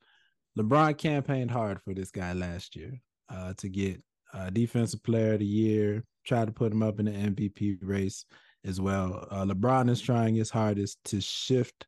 LeBron 0.59 0.99
campaigned 0.99 1.51
hard 1.53 1.81
for 1.81 1.95
this 1.95 2.11
guy 2.11 2.33
last 2.33 2.75
year 2.75 3.01
uh, 3.31 3.55
to 3.59 3.69
get 3.69 4.03
uh, 4.35 4.51
defensive 4.51 5.03
player 5.03 5.35
of 5.35 5.41
the 5.41 5.47
year, 5.47 6.05
try 6.27 6.45
to 6.45 6.53
put 6.53 6.73
him 6.73 6.83
up 6.83 7.01
in 7.01 7.07
the 7.07 7.13
MVP 7.13 7.79
race 7.83 8.25
as 8.65 8.81
well. 8.81 9.27
Uh, 9.31 9.45
LeBron 9.45 9.89
is 9.89 10.01
trying 10.01 10.35
his 10.35 10.51
hardest 10.51 10.99
to 11.05 11.21
shift 11.21 11.87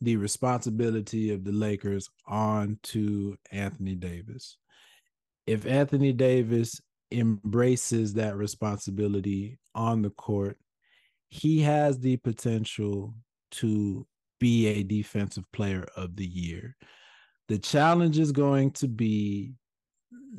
the 0.00 0.16
responsibility 0.16 1.32
of 1.32 1.44
the 1.44 1.52
Lakers 1.52 2.08
on 2.26 2.78
to 2.82 3.36
Anthony 3.50 3.94
Davis. 3.94 4.56
If 5.46 5.66
Anthony 5.66 6.12
Davis 6.12 6.80
embraces 7.12 8.14
that 8.14 8.36
responsibility 8.36 9.58
on 9.74 10.02
the 10.02 10.10
court, 10.10 10.58
he 11.28 11.60
has 11.60 11.98
the 11.98 12.16
potential 12.16 13.14
to 13.52 14.06
be 14.40 14.66
a 14.66 14.82
defensive 14.82 15.44
player 15.52 15.86
of 15.96 16.16
the 16.16 16.26
year. 16.26 16.76
The 17.48 17.58
challenge 17.58 18.18
is 18.18 18.32
going 18.32 18.72
to 18.72 18.88
be 18.88 19.54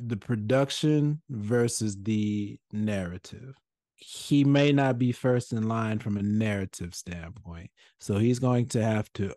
the 0.06 0.16
production 0.16 1.22
versus 1.30 1.96
the 2.02 2.58
narrative. 2.72 3.54
He 3.96 4.44
may 4.44 4.72
not 4.72 4.98
be 4.98 5.12
first 5.12 5.52
in 5.52 5.68
line 5.68 5.98
from 5.98 6.16
a 6.16 6.22
narrative 6.22 6.94
standpoint. 6.94 7.70
So 8.00 8.18
he's 8.18 8.38
going 8.38 8.66
to 8.68 8.82
have 8.82 9.10
to 9.14 9.34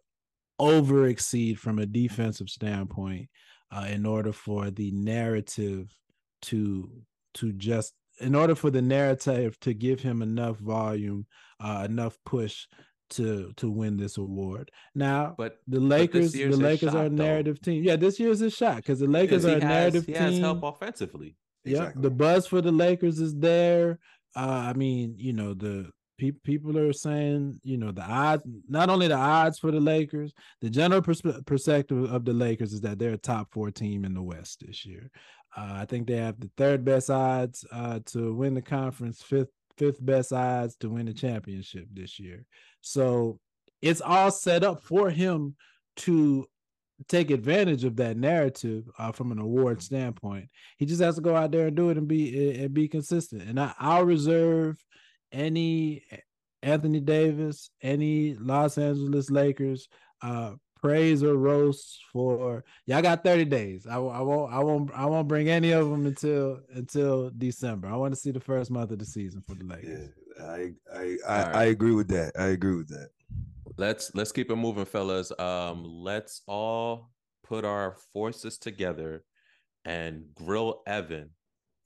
over 0.59 1.07
exceed 1.07 1.59
from 1.59 1.79
a 1.79 1.85
defensive 1.85 2.49
standpoint 2.49 3.29
uh, 3.71 3.87
in 3.89 4.05
order 4.05 4.31
for 4.31 4.71
the 4.71 4.91
narrative 4.91 5.95
to 6.43 6.89
to 7.35 7.53
just 7.53 7.93
in 8.19 8.33
order 8.33 8.55
for 8.55 8.71
the 8.71 8.81
narrative 8.81 9.59
to 9.59 9.73
give 9.73 9.99
him 10.01 10.21
enough 10.21 10.57
volume 10.57 11.25
uh, 11.59 11.85
enough 11.87 12.17
push 12.25 12.65
to 13.09 13.51
to 13.57 13.69
win 13.69 13.97
this 13.97 14.17
award 14.17 14.69
now 14.95 15.33
but 15.37 15.57
the 15.67 15.79
lakers 15.79 16.31
the 16.33 16.39
year's 16.39 16.53
his 16.55 16.61
lakers 16.61 16.93
are 16.95 17.03
a 17.05 17.09
shot, 17.09 17.15
though. 17.15 17.23
narrative 17.23 17.61
team 17.61 17.83
yeah 17.83 17.95
this 17.95 18.19
year's 18.19 18.41
a 18.41 18.49
shot 18.49 18.77
because 18.77 18.99
the 18.99 19.07
lakers 19.07 19.43
because 19.43 19.45
are 19.45 19.49
he 19.49 19.55
a 19.55 19.65
has, 19.65 19.93
narrative 19.93 20.05
he 20.05 20.13
team 20.13 20.21
has 20.21 20.39
help 20.39 20.63
offensively. 20.63 21.35
yeah, 21.63 21.77
Exactly. 21.79 22.01
the 22.03 22.09
buzz 22.11 22.47
for 22.47 22.61
the 22.61 22.71
Lakers 22.71 23.19
is 23.19 23.35
there. 23.35 23.99
Uh, 24.35 24.69
I 24.69 24.73
mean, 24.73 25.15
you 25.17 25.33
know, 25.33 25.53
the 25.53 25.89
pe- 26.19 26.31
people 26.43 26.77
are 26.77 26.93
saying, 26.93 27.59
you 27.63 27.77
know, 27.77 27.91
the 27.91 28.03
odds, 28.03 28.43
not 28.69 28.89
only 28.89 29.07
the 29.07 29.15
odds 29.15 29.57
for 29.59 29.71
the 29.71 29.79
Lakers, 29.79 30.33
the 30.61 30.69
general 30.69 31.01
perspe- 31.01 31.45
perspective 31.45 32.11
of 32.11 32.23
the 32.23 32.33
Lakers 32.33 32.71
is 32.73 32.81
that 32.81 32.99
they're 32.99 33.13
a 33.13 33.17
top 33.17 33.47
four 33.51 33.71
team 33.71 34.05
in 34.05 34.13
the 34.13 34.21
West 34.21 34.63
this 34.65 34.85
year. 34.85 35.09
Uh, 35.55 35.73
I 35.81 35.85
think 35.85 36.07
they 36.07 36.17
have 36.17 36.39
the 36.39 36.51
third 36.57 36.85
best 36.85 37.09
odds 37.09 37.65
uh, 37.71 37.99
to 38.07 38.33
win 38.33 38.53
the 38.53 38.61
conference, 38.61 39.21
fifth 39.21 39.49
fifth 39.77 40.03
best 40.03 40.33
odds 40.33 40.75
to 40.77 40.89
win 40.89 41.05
the 41.05 41.13
championship 41.13 41.85
this 41.93 42.19
year. 42.19 42.45
So 42.87 43.39
it's 43.81 44.01
all 44.01 44.31
set 44.31 44.63
up 44.63 44.83
for 44.83 45.09
him 45.09 45.55
to 45.97 46.47
take 47.07 47.29
advantage 47.29 47.83
of 47.83 47.95
that 47.97 48.17
narrative 48.17 48.89
uh, 48.97 49.11
from 49.11 49.31
an 49.31 49.39
award 49.39 49.81
standpoint. 49.81 50.49
He 50.77 50.85
just 50.85 51.01
has 51.01 51.15
to 51.15 51.21
go 51.21 51.35
out 51.35 51.51
there 51.51 51.67
and 51.67 51.75
do 51.75 51.89
it 51.89 51.97
and 51.97 52.07
be 52.07 52.59
and 52.59 52.73
be 52.73 52.87
consistent. 52.87 53.43
And 53.43 53.59
I, 53.59 53.73
I'll 53.79 54.05
reserve 54.05 54.83
any 55.31 56.03
Anthony 56.63 56.99
Davis, 56.99 57.69
any 57.81 58.33
Los 58.35 58.77
Angeles 58.77 59.29
Lakers 59.29 59.87
uh, 60.21 60.53
praise 60.81 61.23
or 61.23 61.35
roast 61.35 61.99
for 62.11 62.63
y'all 62.85 63.01
got 63.01 63.23
30 63.23 63.45
days. 63.45 63.85
I, 63.87 63.95
I 63.95 64.21
won't 64.21 64.53
I 64.53 64.59
won't 64.59 64.91
I 64.95 65.05
won't 65.05 65.27
bring 65.27 65.49
any 65.49 65.71
of 65.71 65.89
them 65.89 66.05
until 66.05 66.61
until 66.73 67.31
December. 67.37 67.87
I 67.87 67.95
want 67.95 68.13
to 68.13 68.19
see 68.19 68.31
the 68.31 68.39
first 68.39 68.71
month 68.71 68.91
of 68.91 68.99
the 68.99 69.05
season 69.05 69.43
for 69.47 69.55
the 69.55 69.65
Lakers. 69.65 70.09
Yeah, 70.09 70.26
I 70.41 70.73
I 70.93 71.17
I, 71.27 71.43
right. 71.43 71.55
I 71.55 71.63
agree 71.65 71.93
with 71.93 72.07
that. 72.09 72.31
I 72.37 72.47
agree 72.47 72.75
with 72.75 72.89
that. 72.89 73.09
let's 73.77 74.13
let's 74.15 74.31
keep 74.31 74.49
it 74.49 74.55
moving 74.55 74.85
fellas 74.85 75.31
um 75.39 75.83
let's 75.83 76.41
all 76.47 77.11
put 77.43 77.63
our 77.65 77.95
forces 78.13 78.57
together 78.57 79.23
and 79.85 80.23
grill 80.35 80.81
evan 80.87 81.29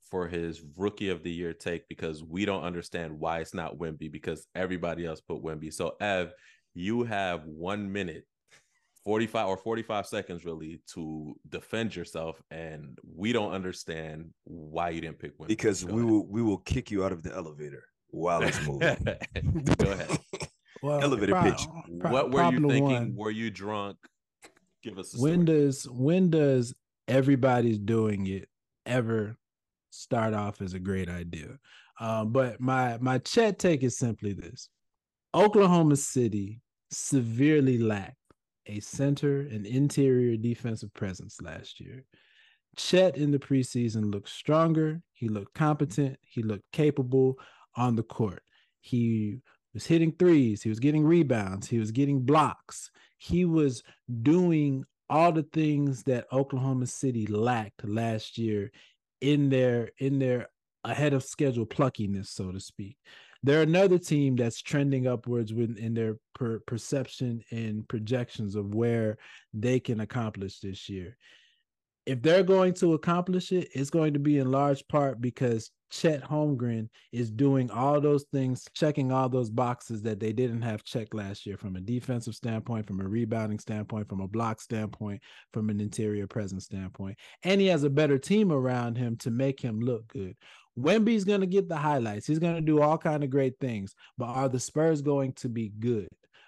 for 0.09 0.27
his 0.27 0.61
rookie 0.77 1.09
of 1.09 1.23
the 1.23 1.31
year 1.31 1.53
take 1.53 1.87
because 1.89 2.23
we 2.23 2.45
don't 2.45 2.63
understand 2.63 3.17
why 3.19 3.39
it's 3.39 3.53
not 3.53 3.77
Wemby 3.77 4.11
because 4.11 4.45
everybody 4.55 5.05
else 5.05 5.21
put 5.21 5.43
Wemby 5.43 5.73
so 5.73 5.95
ev 6.01 6.33
you 6.73 7.03
have 7.03 7.45
one 7.45 7.91
minute 7.91 8.25
45 9.03 9.47
or 9.47 9.57
45 9.57 10.05
seconds 10.05 10.45
really 10.45 10.81
to 10.93 11.33
defend 11.49 11.95
yourself 11.95 12.41
and 12.51 12.97
we 13.17 13.33
don't 13.33 13.51
understand 13.51 14.29
why 14.43 14.89
you 14.89 15.01
didn't 15.01 15.19
pick 15.19 15.37
Wemby 15.39 15.47
Because 15.47 15.83
Go 15.83 15.93
we 15.95 16.01
ahead. 16.01 16.11
will 16.11 16.27
we 16.27 16.41
will 16.41 16.59
kick 16.59 16.91
you 16.91 17.03
out 17.03 17.11
of 17.11 17.23
the 17.23 17.33
elevator 17.33 17.83
while 18.11 18.43
it's 18.43 18.65
moving. 18.65 18.97
go 19.77 19.91
ahead. 19.91 20.19
Well, 20.83 20.99
Elevator 20.99 21.33
pro- 21.33 21.43
pitch. 21.43 21.61
pro- 21.99 22.11
what 22.11 22.31
were 22.31 22.51
you 22.51 22.67
thinking? 22.67 22.81
One. 22.81 23.15
were 23.15 23.29
you 23.29 23.51
drunk? 23.51 23.97
Give 24.81 24.97
us 24.97 25.13
a 25.15 25.21
when 25.21 25.45
story. 25.45 25.59
does 25.59 25.87
when 25.91 26.31
does 26.31 26.73
everybody's 27.07 27.77
doing 27.77 28.25
it 28.25 28.49
ever 28.87 29.35
start 29.91 30.33
off 30.33 30.59
as 30.59 30.73
a 30.73 30.79
great 30.79 31.07
idea? 31.07 31.59
Um, 31.99 32.31
but 32.31 32.59
my 32.59 32.97
my 32.99 33.19
Chet 33.19 33.59
take 33.59 33.83
is 33.83 33.95
simply 33.99 34.33
this. 34.33 34.69
Oklahoma 35.35 35.97
city 35.97 36.61
severely 36.89 37.77
lacked 37.77 38.15
a 38.65 38.79
center 38.79 39.41
and 39.41 39.67
interior 39.67 40.35
defensive 40.35 40.91
presence 40.95 41.39
last 41.43 41.79
year. 41.79 42.03
Chet 42.75 43.17
in 43.17 43.29
the 43.29 43.37
preseason 43.37 44.11
looked 44.11 44.29
stronger. 44.29 45.01
He 45.13 45.27
looked 45.29 45.53
competent. 45.53 46.17
He 46.23 46.41
looked 46.41 46.65
capable 46.71 47.37
on 47.75 47.95
the 47.95 48.03
court 48.03 48.43
he 48.79 49.39
was 49.73 49.85
hitting 49.85 50.11
threes 50.11 50.61
he 50.61 50.69
was 50.69 50.79
getting 50.79 51.03
rebounds 51.03 51.67
he 51.67 51.79
was 51.79 51.91
getting 51.91 52.21
blocks 52.21 52.91
he 53.17 53.45
was 53.45 53.83
doing 54.21 54.83
all 55.11 55.33
the 55.33 55.43
things 55.43 56.03
that 56.03 56.25
Oklahoma 56.31 56.87
City 56.87 57.27
lacked 57.27 57.85
last 57.85 58.37
year 58.37 58.71
in 59.19 59.49
their 59.49 59.91
in 59.99 60.19
their 60.19 60.47
ahead 60.85 61.13
of 61.13 61.23
schedule 61.23 61.65
pluckiness, 61.65 62.27
so 62.27 62.51
to 62.51 62.59
speak. 62.59 62.97
They're 63.43 63.61
another 63.61 63.97
team 63.97 64.35
that's 64.35 64.61
trending 64.61 65.07
upwards 65.07 65.51
in 65.51 65.93
their 65.93 66.15
per, 66.33 66.59
perception 66.59 67.43
and 67.51 67.87
projections 67.87 68.55
of 68.55 68.73
where 68.73 69.17
they 69.53 69.79
can 69.79 69.99
accomplish 69.99 70.59
this 70.59 70.87
year. 70.87 71.17
If 72.05 72.21
they're 72.21 72.43
going 72.43 72.73
to 72.75 72.93
accomplish 72.93 73.51
it, 73.51 73.69
it's 73.73 73.91
going 73.91 74.13
to 74.13 74.19
be 74.19 74.39
in 74.39 74.51
large 74.51 74.87
part 74.87 75.21
because 75.21 75.69
Chet 75.91 76.23
Holmgren 76.23 76.87
is 77.11 77.29
doing 77.29 77.69
all 77.69 78.01
those 78.01 78.25
things, 78.31 78.65
checking 78.73 79.11
all 79.11 79.29
those 79.29 79.49
boxes 79.49 80.01
that 80.03 80.19
they 80.19 80.31
didn't 80.31 80.61
have 80.61 80.83
checked 80.83 81.13
last 81.13 81.45
year 81.45 81.57
from 81.57 81.75
a 81.75 81.81
defensive 81.81 82.33
standpoint, 82.33 82.87
from 82.87 83.01
a 83.01 83.07
rebounding 83.07 83.59
standpoint, 83.59 84.07
from 84.07 84.21
a 84.21 84.27
block 84.27 84.61
standpoint, 84.61 85.21
from 85.53 85.69
an 85.69 85.79
interior 85.79 86.27
presence 86.27 86.65
standpoint. 86.65 87.17
And 87.43 87.61
he 87.61 87.67
has 87.67 87.83
a 87.83 87.89
better 87.89 88.17
team 88.17 88.51
around 88.51 88.97
him 88.97 89.17
to 89.17 89.31
make 89.31 89.59
him 89.59 89.79
look 89.79 90.07
good. 90.07 90.35
Wemby's 90.79 91.25
going 91.25 91.41
to 91.41 91.47
get 91.47 91.67
the 91.67 91.77
highlights. 91.77 92.25
He's 92.25 92.39
going 92.39 92.55
to 92.55 92.61
do 92.61 92.81
all 92.81 92.97
kind 92.97 93.23
of 93.23 93.29
great 93.29 93.59
things, 93.59 93.93
but 94.17 94.27
are 94.27 94.47
the 94.47 94.59
Spurs 94.59 95.01
going 95.01 95.33
to 95.33 95.49
be 95.49 95.69
good? 95.77 96.07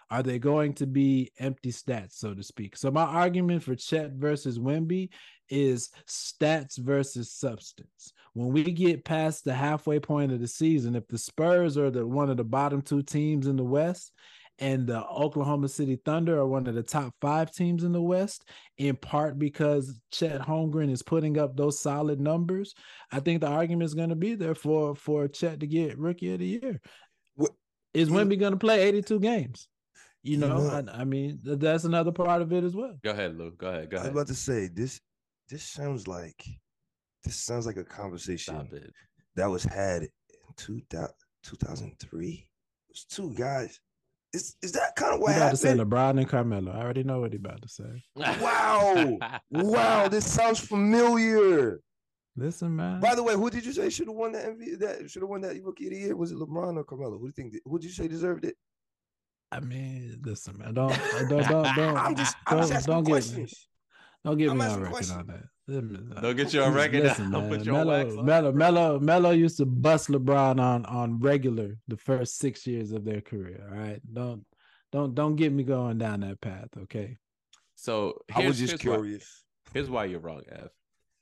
Are 0.09 0.23
they 0.23 0.37
going 0.37 0.73
to 0.75 0.85
be 0.85 1.31
empty 1.39 1.71
stats, 1.71 2.13
so 2.13 2.33
to 2.33 2.43
speak? 2.43 2.77
So 2.77 2.91
my 2.91 3.03
argument 3.03 3.63
for 3.63 3.75
Chet 3.75 4.11
versus 4.11 4.59
Wemby 4.59 5.09
is 5.49 5.89
stats 6.07 6.77
versus 6.77 7.31
substance. 7.31 8.13
When 8.33 8.51
we 8.51 8.63
get 8.63 9.05
past 9.05 9.43
the 9.43 9.53
halfway 9.53 9.99
point 9.99 10.31
of 10.31 10.39
the 10.39 10.47
season, 10.47 10.95
if 10.95 11.07
the 11.07 11.17
Spurs 11.17 11.77
are 11.77 11.91
the 11.91 12.05
one 12.05 12.29
of 12.29 12.37
the 12.37 12.43
bottom 12.43 12.81
two 12.81 13.03
teams 13.03 13.47
in 13.47 13.55
the 13.55 13.63
West, 13.63 14.11
and 14.59 14.85
the 14.85 15.03
Oklahoma 15.07 15.67
City 15.67 15.99
Thunder 16.05 16.37
are 16.39 16.45
one 16.47 16.67
of 16.67 16.75
the 16.75 16.83
top 16.83 17.13
five 17.19 17.51
teams 17.51 17.83
in 17.83 17.91
the 17.91 18.01
West, 18.01 18.47
in 18.77 18.95
part 18.95 19.39
because 19.39 19.99
Chet 20.11 20.41
Holmgren 20.41 20.91
is 20.91 21.01
putting 21.01 21.39
up 21.39 21.57
those 21.57 21.79
solid 21.79 22.19
numbers. 22.19 22.75
I 23.11 23.19
think 23.19 23.41
the 23.41 23.47
argument 23.47 23.85
is 23.87 23.95
going 23.95 24.09
to 24.09 24.15
be 24.15 24.35
there 24.35 24.53
for 24.55 24.95
for 24.95 25.27
Chet 25.27 25.59
to 25.61 25.67
get 25.67 25.97
Rookie 25.97 26.33
of 26.33 26.39
the 26.39 26.45
Year. 26.45 26.81
What- 27.35 27.51
Is 27.95 28.09
you 28.09 28.15
know- 28.15 28.25
Wemby 28.25 28.39
going 28.39 28.53
to 28.53 28.59
play 28.59 28.81
82 28.83 29.19
games? 29.19 29.67
You 30.21 30.33
You 30.33 30.37
know, 30.37 30.57
know- 30.59 30.91
I, 30.93 31.01
I 31.01 31.03
mean, 31.03 31.39
that's 31.43 31.83
another 31.83 32.11
part 32.11 32.41
of 32.43 32.53
it 32.53 32.63
as 32.63 32.75
well. 32.75 32.95
Go 33.03 33.09
ahead, 33.11 33.35
Lou. 33.37 33.51
Go 33.51 33.67
ahead. 33.67 33.89
Go 33.89 33.97
ahead. 33.97 34.07
I 34.07 34.09
was 34.11 34.15
about 34.21 34.27
to 34.27 34.35
say 34.35 34.67
this. 34.67 35.01
This 35.53 35.61
sounds 35.61 36.07
like 36.07 36.43
this 37.23 37.35
sounds 37.35 37.67
like 37.67 37.77
a 37.77 37.83
conversation 37.83 38.55
Stop 38.55 38.73
it. 38.73 38.91
that 39.35 39.45
was 39.45 39.63
had 39.63 40.01
in 40.01 40.09
2000, 40.57 41.13
2003. 41.43 42.27
It 42.27 42.47
was 42.89 43.03
two 43.03 43.31
guys. 43.35 43.79
Is 44.33 44.55
is 44.63 44.71
that 44.71 44.95
kind 44.95 45.13
of 45.13 45.19
what 45.19 45.33
He 45.33 45.37
about 45.37 45.51
to 45.51 45.57
say? 45.57 45.75
LeBron 45.77 46.17
and 46.17 46.27
Carmelo. 46.27 46.71
I 46.71 46.81
already 46.81 47.03
know 47.03 47.19
what 47.19 47.33
he 47.33 47.37
about 47.37 47.61
to 47.61 47.69
say. 47.69 48.03
Wow. 48.15 49.19
wow, 49.51 50.07
this 50.07 50.25
sounds 50.25 50.59
familiar. 50.59 51.81
Listen, 52.35 52.75
man. 52.75 52.99
By 52.99 53.13
the 53.13 53.21
way, 53.21 53.35
who 53.35 53.51
did 53.51 53.63
you 53.63 53.73
say 53.73 53.91
should 53.91 54.07
have 54.07 54.15
won 54.15 54.31
that 54.31 54.47
MVP? 54.47 54.79
That 54.79 55.11
should 55.11 55.21
have 55.21 55.29
won 55.29 55.41
that 55.41 55.63
rookie 55.63 55.85
of 55.85 55.91
the 55.91 55.99
year? 55.99 56.15
Was 56.15 56.31
it 56.31 56.39
LeBron 56.39 56.77
or 56.77 56.83
Carmelo? 56.83 57.19
Who 57.19 57.25
do 57.25 57.25
you 57.27 57.31
think? 57.31 57.61
Who 57.63 57.77
did 57.77 57.85
you 57.85 57.93
say 57.93 58.07
deserved 58.07 58.45
it? 58.45 58.55
I 59.51 59.59
mean, 59.59 60.19
listen, 60.23 60.57
man. 60.57 60.73
Don't 60.73 60.99
don't 61.29 61.47
don't 61.47 61.75
don't 61.75 61.77
I'm 61.97 62.15
just, 62.15 62.35
I'm 62.47 62.57
don't, 62.57 62.61
just 62.61 62.73
asking 62.73 62.91
don't 62.91 63.03
get 63.03 63.11
questions. 63.11 63.67
Don't 64.25 64.37
get 64.37 64.49
I'm 64.51 64.57
me 64.57 64.63
asking 64.65 64.75
on 64.77 64.81
record 64.83 64.93
questions. 64.93 65.17
on 65.19 65.27
that. 65.27 65.43
Listen, 65.67 66.13
Don't 66.21 66.35
get 66.35 66.53
you 66.53 66.61
on 66.61 66.73
record. 66.73 67.03
Listen, 67.03 67.31
Don't 67.31 67.49
man. 67.49 67.57
put 67.57 67.65
your 67.65 67.85
wax 67.85 67.85
Melo, 67.85 68.19
on. 68.19 68.25
Melo, 68.25 68.51
Melo, 68.51 68.99
Melo 68.99 69.31
used 69.31 69.57
to 69.57 69.65
bust 69.65 70.09
LeBron 70.09 70.59
on 70.59 70.85
on 70.85 71.19
regular 71.19 71.77
the 71.87 71.97
first 71.97 72.37
six 72.37 72.65
years 72.67 72.91
of 72.91 73.05
their 73.05 73.21
career. 73.21 73.67
All 73.71 73.77
right, 73.77 74.01
don't 74.13 74.45
don't 74.91 75.13
don't 75.15 75.35
get 75.35 75.51
me 75.51 75.63
going 75.63 75.97
down 75.97 76.21
that 76.21 76.39
path. 76.41 76.67
Okay, 76.83 77.17
So 77.75 78.19
I 78.33 78.45
was 78.47 78.57
here's- 78.57 78.71
just 78.71 78.83
here's 78.83 78.91
why- 78.91 78.95
curious. 79.03 79.43
here's 79.73 79.89
why 79.89 80.05
you're 80.05 80.19
wrong, 80.19 80.41
Ev. 80.51 80.69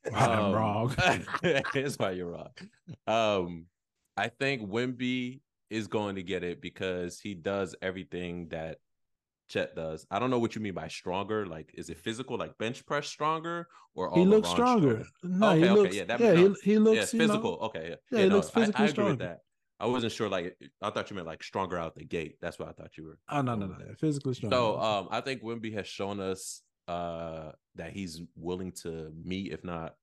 I'm 0.15 0.39
Um, 0.45 0.51
wrong. 0.53 0.95
here's 1.73 1.97
why 1.99 2.11
you're 2.11 2.31
wrong. 2.31 2.49
Um, 3.07 3.65
I 4.17 4.27
think 4.29 4.63
Wemby 4.69 5.41
is 5.69 5.87
going 5.87 6.15
to 6.15 6.23
get 6.23 6.43
it 6.43 6.61
because 6.61 7.19
he 7.19 7.33
does 7.35 7.75
everything 7.81 8.47
that 8.49 8.77
Chet 9.51 9.75
does. 9.75 10.05
I 10.09 10.17
don't 10.19 10.29
know 10.29 10.39
what 10.39 10.55
you 10.55 10.61
mean 10.61 10.73
by 10.73 10.87
stronger. 10.87 11.45
Like, 11.45 11.71
is 11.73 11.89
it 11.89 11.99
physical, 11.99 12.37
like 12.37 12.57
bench 12.57 12.85
press 12.85 13.07
stronger, 13.07 13.67
or 13.95 14.09
all 14.09 14.17
he 14.17 14.25
looks 14.25 14.47
around 14.47 14.55
stronger. 14.55 15.03
No, 15.23 15.49
Okay, 15.49 15.59
he 15.59 15.65
okay, 15.65 15.73
looks. 15.81 15.95
yeah, 15.95 16.03
that- 16.05 16.19
yeah, 16.19 16.33
no. 16.33 16.53
he, 16.63 16.71
he 16.71 16.79
looks. 16.79 17.13
yeah, 17.13 17.19
you 17.19 17.27
know, 17.27 17.33
physical. 17.33 17.57
okay, 17.63 17.83
yeah, 17.83 17.89
yeah, 17.89 17.95
yeah 18.11 18.23
he 18.23 18.29
no, 18.29 18.35
looks 18.37 18.49
physically 18.49 18.85
I, 18.85 18.89
agree 18.89 19.05
with 19.05 19.19
that. 19.19 19.39
I 19.79 19.87
wasn't 19.87 20.13
sure. 20.13 20.29
Like, 20.29 20.55
I 20.81 20.89
thought 20.91 21.09
you 21.09 21.15
meant 21.15 21.27
like 21.27 21.43
stronger 21.43 21.77
out 21.77 21.95
the 21.95 22.05
gate. 22.05 22.35
That's 22.41 22.57
what 22.59 22.69
I 22.69 22.71
thought 22.71 22.97
you 22.97 23.03
were. 23.05 23.19
oh 23.29 23.41
no, 23.41 23.55
no, 23.55 23.65
no, 23.67 23.75
with. 23.89 23.99
physically 23.99 24.33
stronger. 24.35 24.55
So 24.55 24.79
um, 24.79 25.07
I 25.11 25.21
think 25.21 25.41
Wemby 25.43 25.73
has 25.73 25.87
shown 25.87 26.19
us 26.19 26.61
uh, 26.87 27.51
that 27.75 27.91
he's 27.91 28.21
willing 28.35 28.71
to 28.83 29.11
meet, 29.23 29.51
if 29.51 29.63
not 29.63 29.95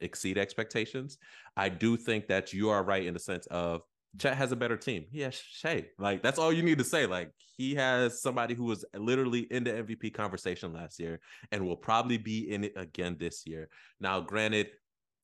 exceed 0.00 0.36
expectations. 0.36 1.18
I 1.56 1.68
do 1.68 1.96
think 1.96 2.28
that 2.28 2.52
you 2.52 2.70
are 2.70 2.82
right 2.82 3.04
in 3.06 3.14
the 3.14 3.20
sense 3.20 3.46
of 3.46 3.82
Chet 4.18 4.36
has 4.36 4.52
a 4.52 4.56
better 4.56 4.76
team. 4.76 5.04
He 5.10 5.20
has 5.20 5.34
Shai. 5.34 5.86
Like 5.98 6.22
that's 6.22 6.38
all 6.38 6.52
you 6.52 6.62
need 6.62 6.78
to 6.78 6.84
say. 6.84 7.06
Like 7.06 7.30
he 7.56 7.74
has 7.74 8.22
somebody 8.22 8.54
who 8.54 8.64
was 8.64 8.84
literally 8.94 9.40
in 9.50 9.64
the 9.64 9.70
MVP 9.70 10.14
conversation 10.14 10.72
last 10.72 10.98
year 10.98 11.20
and 11.52 11.66
will 11.66 11.76
probably 11.76 12.18
be 12.18 12.50
in 12.50 12.64
it 12.64 12.72
again 12.76 13.16
this 13.18 13.46
year. 13.46 13.68
Now, 14.00 14.20
granted, 14.20 14.68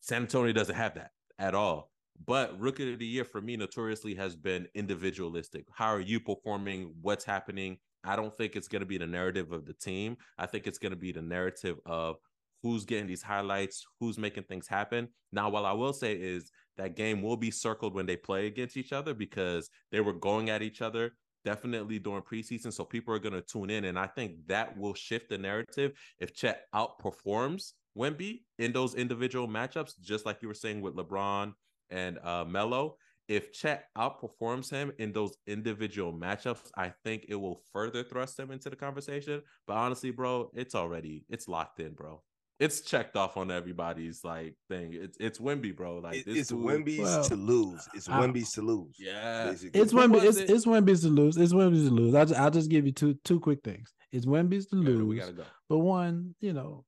San 0.01 0.23
Antonio 0.23 0.53
doesn't 0.53 0.75
have 0.75 0.95
that 0.95 1.11
at 1.39 1.55
all. 1.55 1.91
But 2.27 2.59
rookie 2.61 2.93
of 2.93 2.99
the 2.99 3.07
year 3.07 3.25
for 3.25 3.41
me 3.41 3.57
notoriously 3.57 4.15
has 4.17 4.37
been 4.37 4.69
individualistic. 4.75 5.67
How 5.73 5.95
are 5.95 6.01
you 6.01 6.21
performing? 6.21 6.95
What's 7.01 7.25
happening? 7.25 7.79
I 8.05 8.17
don't 8.17 8.37
think 8.37 8.57
it's 8.57 8.69
going 8.69 8.81
to 8.81 8.87
be 8.87 8.99
the 8.99 9.07
narrative 9.07 9.53
of 9.53 9.65
the 9.65 9.75
team. 9.75 10.17
I 10.39 10.47
think 10.47 10.67
it's 10.67 10.79
going 10.79 10.91
to 10.91 10.97
be 10.97 11.13
the 11.13 11.23
narrative 11.23 11.79
of 11.87 12.17
who's 12.63 12.85
getting 12.85 13.07
these 13.07 13.23
highlights, 13.23 13.85
who's 13.99 14.19
making 14.19 14.45
things 14.45 14.69
happen. 14.69 15.09
Now, 15.33 15.51
what 15.51 15.65
I 15.65 15.73
will 15.73 15.93
say 15.93 16.15
is 16.15 16.51
that 16.77 16.97
game 16.97 17.23
will 17.23 17.37
be 17.37 17.51
circled 17.51 17.95
when 17.95 18.07
they 18.07 18.17
play 18.17 18.47
against 18.47 18.77
each 18.77 18.93
other 18.93 19.15
because 19.15 19.69
they 19.91 20.01
were 20.01 20.13
going 20.13 20.49
at 20.51 20.63
each 20.63 20.81
other 20.81 21.13
definitely 21.45 21.99
during 21.99 22.23
preseason. 22.23 22.73
So 22.73 22.85
people 22.85 23.13
are 23.15 23.19
going 23.19 23.35
to 23.35 23.43
tune 23.43 23.69
in. 23.69 23.85
And 23.87 23.99
I 23.99 24.07
think 24.07 24.47
that 24.47 24.79
will 24.79 24.95
shift 24.95 25.29
the 25.29 25.39
narrative 25.39 25.93
if 26.21 26.35
Chet 26.35 26.67
outperforms 26.75 27.73
Wemby 27.99 28.43
in 28.59 28.73
those 28.73 28.95
individual 28.95 29.49
matchups, 29.49 30.01
just 30.01 30.25
like 30.25 30.41
you 30.41 30.49
were 30.49 30.55
saying 30.55 30.81
with 30.81 30.95
LeBron 30.95 31.53
and 31.91 32.19
uh, 32.23 32.45
Melo. 32.45 32.97
if 33.29 33.53
Chet 33.53 33.87
outperforms 33.97 34.71
him 34.71 34.93
in 34.99 35.13
those 35.13 35.37
individual 35.47 36.13
matchups, 36.13 36.71
I 36.77 36.93
think 37.05 37.27
it 37.29 37.35
will 37.35 37.61
further 37.73 38.03
thrust 38.03 38.39
him 38.39 38.51
into 38.51 38.71
the 38.71 38.77
conversation. 38.77 39.43
But 39.67 39.77
honestly, 39.77 40.11
bro, 40.11 40.51
it's 40.55 40.75
already 40.75 41.25
it's 41.29 41.49
locked 41.49 41.81
in, 41.81 41.95
bro. 41.95 42.23
It's 42.61 42.81
checked 42.83 43.17
off 43.17 43.37
on 43.37 43.51
everybody's 43.51 44.23
like 44.23 44.55
thing. 44.69 44.93
It's 44.95 45.17
it's 45.19 45.39
Wemby, 45.41 45.75
bro. 45.75 45.99
Like 45.99 46.25
this 46.25 46.37
it's 46.39 46.49
dude- 46.51 46.61
Wemby's 46.65 46.99
Well, 47.01 47.25
to 47.25 47.35
lose. 47.35 47.89
It's 47.95 48.09
I- 48.09 48.21
Wemby's 48.21 48.53
to 48.53 48.63
lose. 48.63 48.95
Yeah. 48.99 49.51
basically. 49.51 49.81
It's 49.81 49.91
Who 49.93 49.99
Wemby. 49.99 50.13
was 50.13 50.25
It's 50.25 50.39
it? 50.39 50.51
it's 50.55 50.67
Wemby's 50.67 51.01
to 51.03 51.09
lose. 51.09 51.37
It's 51.37 51.53
Wemby's 51.53 51.89
to 51.89 51.95
lose. 51.95 52.15
I'll 52.15 52.27
just, 52.27 52.41
I'll 52.41 52.51
just 52.51 52.71
give 52.71 52.87
you 52.87 52.93
two 52.93 53.15
two 53.25 53.41
quick 53.41 53.63
things. 53.65 53.93
It's 54.13 54.27
Wemby's 54.27 54.67
to 54.67 54.77
Yeah, 54.77 54.83
lose. 54.89 55.05
we 55.05 55.19
gotta 55.19 55.33
go. 55.33 55.45
But 55.69 55.79
one, 55.79 56.35
you 56.41 56.53
know, 56.53 56.85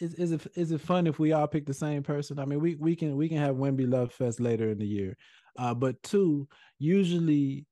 is 0.00 0.14
is 0.14 0.32
it 0.32 0.46
is 0.54 0.72
it 0.72 0.80
fun 0.80 1.06
if 1.06 1.18
we 1.18 1.32
all 1.32 1.46
pick 1.48 1.66
the 1.66 1.74
same 1.74 2.02
person? 2.02 2.38
I 2.38 2.46
mean, 2.46 2.60
we 2.60 2.76
we 2.76 2.96
can 2.96 3.16
we 3.16 3.28
can 3.28 3.38
have 3.38 3.56
Wemby 3.56 3.90
Love 3.90 4.12
Fest 4.12 4.40
later 4.40 4.70
in 4.70 4.78
the 4.78 4.86
year. 4.86 5.16
Uh, 5.58 5.74
but 5.74 6.02
two, 6.02 6.48
usually 6.78 7.66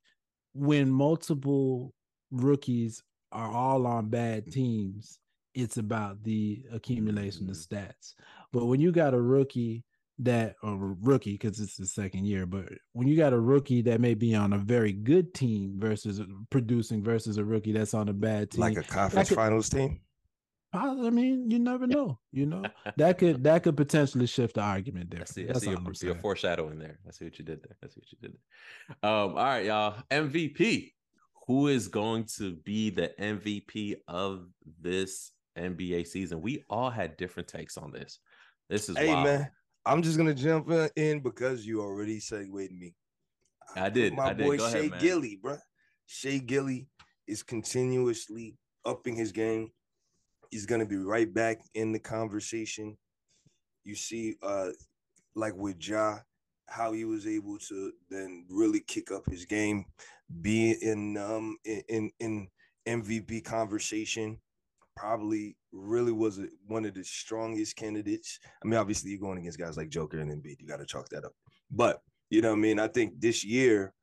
when 0.53 0.91
multiple 0.91 1.95
rookies 2.31 3.03
are 3.33 3.51
all 3.51 3.87
on 3.87 4.09
bad 4.11 4.51
teams, 4.53 5.19
it's 5.55 5.77
about 5.77 6.23
the 6.23 6.65
accumulation 6.73 7.49
of 7.49 7.57
stats. 7.57 8.15
But 8.53 8.67
when 8.67 8.81
you 8.81 8.93
got 8.93 9.15
a 9.15 9.21
rookie 9.21 9.85
that 10.21 10.57
or 10.63 10.97
rookie 11.01 11.33
because 11.33 11.61
it's 11.61 11.77
the 11.77 11.87
second 11.87 12.27
year, 12.27 12.47
but 12.47 12.69
when 12.93 13.07
you 13.07 13.17
got 13.17 13.33
a 13.33 13.41
rookie 13.41 13.83
that 13.83 14.01
may 14.01 14.15
be 14.15 14.35
on 14.35 14.53
a 14.53 14.59
very 14.59 14.93
good 14.93 15.33
team 15.35 15.75
versus 15.79 16.21
producing 16.51 17.03
versus 17.03 17.39
a 17.39 17.45
rookie 17.45 17.73
that's 17.73 17.95
on 17.95 18.09
a 18.09 18.13
bad 18.13 18.51
team, 18.51 18.61
like 18.61 18.77
a 18.77 18.83
conference 18.83 19.29
could- 19.29 19.37
finals 19.37 19.69
team. 19.69 20.01
I 20.71 21.09
mean, 21.09 21.51
you 21.51 21.59
never 21.59 21.87
know. 21.87 22.19
You 22.31 22.45
know 22.45 22.63
that 22.99 23.17
could 23.17 23.43
that 23.45 23.63
could 23.63 23.77
potentially 23.77 24.27
shift 24.27 24.57
the 24.57 24.61
argument 24.61 25.11
there. 25.11 25.23
I 25.23 25.25
see. 25.25 25.49
I 25.49 25.55
see 25.55 25.71
your, 25.71 25.81
your 26.03 26.15
foreshadowing 26.17 26.79
there. 26.79 26.99
I 27.09 27.11
see 27.11 27.25
what 27.25 27.39
you 27.39 27.45
did 27.45 27.63
there. 27.63 27.77
I 27.83 27.87
see 27.87 28.01
what 28.01 28.13
you 28.13 28.19
did 28.21 28.33
there. 28.33 29.11
Um, 29.11 29.31
all 29.31 29.37
right, 29.37 29.65
y'all. 29.65 29.97
MVP. 30.11 30.93
Who 31.47 31.69
is 31.69 31.89
going 31.89 32.25
to 32.37 32.57
be 32.57 32.91
the 32.91 33.11
MVP 33.19 33.95
of 34.07 34.49
this 34.83 35.33
NBA 35.59 36.07
season? 36.07 36.41
We 36.41 36.65
all 36.71 36.91
had 36.91 37.17
different 37.17 37.49
takes 37.49 37.77
on 37.77 37.91
this. 37.93 38.21
This 38.69 38.89
is 38.89 38.97
Hey 38.97 39.09
wild. 39.09 39.25
man, 39.25 39.51
I'm 39.87 40.03
just 40.03 40.17
gonna 40.17 40.35
jump 40.35 40.71
in- 40.97 41.21
because 41.21 41.67
you 41.67 41.81
already 41.81 42.21
segued 42.21 42.53
me. 42.73 42.95
I 43.77 43.91
did, 43.91 44.15
My 44.15 44.27
I 44.31 44.33
did. 44.35 44.45
boy 44.45 44.57
Go 44.59 44.67
ahead, 44.67 44.83
Shai 44.85 44.89
man. 44.89 44.99
Gilly, 45.01 45.37
bro. 45.43 45.59
Shai 46.07 46.39
Gilly 46.39 46.89
is 47.27 47.43
continuously 47.43 48.57
upping 48.85 49.15
his 49.17 49.33
game. 49.33 49.71
He's 50.51 50.67
gonna 50.67 50.87
be 50.87 50.97
right 50.97 51.33
back 51.33 51.61
in 51.75 51.93
the 51.93 51.99
conversation. 51.99 52.97
You 53.85 53.95
see, 53.95 54.37
uh, 54.43 54.71
like 55.35 55.55
with 55.55 55.77
Ja, 55.87 56.19
how 56.67 56.93
he 56.93 57.05
was 57.05 57.27
able 57.27 57.59
to 57.59 57.93
then 58.11 58.47
really 58.49 58.81
kick 58.81 59.11
up 59.11 59.29
his 59.29 59.45
game, 59.45 59.85
be 60.43 60.73
in 60.83 61.17
um 61.17 61.57
in 61.65 61.83
in, 61.89 62.11
in 62.21 62.49
MVP 62.87 63.45
conversation. 63.45 64.39
Probably 64.99 65.57
really 65.73 66.13
was 66.13 66.39
a, 66.39 66.49
one 66.67 66.85
of 66.85 66.95
the 66.95 67.05
strongest 67.05 67.77
candidates. 67.77 68.39
I 68.63 68.67
mean, 68.67 68.79
obviously 68.79 69.11
you're 69.11 69.21
going 69.21 69.39
against 69.39 69.59
guys 69.59 69.77
like 69.77 69.91
Joker 69.91 70.19
and 70.19 70.31
Embiid. 70.31 70.61
You 70.61 70.67
got 70.67 70.79
to 70.79 70.87
chalk 70.87 71.09
that 71.11 71.25
up. 71.25 71.33
But 71.71 72.01
you 72.31 72.43
know, 72.43 72.51
what 72.51 72.59
I 72.59 72.61
mean, 72.61 72.79
I 72.79 72.89
think 72.89 73.21
this 73.21 73.45
year, 73.45 73.95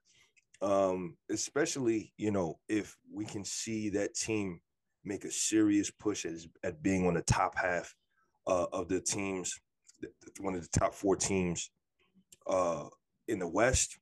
um, 0.62 1.18
especially 1.30 2.14
you 2.18 2.32
know, 2.32 2.60
if 2.70 2.96
we 3.14 3.26
can 3.26 3.44
see 3.44 3.90
that 3.90 4.16
team 4.16 4.62
make 5.04 5.26
a 5.26 5.32
serious 5.32 5.92
push 5.92 6.26
as 6.26 6.48
at 6.64 6.82
being 6.82 7.08
on 7.08 7.14
the 7.14 7.22
top 7.22 7.56
half 7.58 7.94
uh, 8.48 8.66
of 8.74 8.88
the 8.90 9.00
teams, 9.00 9.60
one 10.40 10.56
of 10.56 10.62
the 10.62 10.80
top 10.80 10.94
four 10.94 11.16
teams 11.16 11.70
uh, 12.48 12.86
in 13.28 13.40
the 13.40 13.48
West. 13.48 14.00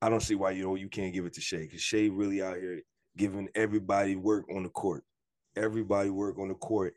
I 0.00 0.08
don't 0.08 0.20
see 0.20 0.34
why 0.34 0.50
you 0.50 0.64
know 0.64 0.74
you 0.74 0.88
can't 0.88 1.14
give 1.14 1.24
it 1.24 1.32
to 1.34 1.40
Shai 1.40 1.58
because 1.58 1.80
Shai 1.80 2.10
really 2.12 2.42
out 2.42 2.56
here 2.56 2.82
giving 3.16 3.48
everybody 3.54 4.16
work 4.16 4.44
on 4.54 4.62
the 4.62 4.68
court, 4.68 5.04
everybody 5.56 6.10
work 6.10 6.38
on 6.38 6.48
the 6.48 6.54
court, 6.54 6.94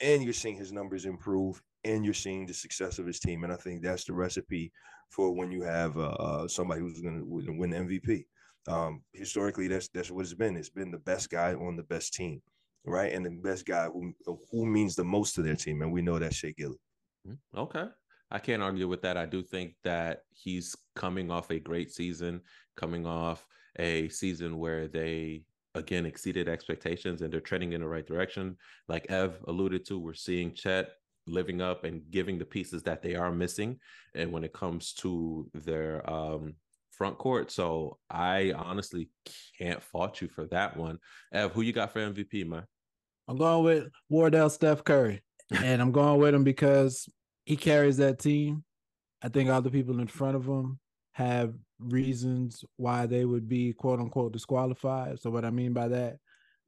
and 0.00 0.22
you're 0.22 0.32
seeing 0.32 0.56
his 0.56 0.72
numbers 0.72 1.04
improve, 1.04 1.62
and 1.84 2.04
you're 2.04 2.14
seeing 2.14 2.46
the 2.46 2.54
success 2.54 2.98
of 2.98 3.06
his 3.06 3.20
team, 3.20 3.44
and 3.44 3.52
I 3.52 3.56
think 3.56 3.82
that's 3.82 4.04
the 4.04 4.12
recipe 4.12 4.72
for 5.10 5.32
when 5.32 5.52
you 5.52 5.62
have 5.62 5.96
uh, 5.96 6.16
uh, 6.18 6.48
somebody 6.48 6.80
who's 6.80 7.00
going 7.00 7.18
to 7.18 7.52
win 7.52 7.70
MVP. 7.70 8.24
Um, 8.68 9.02
historically, 9.12 9.68
that's 9.68 9.88
that's 9.88 10.10
what 10.10 10.22
it's 10.22 10.34
been. 10.34 10.56
It's 10.56 10.68
been 10.68 10.90
the 10.90 10.98
best 10.98 11.30
guy 11.30 11.54
on 11.54 11.76
the 11.76 11.84
best 11.84 12.14
team, 12.14 12.42
right? 12.84 13.12
And 13.12 13.24
the 13.24 13.30
best 13.30 13.64
guy 13.64 13.86
who 13.86 14.12
who 14.50 14.66
means 14.66 14.96
the 14.96 15.04
most 15.04 15.34
to 15.36 15.42
their 15.42 15.54
team, 15.54 15.82
and 15.82 15.92
we 15.92 16.02
know 16.02 16.18
that's 16.18 16.36
Shai 16.36 16.52
Gilly. 16.56 16.78
Mm, 17.26 17.38
Okay. 17.56 17.84
I 18.28 18.40
can't 18.40 18.62
argue 18.62 18.88
with 18.88 19.02
that. 19.02 19.16
I 19.16 19.24
do 19.24 19.40
think 19.40 19.76
that 19.84 20.22
he's 20.30 20.74
coming 20.96 21.30
off 21.30 21.50
a 21.50 21.60
great 21.60 21.92
season, 21.92 22.40
coming 22.76 23.06
off 23.06 23.46
a 23.78 24.08
season 24.08 24.58
where 24.58 24.88
they 24.88 25.44
again 25.76 26.06
exceeded 26.06 26.48
expectations 26.48 27.22
and 27.22 27.32
they're 27.32 27.40
trending 27.40 27.72
in 27.72 27.80
the 27.80 27.88
right 27.88 28.06
direction. 28.06 28.56
Like 28.88 29.06
Ev 29.10 29.38
alluded 29.46 29.86
to, 29.86 29.98
we're 29.98 30.14
seeing 30.14 30.54
Chet 30.54 30.90
living 31.26 31.60
up 31.60 31.84
and 31.84 32.02
giving 32.10 32.38
the 32.38 32.44
pieces 32.44 32.82
that 32.84 33.02
they 33.02 33.14
are 33.14 33.32
missing. 33.32 33.78
And 34.14 34.32
when 34.32 34.44
it 34.44 34.52
comes 34.52 34.92
to 34.94 35.48
their 35.54 36.08
um 36.08 36.54
front 36.96 37.18
court. 37.18 37.50
So 37.50 37.98
I 38.10 38.52
honestly 38.56 39.10
can't 39.58 39.82
fault 39.82 40.22
you 40.22 40.28
for 40.28 40.46
that 40.46 40.76
one. 40.76 40.98
Ev, 41.32 41.52
who 41.52 41.60
you 41.60 41.72
got 41.72 41.92
for 41.92 42.00
MVP, 42.00 42.46
man? 42.46 42.64
I'm 43.28 43.36
going 43.36 43.64
with 43.64 43.88
Wardell 44.08 44.50
Steph 44.50 44.82
Curry. 44.82 45.22
and 45.62 45.80
I'm 45.80 45.92
going 45.92 46.18
with 46.18 46.34
him 46.34 46.42
because 46.42 47.08
he 47.44 47.56
carries 47.56 47.98
that 47.98 48.18
team. 48.18 48.64
I 49.22 49.28
think 49.28 49.48
all 49.48 49.62
the 49.62 49.70
people 49.70 50.00
in 50.00 50.08
front 50.08 50.36
of 50.36 50.46
him 50.46 50.78
have 51.16 51.54
reasons 51.80 52.62
why 52.76 53.06
they 53.06 53.24
would 53.24 53.48
be 53.48 53.72
quote 53.72 54.00
unquote 54.00 54.32
disqualified. 54.32 55.18
So 55.18 55.30
what 55.30 55.46
I 55.46 55.50
mean 55.50 55.72
by 55.72 55.88
that, 55.88 56.18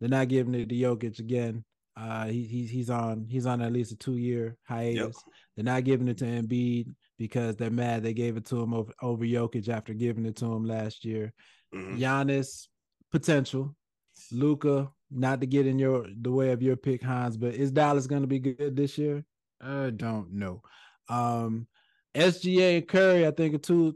they're 0.01 0.09
not 0.09 0.29
giving 0.29 0.55
it 0.55 0.71
to 0.71 0.75
Jokic 0.75 1.19
again. 1.19 1.67
Uh, 1.95 2.29
he, 2.29 2.45
he's 2.45 2.71
he's 2.71 2.89
on 2.89 3.27
he's 3.29 3.45
on 3.45 3.61
at 3.61 3.75
least 3.75 3.93
a 3.93 3.97
two 3.97 4.17
year 4.17 4.57
hiatus. 4.67 5.23
They're 5.55 5.67
not 5.67 5.85
giving 5.85 6.09
it 6.09 6.17
to 6.19 6.25
Embiid 6.25 6.95
because 7.19 7.57
they're 7.57 7.69
mad 7.69 8.03
they 8.03 8.15
gave 8.15 8.39
it 8.39 8.47
to 8.47 8.63
him 8.63 8.73
over 8.73 8.91
over 9.03 9.23
Jokic 9.23 9.69
after 9.69 9.93
giving 9.93 10.25
it 10.25 10.37
to 10.37 10.47
him 10.47 10.65
last 10.65 11.05
year. 11.05 11.35
Mhm. 11.75 11.99
Giannis 11.99 12.69
potential. 13.13 13.77
Luka, 14.33 14.91
not 15.11 15.43
to 15.43 15.47
get 15.47 15.67
in 15.67 15.79
your 15.79 16.07
the 16.23 16.33
way 16.33 16.53
of 16.53 16.63
your 16.63 16.77
pick, 16.77 17.03
Hans, 17.03 17.37
but 17.37 17.55
is 17.55 17.71
Dallas 17.71 18.07
going 18.07 18.23
to 18.23 18.29
be 18.29 18.39
good 18.39 18.75
this 18.77 18.97
year? 18.97 19.27
I 19.61 19.91
don't 19.91 20.33
know. 20.33 20.63
Um, 21.11 21.67
SGA 22.15 22.79
and 22.79 22.89
Curry, 22.89 23.27
I 23.27 23.31
think 23.31 23.55
are 23.55 23.59
two 23.59 23.95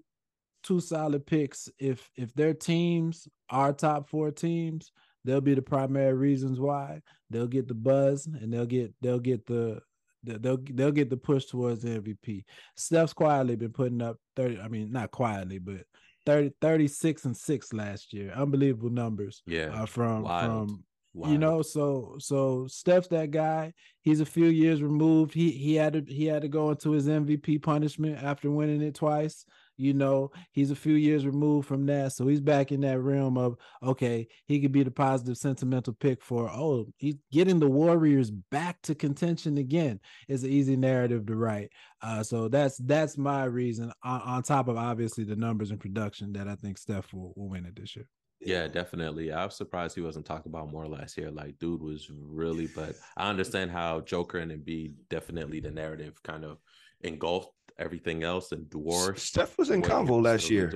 two 0.62 0.80
solid 0.80 1.26
picks. 1.26 1.68
If 1.78 2.10
if 2.16 2.32
their 2.34 2.54
teams 2.54 3.28
are 3.50 3.72
top 3.72 4.08
four 4.08 4.30
teams, 4.30 4.92
they'll 5.24 5.40
be 5.40 5.54
the 5.54 5.62
primary 5.62 6.14
reasons 6.14 6.58
why 6.60 7.00
they'll 7.30 7.46
get 7.46 7.66
the 7.68 7.74
buzz 7.74 8.26
and 8.26 8.52
they'll 8.52 8.66
get 8.66 8.92
they'll 9.00 9.18
get 9.18 9.46
the 9.46 9.80
the- 10.24 10.38
they'll 10.38 10.58
they'll 10.74 10.92
get 10.92 11.10
the 11.10 11.16
push 11.16 11.46
towards 11.46 11.82
the 11.82 11.90
MVP. 12.00 12.44
Steph's 12.76 13.12
quietly 13.12 13.56
been 13.56 13.72
putting 13.72 14.00
up 14.02 14.18
30, 14.36 14.60
I 14.60 14.68
mean 14.68 14.92
not 14.92 15.10
quietly, 15.10 15.58
but 15.58 15.84
30, 16.26 16.52
36 16.60 17.24
and 17.24 17.36
6 17.36 17.72
last 17.72 18.12
year. 18.12 18.30
Unbelievable 18.32 18.90
numbers 18.90 19.42
Yeah. 19.46 19.70
uh, 19.82 19.86
from 19.86 20.22
wild. 20.22 20.70
from 20.70 20.84
you 21.30 21.36
know 21.38 21.60
so 21.60 22.16
so 22.18 22.66
Steph's 22.68 23.08
that 23.08 23.30
guy. 23.32 23.72
He's 24.00 24.20
a 24.20 24.24
few 24.26 24.46
years 24.46 24.80
removed. 24.82 25.34
He 25.34 25.50
he 25.50 25.74
had 25.74 25.92
to 25.94 26.04
he 26.06 26.26
had 26.26 26.42
to 26.42 26.48
go 26.48 26.70
into 26.70 26.92
his 26.92 27.06
MVP 27.08 27.60
punishment 27.62 28.22
after 28.22 28.50
winning 28.50 28.80
it 28.82 28.94
twice. 28.94 29.44
You 29.76 29.94
know, 29.94 30.30
he's 30.52 30.70
a 30.70 30.76
few 30.76 30.94
years 30.94 31.26
removed 31.26 31.68
from 31.68 31.86
that. 31.86 32.12
So 32.12 32.26
he's 32.26 32.40
back 32.40 32.72
in 32.72 32.80
that 32.82 33.00
realm 33.00 33.36
of 33.38 33.56
okay, 33.82 34.28
he 34.46 34.60
could 34.60 34.72
be 34.72 34.82
the 34.82 34.90
positive 34.90 35.36
sentimental 35.36 35.94
pick 35.94 36.22
for 36.22 36.50
oh, 36.50 36.86
he's 36.96 37.16
getting 37.30 37.58
the 37.58 37.68
Warriors 37.68 38.30
back 38.30 38.80
to 38.82 38.94
contention 38.94 39.58
again 39.58 40.00
is 40.28 40.44
an 40.44 40.50
easy 40.50 40.76
narrative 40.76 41.26
to 41.26 41.36
write. 41.36 41.70
Uh 42.02 42.22
so 42.22 42.48
that's 42.48 42.76
that's 42.78 43.16
my 43.16 43.44
reason 43.44 43.92
on, 44.02 44.20
on 44.22 44.42
top 44.42 44.68
of 44.68 44.76
obviously 44.76 45.24
the 45.24 45.36
numbers 45.36 45.70
and 45.70 45.80
production 45.80 46.32
that 46.32 46.48
I 46.48 46.54
think 46.54 46.78
Steph 46.78 47.12
will, 47.12 47.32
will 47.36 47.48
win 47.48 47.66
it 47.66 47.76
this 47.76 47.96
year. 47.96 48.06
Yeah, 48.44 48.66
definitely. 48.66 49.30
I 49.32 49.44
was 49.44 49.56
surprised 49.56 49.94
he 49.94 50.00
wasn't 50.00 50.26
talked 50.26 50.46
about 50.46 50.72
more 50.72 50.88
last 50.88 51.16
year. 51.16 51.30
Like, 51.30 51.58
dude 51.60 51.80
was 51.80 52.10
really, 52.10 52.66
but 52.66 52.96
I 53.16 53.30
understand 53.30 53.70
how 53.70 54.00
Joker 54.00 54.38
and 54.38 54.50
Embiid 54.50 54.94
definitely 55.08 55.60
the 55.60 55.70
narrative 55.70 56.20
kind 56.24 56.44
of 56.44 56.58
engulfed 57.02 57.50
everything 57.78 58.22
else 58.22 58.52
and 58.52 58.68
dwarfed. 58.70 59.18
Steph 59.20 59.56
was 59.58 59.70
in 59.70 59.82
convo 59.82 60.22
last 60.22 60.50
year 60.50 60.66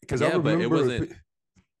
because 0.00 0.20
Yeah, 0.20 0.28
I 0.28 0.38
but 0.38 0.52
it 0.54 0.56
remember. 0.56 0.76
wasn't- 0.76 1.12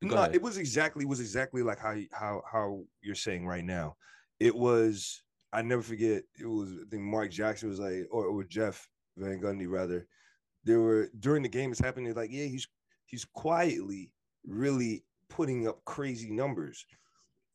no, 0.02 0.16
ahead. 0.16 0.34
it 0.34 0.42
was 0.42 0.56
exactly 0.58 1.04
it 1.04 1.08
was 1.08 1.20
exactly 1.20 1.62
like 1.62 1.78
how 1.78 1.94
how 2.12 2.42
how 2.50 2.84
you're 3.02 3.14
saying 3.14 3.46
right 3.46 3.64
now. 3.64 3.96
It 4.40 4.54
was 4.54 5.22
I 5.52 5.62
never 5.62 5.82
forget. 5.82 6.24
It 6.40 6.46
was 6.46 6.70
I 6.72 6.84
think 6.90 7.02
Mark 7.02 7.30
Jackson 7.30 7.68
was 7.68 7.78
like, 7.78 8.06
or, 8.10 8.26
or 8.26 8.42
Jeff 8.44 8.88
Van 9.16 9.40
Gundy 9.40 9.68
rather. 9.68 10.06
There 10.64 10.80
were 10.80 11.08
during 11.20 11.42
the 11.42 11.48
game. 11.48 11.70
It's 11.70 11.80
happening. 11.80 12.12
Like 12.14 12.30
yeah, 12.32 12.46
he's 12.46 12.66
he's 13.06 13.24
quietly 13.24 14.10
really 14.44 15.04
putting 15.28 15.68
up 15.68 15.84
crazy 15.84 16.30
numbers, 16.30 16.84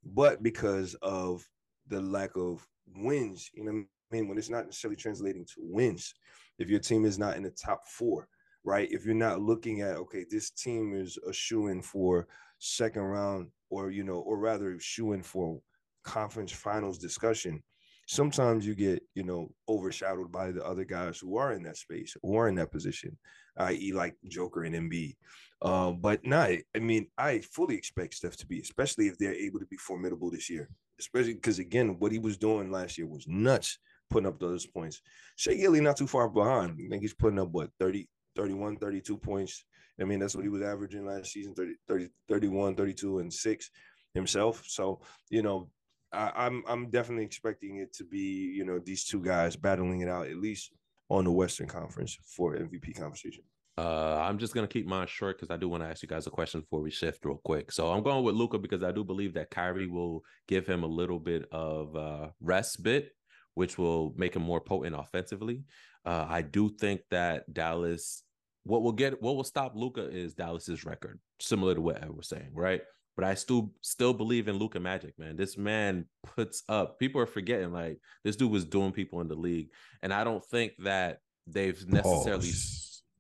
but 0.05 0.41
because 0.41 0.95
of 1.01 1.45
the 1.87 1.99
lack 2.01 2.31
of 2.37 2.65
wins, 2.95 3.49
you 3.53 3.63
know, 3.65 3.71
what 3.71 3.83
I 4.11 4.15
mean, 4.15 4.27
when 4.29 4.37
it's 4.37 4.49
not 4.49 4.65
necessarily 4.65 4.95
translating 4.95 5.43
to 5.45 5.53
wins, 5.57 6.13
if 6.59 6.69
your 6.69 6.79
team 6.79 7.05
is 7.05 7.19
not 7.19 7.37
in 7.37 7.43
the 7.43 7.51
top 7.51 7.87
four, 7.87 8.27
right? 8.63 8.87
If 8.91 9.05
you're 9.05 9.15
not 9.15 9.41
looking 9.41 9.81
at 9.81 9.97
okay, 9.97 10.25
this 10.29 10.49
team 10.51 10.93
is 10.95 11.17
a 11.27 11.33
shoe 11.33 11.67
in 11.67 11.81
for 11.81 12.27
second 12.59 13.03
round, 13.03 13.49
or 13.69 13.91
you 13.91 14.03
know, 14.03 14.19
or 14.19 14.37
rather 14.37 14.77
shoe 14.79 15.13
in 15.13 15.23
for 15.23 15.61
conference 16.03 16.51
finals 16.51 16.97
discussion. 16.97 17.61
Sometimes 18.09 18.65
you 18.65 18.73
get, 18.73 19.03
you 19.15 19.23
know, 19.23 19.51
overshadowed 19.67 20.31
by 20.31 20.51
the 20.51 20.65
other 20.65 20.85
guys 20.85 21.19
who 21.19 21.35
are 21.37 21.51
in 21.51 21.63
that 21.63 21.75
space, 21.75 22.15
who 22.23 22.37
are 22.37 22.47
in 22.47 22.55
that 22.55 22.71
position, 22.71 23.17
i.e., 23.57 23.91
like 23.91 24.15
Joker 24.29 24.63
and 24.63 24.73
Embiid. 24.73 25.17
Um, 25.61 25.99
but 25.99 26.25
not, 26.25 26.51
I 26.73 26.79
mean, 26.79 27.07
I 27.17 27.39
fully 27.39 27.75
expect 27.75 28.13
Steph 28.13 28.37
to 28.37 28.47
be, 28.47 28.61
especially 28.61 29.07
if 29.07 29.17
they're 29.17 29.35
able 29.35 29.59
to 29.59 29.65
be 29.65 29.75
formidable 29.75 30.31
this 30.31 30.49
year. 30.49 30.69
Especially 30.99 31.33
because 31.33 31.59
again, 31.59 31.97
what 31.99 32.13
he 32.13 32.19
was 32.19 32.37
doing 32.37 32.71
last 32.71 32.97
year 32.97 33.07
was 33.07 33.27
nuts, 33.27 33.77
putting 34.09 34.27
up 34.27 34.39
those 34.39 34.65
points. 34.65 35.01
Shai 35.35 35.55
Gilly 35.55 35.81
not 35.81 35.97
too 35.97 36.07
far 36.07 36.29
behind. 36.29 36.79
I 36.83 36.89
think 36.89 37.01
he's 37.01 37.13
putting 37.13 37.39
up 37.39 37.49
what 37.49 37.69
30, 37.79 38.07
31, 38.35 38.77
32 38.77 39.17
points. 39.17 39.63
I 39.99 40.03
mean, 40.03 40.19
that's 40.19 40.35
what 40.35 40.43
he 40.43 40.49
was 40.49 40.61
averaging 40.61 41.05
last 41.05 41.31
season 41.31 41.53
30, 41.55 41.73
30 41.87 42.09
31, 42.29 42.75
32, 42.75 43.19
and 43.19 43.33
six 43.33 43.71
himself. 44.13 44.63
So, 44.67 45.01
you 45.29 45.41
know, 45.41 45.69
I, 46.11 46.31
I'm 46.35 46.63
I'm 46.67 46.89
definitely 46.89 47.25
expecting 47.25 47.77
it 47.77 47.93
to 47.93 48.05
be, 48.05 48.53
you 48.55 48.65
know, 48.65 48.79
these 48.79 49.05
two 49.05 49.21
guys 49.21 49.55
battling 49.55 50.01
it 50.01 50.09
out 50.09 50.27
at 50.27 50.37
least 50.37 50.71
on 51.09 51.25
the 51.25 51.31
Western 51.31 51.67
Conference 51.67 52.17
for 52.35 52.55
MVP 52.55 52.97
conversation. 52.97 53.43
Uh, 53.77 54.17
I'm 54.19 54.39
just 54.39 54.55
gonna 54.55 54.67
keep 54.67 54.87
mine 54.87 55.07
short 55.07 55.37
because 55.37 55.53
I 55.53 55.57
do 55.57 55.69
want 55.69 55.83
to 55.83 55.89
ask 55.89 56.01
you 56.01 56.09
guys 56.09 56.25
a 56.25 56.31
question 56.31 56.61
before 56.61 56.81
we 56.81 56.89
shift 56.89 57.23
real 57.25 57.39
quick. 57.43 57.71
So 57.71 57.91
I'm 57.91 58.01
going 58.01 58.23
with 58.23 58.35
Luka 58.35 58.57
because 58.57 58.83
I 58.83 58.91
do 58.91 59.03
believe 59.03 59.35
that 59.35 59.51
Kyrie 59.51 59.87
will 59.87 60.23
give 60.47 60.65
him 60.65 60.83
a 60.83 60.87
little 60.87 61.19
bit 61.19 61.45
of 61.51 61.95
uh, 61.95 62.29
respite, 62.41 63.11
which 63.57 63.79
will 63.79 64.13
make 64.15 64.35
him 64.35 64.43
more 64.43 64.61
potent 64.61 64.95
offensively. 64.95 65.63
Uh, 66.05 66.27
I 66.29 66.43
do 66.43 66.69
think 66.69 67.01
that 67.09 67.51
Dallas, 67.51 68.21
what 68.65 68.83
will 68.83 68.91
get, 68.91 69.19
what 69.19 69.35
will 69.35 69.43
stop 69.43 69.71
Luka 69.75 70.07
is 70.07 70.35
Dallas's 70.35 70.85
record, 70.85 71.19
similar 71.39 71.73
to 71.73 71.81
what 71.81 72.03
I 72.03 72.07
was 72.07 72.27
saying, 72.27 72.51
right? 72.53 72.81
But 73.15 73.25
I 73.25 73.33
still 73.33 73.73
still 73.81 74.13
believe 74.13 74.47
in 74.47 74.59
Luka 74.59 74.79
Magic, 74.79 75.17
man. 75.17 75.35
This 75.35 75.57
man 75.57 76.05
puts 76.35 76.61
up. 76.69 76.99
People 76.99 77.19
are 77.19 77.25
forgetting 77.25 77.73
like 77.73 77.99
this 78.23 78.35
dude 78.35 78.51
was 78.51 78.63
doing 78.63 78.91
people 78.91 79.21
in 79.21 79.27
the 79.27 79.35
league, 79.35 79.69
and 80.03 80.13
I 80.13 80.23
don't 80.23 80.45
think 80.45 80.73
that 80.83 81.21
they've 81.47 81.83
necessarily. 81.87 82.51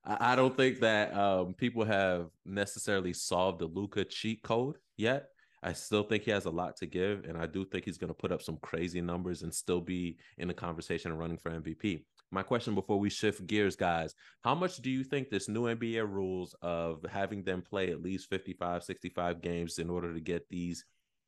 I 0.05 0.35
don't 0.35 0.55
think 0.55 0.81
that 0.81 1.17
um, 1.17 1.55
people 1.55 1.83
have 1.83 2.27
necessarily 2.45 3.11
solved 3.11 3.59
the 3.59 3.65
Luka 3.65 4.05
cheat 4.05 4.43
code 4.43 4.77
yet. 4.97 5.29
I 5.63 5.73
still 5.73 6.03
think 6.03 6.23
he 6.23 6.31
has 6.31 6.45
a 6.45 6.51
lot 6.51 6.77
to 6.77 6.85
give, 6.85 7.25
and 7.25 7.37
I 7.37 7.47
do 7.47 7.65
think 7.65 7.85
he's 7.85 7.97
going 7.97 8.09
to 8.09 8.13
put 8.13 8.31
up 8.31 8.41
some 8.41 8.57
crazy 8.61 9.01
numbers 9.01 9.41
and 9.41 9.53
still 9.53 9.81
be 9.81 10.17
in 10.37 10.47
the 10.47 10.53
conversation 10.53 11.11
and 11.11 11.19
running 11.19 11.37
for 11.37 11.51
MVP. 11.51 12.03
My 12.31 12.43
question 12.43 12.75
before 12.75 12.99
we 12.99 13.09
shift 13.09 13.47
gears, 13.47 13.75
guys, 13.75 14.13
how 14.43 14.53
much 14.53 14.77
do 14.77 14.89
you 14.89 15.03
think 15.03 15.29
this 15.29 15.47
new 15.47 15.63
NBA 15.63 16.07
rules 16.07 16.55
of 16.61 17.05
having 17.09 17.43
them 17.43 17.61
play 17.61 17.89
at 17.89 18.01
least 18.01 18.29
55, 18.29 18.83
65 18.83 19.41
games 19.41 19.79
in 19.79 19.89
order 19.89 20.13
to 20.13 20.19
get 20.19 20.47
these 20.49 20.85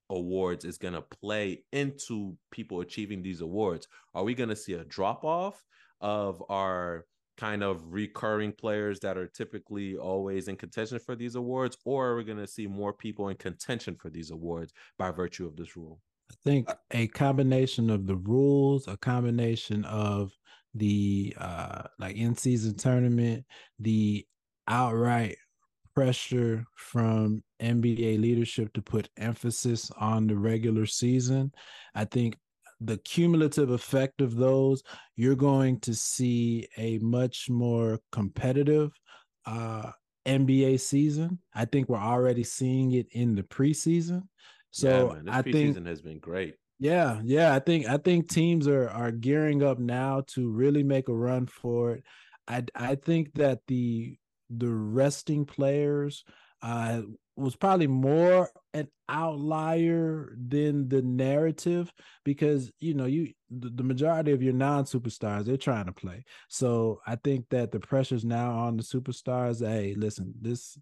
awards 0.09 0.65
is 0.65 0.77
going 0.77 0.95
to 0.95 1.01
play 1.01 1.63
into 1.71 2.35
people 2.51 2.81
achieving 2.81 3.21
these 3.21 3.41
awards? 3.41 3.87
Are 4.13 4.23
we 4.23 4.35
going 4.35 4.49
to 4.49 4.55
see 4.55 4.73
a 4.73 4.83
drop 4.83 5.23
off 5.23 5.63
of 6.01 6.43
our 6.49 7.05
kind 7.39 7.63
of 7.63 7.81
recurring 7.87 8.51
players 8.51 8.99
that 8.99 9.17
are 9.17 9.27
typically 9.27 9.95
always 9.95 10.49
in 10.49 10.57
contention 10.57 10.99
for 10.99 11.15
these 11.15 11.35
awards, 11.35 11.77
or 11.85 12.09
are 12.09 12.15
we 12.17 12.23
going 12.25 12.37
to 12.37 12.47
see 12.47 12.67
more 12.67 12.91
people 12.91 13.29
in 13.29 13.37
contention 13.37 13.95
for 13.95 14.09
these 14.09 14.29
awards 14.29 14.73
by 14.97 15.09
virtue 15.09 15.47
of 15.47 15.55
this 15.55 15.77
rule? 15.77 16.01
I 16.29 16.35
think 16.43 16.69
a 16.91 17.07
combination 17.07 17.89
of 17.89 18.05
the 18.05 18.17
rules, 18.17 18.87
a 18.87 18.97
combination 18.97 19.85
of 19.85 20.31
the 20.75 21.33
uh 21.39 21.81
like 21.97 22.15
in 22.15 22.35
season 22.35 22.75
tournament, 22.75 23.43
the 23.79 24.27
outright 24.67 25.37
pressure 25.95 26.65
from 26.75 27.41
NBA 27.59 28.21
leadership 28.21 28.71
to 28.73 28.81
put 28.81 29.09
emphasis 29.17 29.89
on 29.97 30.27
the 30.27 30.37
regular 30.37 30.85
season. 30.85 31.51
I 31.95 32.05
think 32.05 32.37
the 32.81 32.97
cumulative 32.97 33.71
effect 33.71 34.21
of 34.21 34.35
those, 34.35 34.83
you're 35.15 35.35
going 35.35 35.79
to 35.81 35.93
see 35.93 36.67
a 36.77 36.97
much 36.99 37.49
more 37.49 37.99
competitive 38.11 38.91
uh 39.45 39.91
NBA 40.25 40.79
season. 40.79 41.39
I 41.53 41.65
think 41.65 41.89
we're 41.89 41.97
already 41.97 42.43
seeing 42.43 42.91
it 42.91 43.07
in 43.11 43.35
the 43.35 43.43
preseason. 43.43 44.23
So 44.71 45.09
yeah, 45.09 45.15
man, 45.15 45.29
I 45.29 45.41
preseason 45.41 45.73
think 45.73 45.87
has 45.87 46.01
been 46.01 46.19
great. 46.19 46.55
yeah, 46.79 47.19
yeah, 47.23 47.53
I 47.53 47.59
think 47.59 47.87
I 47.87 47.97
think 47.97 48.29
teams 48.29 48.67
are 48.67 48.89
are 48.89 49.11
gearing 49.11 49.63
up 49.63 49.79
now 49.79 50.23
to 50.29 50.49
really 50.49 50.83
make 50.83 51.09
a 51.09 51.13
run 51.13 51.47
for 51.47 51.93
it. 51.93 52.03
I 52.47 52.63
I 52.75 52.95
think 52.95 53.33
that 53.33 53.59
the 53.67 54.17
the 54.49 54.69
resting 54.69 55.45
players 55.45 56.23
uh 56.61 57.01
was 57.39 57.55
probably 57.55 57.87
more 57.87 58.49
an 58.73 58.87
outlier 59.07 60.35
than 60.37 60.89
the 60.89 61.01
narrative 61.01 61.91
because 62.23 62.71
you 62.79 62.93
know 62.93 63.05
you 63.05 63.33
the, 63.49 63.69
the 63.69 63.83
majority 63.83 64.31
of 64.31 64.43
your 64.43 64.53
non-superstars 64.53 65.45
they're 65.45 65.57
trying 65.57 65.85
to 65.85 65.91
play. 65.91 66.23
So 66.47 67.01
I 67.07 67.15
think 67.15 67.49
that 67.49 67.71
the 67.71 67.79
pressure's 67.79 68.25
now 68.25 68.51
on 68.51 68.77
the 68.77 68.83
superstars. 68.83 69.65
Hey, 69.65 69.95
listen, 69.95 70.33
this 70.39 70.77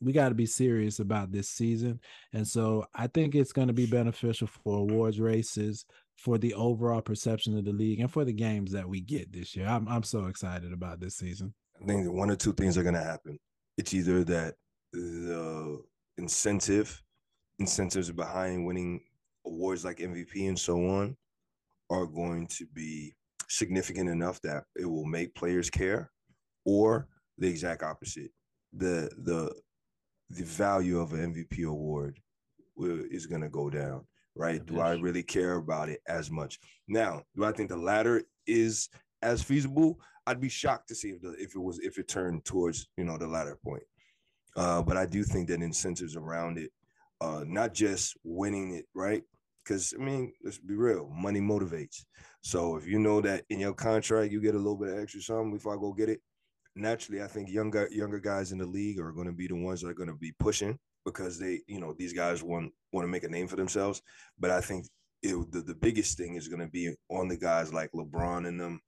we 0.00 0.12
got 0.12 0.30
to 0.30 0.34
be 0.34 0.46
serious 0.46 0.98
about 0.98 1.30
this 1.30 1.48
season. 1.48 2.00
And 2.32 2.46
so 2.46 2.86
I 2.94 3.06
think 3.06 3.34
it's 3.34 3.52
going 3.52 3.68
to 3.68 3.74
be 3.74 3.86
beneficial 3.86 4.48
for 4.48 4.78
awards 4.78 5.20
races, 5.20 5.84
for 6.16 6.38
the 6.38 6.54
overall 6.54 7.00
perception 7.00 7.56
of 7.56 7.64
the 7.64 7.72
league, 7.72 8.00
and 8.00 8.10
for 8.10 8.24
the 8.24 8.32
games 8.32 8.72
that 8.72 8.88
we 8.88 9.00
get 9.00 9.32
this 9.32 9.54
year. 9.54 9.66
I'm 9.66 9.86
I'm 9.88 10.02
so 10.02 10.26
excited 10.26 10.72
about 10.72 11.00
this 11.00 11.16
season. 11.16 11.54
I 11.80 11.86
think 11.86 12.12
one 12.12 12.30
or 12.30 12.36
two 12.36 12.52
things 12.52 12.76
are 12.76 12.82
going 12.82 12.94
to 12.94 13.02
happen. 13.02 13.38
It's 13.78 13.94
either 13.94 14.24
that 14.24 14.54
the 14.92 15.82
incentive, 16.20 17.02
incentives 17.58 18.10
behind 18.10 18.66
winning 18.66 19.00
awards 19.46 19.84
like 19.84 19.98
MVP 19.98 20.48
and 20.48 20.58
so 20.58 20.76
on, 20.88 21.16
are 21.90 22.06
going 22.06 22.46
to 22.46 22.66
be 22.72 23.14
significant 23.48 24.08
enough 24.08 24.40
that 24.42 24.64
it 24.76 24.86
will 24.86 25.04
make 25.04 25.34
players 25.34 25.68
care, 25.70 26.10
or 26.64 27.08
the 27.38 27.48
exact 27.48 27.82
opposite. 27.82 28.30
The 28.72 29.10
the 29.18 29.52
the 30.30 30.44
value 30.44 31.00
of 31.00 31.12
an 31.12 31.34
MVP 31.34 31.66
award 31.66 32.20
will, 32.76 33.02
is 33.10 33.26
going 33.26 33.40
to 33.42 33.48
go 33.48 33.68
down, 33.68 34.06
right? 34.36 34.64
Do 34.64 34.80
I 34.80 34.92
really 34.92 35.24
care 35.24 35.56
about 35.56 35.88
it 35.88 36.00
as 36.06 36.30
much? 36.30 36.60
Now, 36.86 37.22
do 37.34 37.44
I 37.44 37.50
think 37.52 37.68
the 37.68 37.76
latter 37.76 38.22
is 38.46 38.88
as 39.22 39.42
feasible? 39.42 39.98
I'd 40.26 40.40
be 40.40 40.48
shocked 40.48 40.88
to 40.88 40.94
see 40.94 41.08
if 41.08 41.20
the 41.20 41.32
if 41.32 41.56
it 41.56 41.60
was 41.60 41.80
if 41.80 41.98
it 41.98 42.06
turned 42.06 42.44
towards 42.44 42.86
you 42.96 43.04
know 43.04 43.16
the 43.16 43.26
latter 43.26 43.58
point. 43.64 43.82
Uh, 44.56 44.82
but 44.82 44.96
I 44.96 45.06
do 45.06 45.22
think 45.22 45.48
that 45.48 45.62
incentives 45.62 46.16
around 46.16 46.58
it, 46.58 46.70
uh, 47.20 47.44
not 47.46 47.74
just 47.74 48.16
winning 48.24 48.74
it, 48.74 48.86
right? 48.94 49.22
Because 49.64 49.94
I 49.98 50.02
mean, 50.02 50.32
let's 50.42 50.58
be 50.58 50.74
real, 50.74 51.08
money 51.14 51.40
motivates. 51.40 52.04
So 52.42 52.76
if 52.76 52.86
you 52.86 52.98
know 52.98 53.20
that 53.20 53.44
in 53.50 53.60
your 53.60 53.74
contract 53.74 54.32
you 54.32 54.40
get 54.40 54.54
a 54.54 54.58
little 54.58 54.76
bit 54.76 54.88
of 54.88 54.98
extra 54.98 55.20
something 55.20 55.52
before 55.52 55.74
I 55.74 55.80
go 55.80 55.92
get 55.92 56.08
it, 56.08 56.20
naturally, 56.74 57.22
I 57.22 57.26
think 57.26 57.50
younger 57.50 57.88
younger 57.90 58.18
guys 58.18 58.52
in 58.52 58.58
the 58.58 58.66
league 58.66 58.98
are 58.98 59.12
going 59.12 59.26
to 59.26 59.32
be 59.32 59.46
the 59.46 59.56
ones 59.56 59.80
that 59.80 59.88
are 59.88 59.94
going 59.94 60.08
to 60.08 60.14
be 60.16 60.32
pushing 60.38 60.78
because 61.04 61.38
they, 61.38 61.60
you 61.66 61.80
know, 61.80 61.94
these 61.98 62.12
guys 62.12 62.42
want 62.42 62.72
want 62.92 63.04
to 63.04 63.10
make 63.10 63.24
a 63.24 63.28
name 63.28 63.48
for 63.48 63.56
themselves. 63.56 64.02
But 64.38 64.50
I 64.50 64.60
think 64.60 64.86
it, 65.22 65.34
the 65.52 65.60
the 65.60 65.74
biggest 65.74 66.16
thing 66.16 66.34
is 66.36 66.48
going 66.48 66.60
to 66.60 66.68
be 66.68 66.94
on 67.10 67.28
the 67.28 67.36
guys 67.36 67.72
like 67.72 67.92
LeBron 67.92 68.46
and 68.46 68.60
them, 68.60 68.80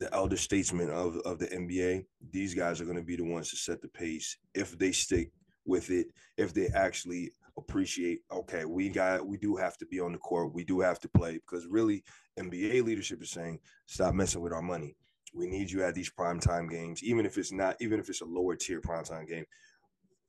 the 0.00 0.12
elder 0.12 0.36
statesmen 0.36 0.90
of 0.90 1.16
of 1.18 1.38
the 1.38 1.46
NBA. 1.46 2.04
These 2.30 2.54
guys 2.54 2.80
are 2.80 2.84
going 2.84 2.96
to 2.96 3.02
be 3.02 3.16
the 3.16 3.24
ones 3.24 3.50
to 3.50 3.56
set 3.56 3.80
the 3.80 3.88
pace 3.88 4.36
if 4.54 4.78
they 4.78 4.92
stick 4.92 5.30
with 5.64 5.90
it. 5.90 6.08
If 6.36 6.52
they 6.52 6.68
actually 6.68 7.32
appreciate, 7.56 8.20
okay, 8.32 8.64
we 8.64 8.88
got 8.88 9.26
we 9.26 9.36
do 9.36 9.56
have 9.56 9.76
to 9.78 9.86
be 9.86 10.00
on 10.00 10.12
the 10.12 10.18
court, 10.18 10.54
we 10.54 10.64
do 10.64 10.80
have 10.80 10.98
to 11.00 11.08
play 11.08 11.34
because 11.34 11.66
really 11.66 12.02
NBA 12.38 12.84
leadership 12.84 13.22
is 13.22 13.30
saying 13.30 13.60
stop 13.86 14.14
messing 14.14 14.42
with 14.42 14.52
our 14.52 14.62
money. 14.62 14.96
We 15.34 15.46
need 15.46 15.70
you 15.70 15.82
at 15.82 15.94
these 15.94 16.10
primetime 16.10 16.70
games, 16.70 17.02
even 17.02 17.26
if 17.26 17.38
it's 17.38 17.52
not, 17.52 17.76
even 17.80 17.98
if 17.98 18.08
it's 18.08 18.20
a 18.20 18.26
lower 18.26 18.56
tier 18.56 18.80
primetime 18.80 19.28
game. 19.28 19.44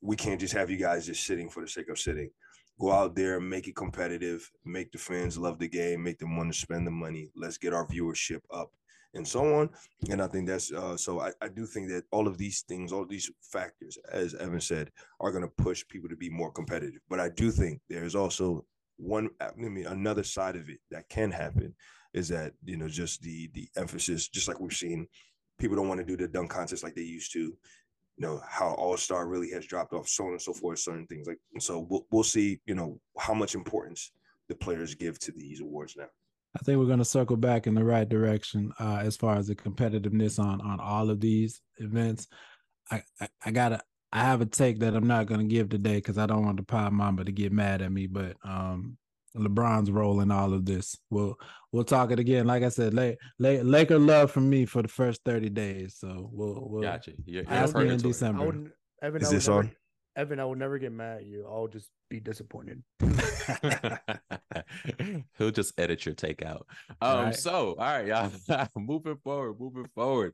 We 0.02 0.16
can't 0.16 0.40
just 0.40 0.54
have 0.54 0.70
you 0.70 0.78
guys 0.78 1.06
just 1.06 1.26
sitting 1.26 1.50
for 1.50 1.62
the 1.62 1.68
sake 1.68 1.90
of 1.90 2.00
sitting. 2.00 2.30
Go 2.80 2.92
out 2.92 3.16
there, 3.16 3.40
make 3.40 3.68
it 3.68 3.76
competitive, 3.76 4.52
make 4.66 4.92
the 4.92 4.98
fans 4.98 5.38
love 5.38 5.60
the 5.60 5.68
game, 5.68 6.04
make 6.04 6.20
them 6.20 6.36
want 6.36 6.52
to 6.54 6.60
spend 6.60 6.86
the 6.86 6.92
money. 6.92 7.32
Let's 7.36 7.58
get 7.58 7.74
our 7.74 7.88
viewership 7.88 8.42
up 8.52 8.72
and 9.16 9.28
so 9.28 9.56
on. 9.56 9.70
And 10.10 10.22
I 10.22 10.28
think 10.28 10.48
that's 10.48 10.72
uh, 10.72 10.98
so. 10.98 11.20
I, 11.22 11.32
I 11.42 11.48
do 11.48 11.66
think 11.66 11.90
that 11.90 12.04
all 12.12 12.28
of 12.28 12.38
these 12.38 12.62
things, 12.62 12.92
all 12.92 13.06
these 13.06 13.32
factors, 13.42 13.98
as 14.12 14.36
Evan 14.36 14.62
said, 14.62 14.92
are 15.20 15.32
going 15.32 15.44
to 15.44 15.64
push 15.64 15.88
people 15.88 16.10
to 16.10 16.16
be 16.16 16.30
more 16.30 16.52
competitive. 16.52 17.02
But 17.10 17.20
I 17.20 17.30
do 17.30 17.52
think 17.52 17.82
there's 17.90 18.16
also 18.16 18.66
one, 18.98 19.30
I 19.42 19.50
mean, 19.56 19.86
another 19.88 20.24
side 20.24 20.56
of 20.56 20.70
it 20.70 20.80
that 20.92 21.10
can 21.10 21.32
happen 21.32 21.74
is 22.14 22.30
that 22.30 22.54
you 22.64 22.78
know 22.78 22.88
just 22.88 23.22
the 23.22 23.50
the 23.54 23.68
emphasis, 23.76 24.28
just 24.30 24.48
like 24.48 24.60
we've 24.60 24.74
seen, 24.74 25.08
people 25.60 25.76
don't 25.76 25.90
want 25.90 26.00
to 26.00 26.06
do 26.06 26.18
the 26.18 26.28
dunk 26.28 26.50
contest 26.50 26.84
like 26.84 26.96
they 26.96 27.02
used 27.02 27.34
to. 27.34 27.40
You 27.40 28.22
know 28.26 28.42
how 28.48 28.70
All 28.76 28.96
Star 28.96 29.28
really 29.28 29.52
has 29.52 29.66
dropped 29.66 29.94
off, 29.94 30.08
so 30.08 30.26
on 30.26 30.32
and 30.32 30.42
so 30.42 30.54
forth, 30.54 30.80
certain 30.80 31.08
things 31.08 31.28
like. 31.28 31.40
So 31.60 31.86
we'll 31.90 32.06
we'll 32.12 32.24
see. 32.24 32.62
You 32.66 32.76
know 32.76 33.00
how 33.20 33.34
much 33.34 33.54
importance 33.54 34.12
the 34.48 34.56
players 34.56 34.96
give 34.96 35.20
to 35.20 35.32
these 35.32 35.60
awards 35.60 35.96
now. 35.98 36.08
I 36.56 36.60
think 36.64 36.80
we're 36.80 36.86
going 36.86 37.00
to 37.00 37.06
circle 37.06 37.36
back 37.38 37.68
in 37.68 37.76
the 37.76 37.84
right 37.84 38.08
direction 38.08 38.72
uh, 38.80 39.00
as 39.02 39.18
far 39.18 39.36
as 39.36 39.48
the 39.48 39.56
competitiveness 39.56 40.40
on 40.40 40.62
on 40.62 40.80
all 40.80 41.10
of 41.10 41.20
these 41.20 41.62
events. 41.78 42.28
I, 42.92 43.04
I, 43.20 43.28
I 43.46 43.52
gotta 43.52 43.82
I 44.14 44.20
have 44.24 44.42
a 44.42 44.46
take 44.46 44.80
that 44.80 44.96
I'm 44.96 45.08
not 45.08 45.26
gonna 45.26 45.44
give 45.44 45.70
today 45.70 45.96
because 45.96 46.18
I 46.18 46.26
don't 46.26 46.46
want 46.46 46.58
the 46.58 46.64
pod 46.64 46.94
mama 46.94 47.26
to 47.26 47.32
get 47.32 47.52
mad 47.52 47.82
at 47.82 47.92
me. 47.92 48.08
But 48.08 48.38
um, 48.44 48.98
LeBron's 49.36 49.92
role 49.92 50.22
in 50.22 50.32
all 50.32 50.54
of 50.54 50.66
this. 50.66 50.98
We'll 51.10 51.36
we'll 51.74 51.84
talk 51.84 52.12
it 52.12 52.20
again. 52.20 52.48
Like 52.48 52.64
I 52.64 52.70
said, 52.70 52.94
lay, 52.94 53.18
lay, 53.40 53.62
Laker 53.62 54.00
love 54.00 54.32
from 54.32 54.50
me 54.50 54.66
for 54.66 54.82
the 54.82 54.88
first 54.88 55.22
30 55.26 55.50
days. 55.50 55.96
So 55.98 56.30
we'll 56.32 56.68
we'll 56.70 56.84
Gotcha. 56.84 57.12
You're, 57.26 57.44
you're 57.44 57.52
ask 57.52 57.76
me 57.76 57.82
in 57.82 57.88
purgatory. 57.90 58.10
I 58.10 58.12
December. 58.14 58.46
wouldn't. 58.46 58.72
Evan, 59.02 59.22
Is 59.22 59.28
I 59.28 59.30
would 59.32 59.36
this 59.38 59.48
never, 59.48 59.60
on? 59.60 59.72
Evan, 60.16 60.40
I 60.40 60.46
would 60.46 60.60
never 60.60 60.78
get 60.80 60.92
mad 60.94 61.18
at 61.18 61.26
you. 61.26 61.46
I'll 61.46 61.68
just 61.68 61.90
be 62.10 62.20
disappointed. 62.20 62.84
He'll 65.38 65.52
just 65.52 65.74
edit 65.80 66.06
your 66.06 66.16
take 66.16 66.44
out. 66.44 66.68
Um, 67.02 67.26
Right. 67.26 67.36
so 67.36 67.70
all 67.72 67.76
right, 67.78 68.06
y'all. 68.08 68.68
moving 68.76 69.18
forward, 69.24 69.60
moving 69.60 69.88
forward. 69.96 70.34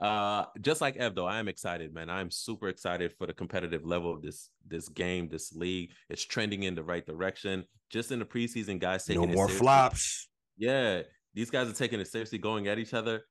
Uh, 0.00 0.46
just 0.60 0.80
like 0.80 0.96
Ev, 0.96 1.14
though, 1.14 1.26
I 1.26 1.38
am 1.38 1.46
excited, 1.48 1.94
man. 1.94 2.10
I'm 2.10 2.30
super 2.30 2.68
excited 2.68 3.12
for 3.16 3.26
the 3.26 3.32
competitive 3.32 3.84
level 3.86 4.12
of 4.12 4.20
this 4.22 4.50
this 4.66 4.88
game, 4.88 5.28
this 5.28 5.52
league. 5.52 5.90
It's 6.10 6.24
trending 6.24 6.64
in 6.64 6.74
the 6.74 6.82
right 6.82 7.06
direction. 7.06 7.64
Just 7.90 8.10
in 8.10 8.18
the 8.18 8.24
preseason, 8.24 8.80
guys 8.80 9.04
taking 9.04 9.20
No 9.22 9.26
more 9.28 9.46
seriously. 9.46 9.58
flops. 9.64 10.28
Yeah, 10.56 11.02
these 11.34 11.50
guys 11.50 11.68
are 11.68 11.72
taking 11.74 12.00
it 12.00 12.08
seriously, 12.08 12.38
going 12.38 12.66
at 12.68 12.78
each 12.78 12.94
other. 12.94 13.22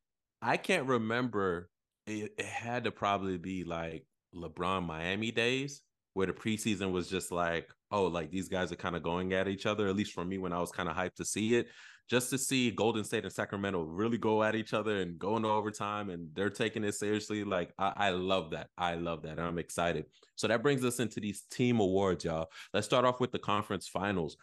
I 0.42 0.58
can't 0.58 0.88
remember. 0.88 1.70
It, 2.08 2.34
it 2.38 2.46
had 2.46 2.86
to 2.86 2.92
probably 2.92 3.38
be 3.38 3.64
like 3.64 4.06
LeBron 4.34 4.86
Miami 4.86 5.32
days 5.32 5.82
where 6.14 6.28
the 6.28 6.34
preseason 6.34 6.91
was 6.91 7.07
just 7.07 7.32
like, 7.32 7.70
oh, 7.91 8.05
like 8.05 8.32
these 8.32 8.49
guys 8.49 8.72
are 8.72 8.78
kind 8.78 8.95
of 8.95 9.03
going 9.03 9.34
at 9.34 9.47
each 9.47 9.66
other. 9.66 9.88
At 9.88 9.95
least 9.95 10.14
for 10.14 10.26
me, 10.26 10.38
when 10.38 10.53
I 10.53 10.59
was 10.59 10.72
kind 10.72 10.89
of 10.89 10.95
hyped 10.95 11.16
to 11.16 11.26
see 11.26 11.55
it, 11.55 11.68
just 12.09 12.30
to 12.32 12.38
see 12.38 12.72
Golden 12.72 13.03
State 13.03 13.24
and 13.24 13.32
Sacramento 13.32 13.84
really 13.84 14.18
go 14.18 14.43
at 14.43 14.55
each 14.55 14.74
other 14.74 14.97
and 14.97 15.18
go 15.18 15.38
into 15.38 15.47
overtime, 15.47 16.09
and 16.09 16.28
they're 16.34 16.49
taking 16.49 16.84
it 16.84 16.95
seriously. 16.95 17.43
Like 17.43 17.74
I, 17.80 17.93
I 17.95 18.09
love 18.09 18.51
that. 18.51 18.68
I 18.78 18.95
love 18.95 19.22
that. 19.24 19.38
And 19.38 19.41
I'm 19.41 19.57
excited. 19.57 20.05
So 20.36 20.47
that 20.47 20.62
brings 20.62 20.84
us 20.84 20.99
into 20.99 21.20
these 21.20 21.43
team 21.49 21.80
awards, 21.80 22.26
y'all. 22.26 22.47
Let's 22.74 22.86
start 22.86 23.05
off 23.05 23.20
with 23.20 23.32
the 23.32 23.39
conference 23.39 23.88
finals. 23.88 24.36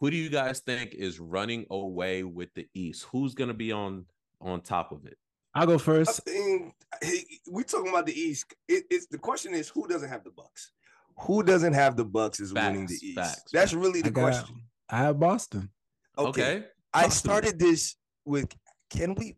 Who 0.00 0.10
do 0.10 0.16
you 0.16 0.28
guys 0.28 0.60
think 0.60 0.94
is 0.94 1.18
running 1.18 1.64
away 1.70 2.24
with 2.24 2.52
the 2.54 2.66
East? 2.74 3.06
Who's 3.10 3.34
gonna 3.34 3.54
be 3.54 3.72
on 3.72 4.04
on 4.40 4.60
top 4.60 4.92
of 4.92 5.06
it? 5.06 5.16
I'll 5.54 5.66
go 5.66 5.74
I 5.74 5.78
first. 5.78 6.24
think 6.24 6.74
hey, 7.02 7.24
we 7.50 7.64
talking 7.64 7.88
about 7.88 8.06
the 8.06 8.20
East. 8.20 8.54
It, 8.68 8.84
it's 8.90 9.06
the 9.06 9.18
question 9.18 9.54
is 9.54 9.68
who 9.68 9.86
doesn't 9.88 10.08
have 10.08 10.24
the 10.24 10.30
Bucks? 10.30 10.72
Who 11.20 11.42
doesn't 11.42 11.72
have 11.74 11.96
the 11.96 12.04
Bucks 12.04 12.40
is 12.40 12.52
winning 12.52 12.86
the 12.86 12.94
East. 12.94 13.14
facts, 13.14 13.50
That's 13.52 13.72
facts. 13.72 13.74
really 13.74 14.02
the 14.02 14.08
I 14.08 14.10
got 14.10 14.20
question. 14.22 14.56
I 14.90 14.96
have 14.98 15.18
Boston. 15.20 15.70
Okay. 16.18 16.64
I 16.92 17.02
Talk 17.02 17.10
to 17.10 17.16
started 17.16 17.58
this 17.58 17.96
with 18.24 18.48
can 18.90 19.14
we 19.14 19.36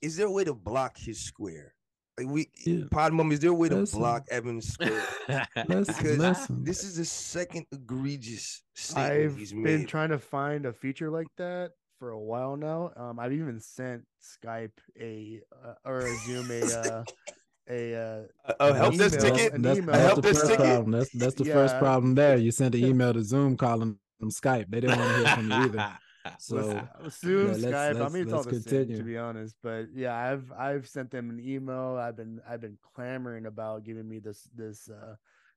is 0.00 0.16
there 0.16 0.26
a 0.26 0.30
way 0.30 0.44
to 0.44 0.54
block 0.54 0.96
his 0.96 1.20
square? 1.20 1.74
Like 2.18 2.28
we 2.28 2.50
Yeah. 2.64 2.84
pod 2.90 3.12
mom, 3.12 3.30
is 3.32 3.40
there 3.40 3.50
a 3.50 3.54
way 3.54 3.68
to 3.68 3.86
block 3.86 4.26
Evan's 4.30 4.72
square? 4.72 5.04
Listen, 5.68 5.94
Because 5.96 6.18
listen. 6.18 6.64
this 6.64 6.82
is 6.84 6.96
the 6.96 7.04
second 7.04 7.66
egregious 7.72 8.62
statement 8.74 9.32
I've 9.32 9.36
he's 9.38 9.52
been 9.52 9.86
trying 9.86 10.10
to 10.10 10.18
find 10.18 10.66
a 10.66 10.72
feature 10.72 11.10
like 11.10 11.28
that 11.36 11.72
for 11.98 12.10
a 12.10 12.18
while 12.18 12.56
now. 12.56 12.92
Um, 12.96 13.18
I've 13.20 13.32
even 13.32 13.60
sent 13.60 14.04
Skype 14.22 14.72
a 15.00 15.40
uh, 15.64 15.74
or 15.84 15.98
a 16.00 16.16
Zoom 16.26 16.50
a 16.50 16.62
uh, 16.72 17.04
a 17.70 17.94
uh, 17.94 18.22
A- 18.44 18.54
a 18.70 18.74
help 18.74 18.94
email, 18.94 19.08
desk 19.08 19.20
ticket. 19.20 19.62
That's, 19.62 19.78
email. 19.78 19.92
that's 19.92 20.04
help 20.06 20.16
the 20.16 20.22
desk 20.22 20.40
first 20.40 20.50
ticket. 20.52 20.66
problem. 20.66 20.90
That's 20.92 21.10
that's 21.10 21.34
the 21.34 21.44
first 21.44 21.78
problem 21.78 22.14
there. 22.14 22.36
You 22.36 22.50
sent 22.50 22.74
an 22.74 22.84
email 22.90 23.12
to 23.12 23.22
Zoom 23.22 23.56
calling 23.56 23.98
them 24.20 24.30
Skype. 24.30 24.66
They 24.70 24.80
didn't 24.80 24.98
want 24.98 25.10
to 25.10 25.16
hear 25.26 25.34
from 25.36 25.50
you 25.50 25.56
either. 25.56 25.92
So 26.40 26.58
uh, 26.58 27.08
Zoom, 27.10 27.46
yeah, 27.46 27.52
let's- 27.52 27.64
Skype. 27.64 27.74
I 27.74 27.92
let's- 27.92 28.12
mean, 28.12 28.22
it's 28.24 28.32
all 28.34 28.42
let's 28.42 28.64
the 28.64 28.70
same, 28.70 28.96
to 28.98 29.02
be 29.02 29.16
honest. 29.16 29.56
But 29.62 29.86
yeah, 29.94 30.14
I've 30.14 30.52
I've 30.52 30.86
sent 30.86 31.10
them 31.10 31.30
an 31.30 31.40
email. 31.40 31.96
I've 31.98 32.16
been 32.16 32.40
I've 32.46 32.60
been 32.60 32.76
clamoring 32.94 33.46
about 33.46 33.84
giving 33.84 34.06
me 34.06 34.18
this 34.18 34.46
this 34.54 34.90
uh 34.90 35.14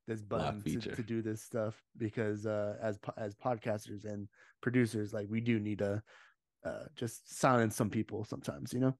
this 0.07 0.21
Block 0.21 0.55
button 0.63 0.79
to, 0.81 0.95
to 0.95 1.03
do 1.03 1.21
this 1.21 1.41
stuff 1.41 1.75
because 1.97 2.45
uh 2.45 2.77
as 2.81 2.99
as 3.17 3.35
podcasters 3.35 4.05
and 4.05 4.29
producers, 4.61 5.11
like 5.13 5.27
we 5.29 5.41
do 5.41 5.59
need 5.59 5.79
to 5.79 6.01
uh 6.63 6.83
just 6.95 7.37
silence 7.37 7.75
some 7.75 7.89
people 7.89 8.23
sometimes, 8.23 8.71
you 8.71 8.79
know. 8.79 8.95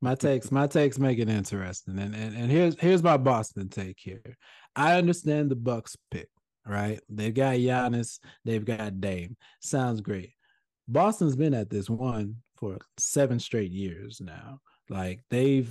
My 0.00 0.14
takes 0.14 0.50
my 0.50 0.66
takes 0.66 0.98
make 0.98 1.18
it 1.18 1.28
interesting. 1.28 1.98
And, 1.98 2.14
and 2.14 2.36
and 2.36 2.50
here's 2.50 2.78
here's 2.78 3.02
my 3.02 3.16
boston 3.16 3.68
take 3.68 3.98
here. 3.98 4.36
I 4.74 4.96
understand 4.96 5.50
the 5.50 5.56
bucks 5.56 5.96
pick 6.10 6.28
right? 6.66 7.00
They've 7.08 7.34
got 7.34 7.56
Giannis, 7.56 8.18
they've 8.44 8.64
got 8.64 9.00
dame. 9.00 9.36
Sounds 9.60 10.00
great. 10.00 10.32
Boston's 10.88 11.36
been 11.36 11.54
at 11.54 11.70
this 11.70 11.88
one 11.88 12.36
for 12.56 12.78
seven 12.98 13.38
straight 13.38 13.72
years 13.72 14.20
now. 14.20 14.60
Like 14.88 15.20
they've 15.30 15.70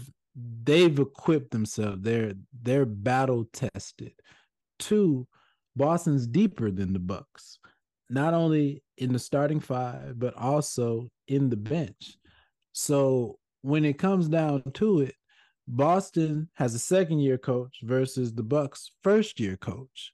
they've 0.63 0.97
equipped 0.97 1.51
themselves. 1.51 2.01
They're 2.01 2.33
they're 2.61 2.85
battle 2.85 3.45
tested. 3.53 4.13
Two 4.79 5.27
boston's 5.75 6.27
deeper 6.27 6.71
than 6.71 6.93
the 6.93 6.99
bucks 6.99 7.59
not 8.09 8.33
only 8.33 8.83
in 8.97 9.11
the 9.11 9.19
starting 9.19 9.59
five 9.59 10.17
but 10.17 10.35
also 10.37 11.09
in 11.27 11.49
the 11.49 11.57
bench. 11.57 12.17
So 12.73 13.39
when 13.65 13.83
it 13.83 13.97
comes 13.97 14.27
down 14.27 14.61
to 14.75 15.01
it, 15.01 15.15
Boston 15.67 16.47
has 16.53 16.75
a 16.75 16.79
second 16.79 17.19
year 17.19 17.39
coach 17.39 17.79
versus 17.81 18.31
the 18.31 18.43
Bucks 18.43 18.91
first 19.03 19.39
year 19.39 19.57
coach. 19.57 20.11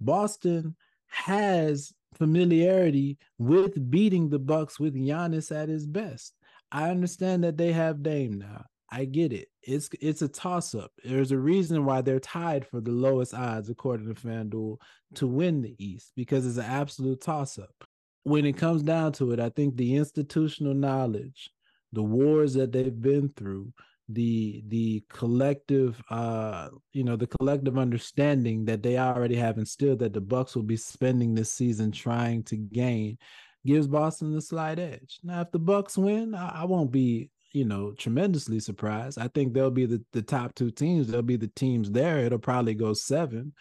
Boston 0.00 0.74
has 1.08 1.92
familiarity 2.14 3.18
with 3.36 3.90
beating 3.90 4.30
the 4.30 4.38
Bucks 4.38 4.80
with 4.80 4.94
Giannis 4.94 5.54
at 5.54 5.68
his 5.68 5.86
best. 5.86 6.32
I 6.72 6.88
understand 6.88 7.44
that 7.44 7.58
they 7.58 7.70
have 7.72 8.02
Dame 8.02 8.38
now. 8.38 8.64
I 8.90 9.04
get 9.04 9.30
it. 9.30 9.48
It's 9.62 9.90
it's 10.00 10.22
a 10.22 10.28
toss 10.28 10.74
up. 10.74 10.90
There's 11.04 11.32
a 11.32 11.38
reason 11.38 11.84
why 11.84 12.00
they're 12.00 12.18
tied 12.18 12.66
for 12.66 12.80
the 12.80 12.92
lowest 12.92 13.34
odds 13.34 13.68
according 13.68 14.06
to 14.06 14.14
FanDuel 14.14 14.78
to 15.16 15.26
win 15.26 15.60
the 15.60 15.76
East 15.78 16.12
because 16.16 16.46
it's 16.46 16.56
an 16.56 16.64
absolute 16.64 17.20
toss 17.20 17.58
up. 17.58 17.74
When 18.22 18.46
it 18.46 18.56
comes 18.56 18.82
down 18.82 19.12
to 19.14 19.32
it, 19.32 19.40
I 19.40 19.50
think 19.50 19.76
the 19.76 19.96
institutional 19.96 20.72
knowledge 20.72 21.50
the 21.96 22.02
wars 22.02 22.52
that 22.52 22.72
they've 22.72 23.00
been 23.00 23.30
through 23.36 23.72
the 24.10 24.62
the 24.68 25.02
collective 25.08 26.00
uh 26.10 26.68
you 26.92 27.02
know 27.02 27.16
the 27.16 27.26
collective 27.26 27.78
understanding 27.78 28.66
that 28.66 28.82
they 28.82 28.98
already 28.98 29.34
have 29.34 29.56
instilled 29.56 29.98
that 29.98 30.12
the 30.12 30.20
bucks 30.20 30.54
will 30.54 30.62
be 30.62 30.76
spending 30.76 31.34
this 31.34 31.50
season 31.50 31.90
trying 31.90 32.42
to 32.42 32.56
gain 32.56 33.16
gives 33.64 33.88
boston 33.88 34.32
the 34.32 34.40
slight 34.40 34.78
edge. 34.78 35.18
Now 35.24 35.40
if 35.40 35.50
the 35.50 35.58
bucks 35.58 35.96
win 35.96 36.34
i, 36.34 36.60
I 36.60 36.64
won't 36.66 36.92
be 36.92 37.30
you 37.52 37.64
know 37.64 37.92
tremendously 37.92 38.60
surprised. 38.60 39.18
I 39.18 39.28
think 39.28 39.54
they'll 39.54 39.70
be 39.70 39.86
the, 39.86 40.04
the 40.12 40.22
top 40.22 40.54
two 40.54 40.70
teams. 40.70 41.08
They'll 41.08 41.22
be 41.22 41.38
the 41.38 41.50
teams 41.56 41.90
there. 41.90 42.18
It'll 42.18 42.38
probably 42.38 42.74
go 42.74 42.92
seven 42.92 43.54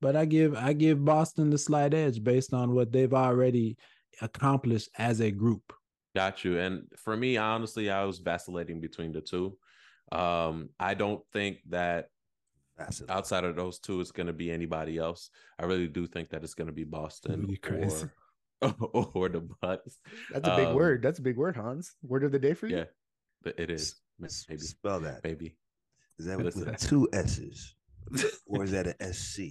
but 0.00 0.16
i 0.16 0.24
give 0.24 0.54
i 0.54 0.72
give 0.72 1.04
boston 1.04 1.50
the 1.50 1.58
slight 1.58 1.92
edge 1.92 2.24
based 2.24 2.54
on 2.54 2.74
what 2.74 2.90
they've 2.90 3.12
already 3.12 3.76
accomplished 4.22 4.88
as 4.96 5.20
a 5.20 5.30
group 5.30 5.74
Got 6.14 6.44
you. 6.44 6.58
And 6.58 6.84
for 6.96 7.16
me, 7.16 7.36
honestly, 7.36 7.90
I 7.90 8.04
was 8.04 8.18
vacillating 8.18 8.80
between 8.80 9.12
the 9.12 9.20
two. 9.20 9.56
Um, 10.12 10.70
I 10.78 10.94
don't 10.94 11.22
think 11.32 11.58
that 11.68 12.08
Vacillate. 12.78 13.10
outside 13.10 13.44
of 13.44 13.54
those 13.56 13.78
two, 13.78 14.00
it's 14.00 14.10
going 14.10 14.26
to 14.26 14.32
be 14.32 14.50
anybody 14.50 14.98
else. 14.98 15.30
I 15.58 15.66
really 15.66 15.86
do 15.86 16.06
think 16.06 16.30
that 16.30 16.42
it's 16.42 16.54
going 16.54 16.66
to 16.66 16.72
be 16.72 16.84
Boston 16.98 17.56
or 17.62 18.08
or 19.14 19.28
the 19.28 19.48
Bucks. 19.62 20.00
That's 20.32 20.48
a 20.48 20.56
big 20.56 20.66
Um, 20.68 20.74
word. 20.74 21.02
That's 21.02 21.18
a 21.18 21.22
big 21.22 21.36
word, 21.36 21.56
Hans. 21.56 21.94
Word 22.02 22.24
of 22.24 22.32
the 22.32 22.38
day 22.38 22.54
for 22.54 22.66
you. 22.66 22.78
Yeah, 22.78 22.84
but 23.42 23.58
it 23.58 23.70
is 23.70 23.94
maybe 24.18 24.60
Spell 24.60 25.00
that. 25.00 25.22
maybe. 25.24 25.56
Is 26.18 26.26
that 26.26 26.38
with 26.38 26.78
two 26.80 27.08
S's? 27.12 27.74
or 28.46 28.64
is 28.64 28.72
that 28.72 28.86
an 28.88 29.12
SC? 29.14 29.42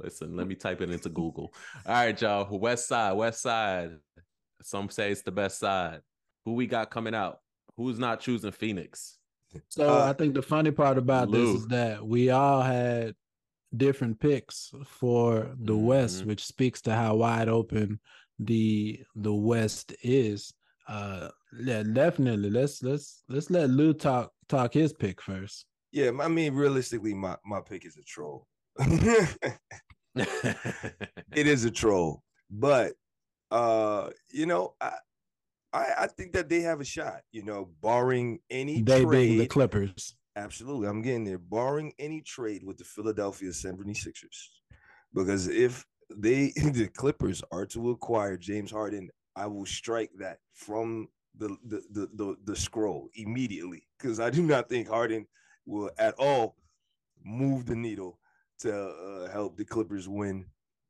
Listen, 0.00 0.36
let 0.36 0.46
me 0.46 0.54
type 0.54 0.80
it 0.80 0.90
into 0.90 1.08
Google. 1.08 1.54
All 1.86 1.94
right, 1.94 2.20
y'all. 2.20 2.58
West 2.58 2.86
Side, 2.88 3.12
West 3.12 3.40
Side. 3.42 3.92
Some 4.62 4.90
say 4.90 5.10
it's 5.12 5.22
the 5.22 5.30
best 5.32 5.58
side. 5.58 6.00
Who 6.44 6.54
we 6.54 6.66
got 6.66 6.90
coming 6.90 7.14
out? 7.14 7.38
Who's 7.76 7.98
not 7.98 8.20
choosing 8.20 8.50
Phoenix? 8.52 9.18
So 9.68 9.88
Uh, 9.88 10.04
I 10.08 10.12
think 10.12 10.34
the 10.34 10.42
funny 10.42 10.70
part 10.70 10.98
about 10.98 11.28
Lou. 11.30 11.52
this 11.52 11.62
is 11.62 11.68
that 11.68 12.06
we 12.06 12.30
all 12.30 12.62
had 12.62 13.14
different 13.76 14.18
picks 14.20 14.72
for 14.86 15.54
the 15.60 15.76
West, 15.76 16.22
Mhm. 16.22 16.26
which 16.26 16.44
speaks 16.44 16.80
to 16.82 16.94
how 16.94 17.16
wide 17.16 17.48
open 17.48 18.00
the 18.38 19.02
the 19.16 19.34
West 19.34 19.94
is. 20.02 20.52
Uh 20.86 21.28
yeah, 21.60 21.82
definitely. 21.82 22.50
Let's 22.50 22.82
let's 22.82 23.24
let's 23.28 23.50
let 23.50 23.70
Lou 23.70 23.92
talk 23.94 24.32
talk 24.48 24.72
his 24.74 24.92
pick 24.92 25.20
first. 25.20 25.66
Yeah, 25.92 26.10
I 26.20 26.28
mean, 26.28 26.54
realistically, 26.54 27.14
my, 27.14 27.36
my 27.46 27.60
pick 27.60 27.84
is 27.86 27.96
a 27.96 28.02
troll. 28.02 28.46
it 30.14 31.46
is 31.46 31.64
a 31.64 31.70
troll, 31.70 32.22
but 32.50 32.92
uh, 33.50 34.10
you 34.30 34.46
know, 34.46 34.74
I, 34.80 34.92
I 35.72 35.86
I 36.00 36.06
think 36.06 36.32
that 36.32 36.48
they 36.48 36.60
have 36.60 36.80
a 36.80 36.84
shot. 36.84 37.22
You 37.32 37.44
know, 37.44 37.68
barring 37.80 38.40
any 38.50 38.82
They 38.82 39.00
trade, 39.02 39.10
being 39.10 39.38
the 39.38 39.46
Clippers. 39.46 40.16
absolutely, 40.36 40.88
I'm 40.88 41.02
getting 41.02 41.24
there. 41.24 41.38
Barring 41.38 41.92
any 41.98 42.20
trade 42.22 42.64
with 42.64 42.78
the 42.78 42.84
Philadelphia 42.84 43.50
76ers, 43.50 44.48
because 45.14 45.48
if 45.48 45.86
they 46.14 46.52
the 46.56 46.88
Clippers 46.88 47.42
are 47.50 47.66
to 47.66 47.90
acquire 47.90 48.36
James 48.36 48.70
Harden, 48.70 49.10
I 49.36 49.46
will 49.46 49.66
strike 49.66 50.10
that 50.18 50.38
from 50.54 51.08
the 51.36 51.56
the 51.66 51.82
the 51.90 52.08
the, 52.14 52.36
the 52.44 52.56
scroll 52.56 53.08
immediately 53.14 53.86
because 53.98 54.20
I 54.20 54.30
do 54.30 54.42
not 54.42 54.68
think 54.68 54.88
Harden 54.88 55.26
will 55.66 55.90
at 55.98 56.14
all 56.18 56.56
move 57.24 57.66
the 57.66 57.76
needle 57.76 58.18
to 58.60 58.72
uh, 58.74 59.30
help 59.30 59.56
the 59.56 59.64
Clippers 59.64 60.08
win 60.08 60.46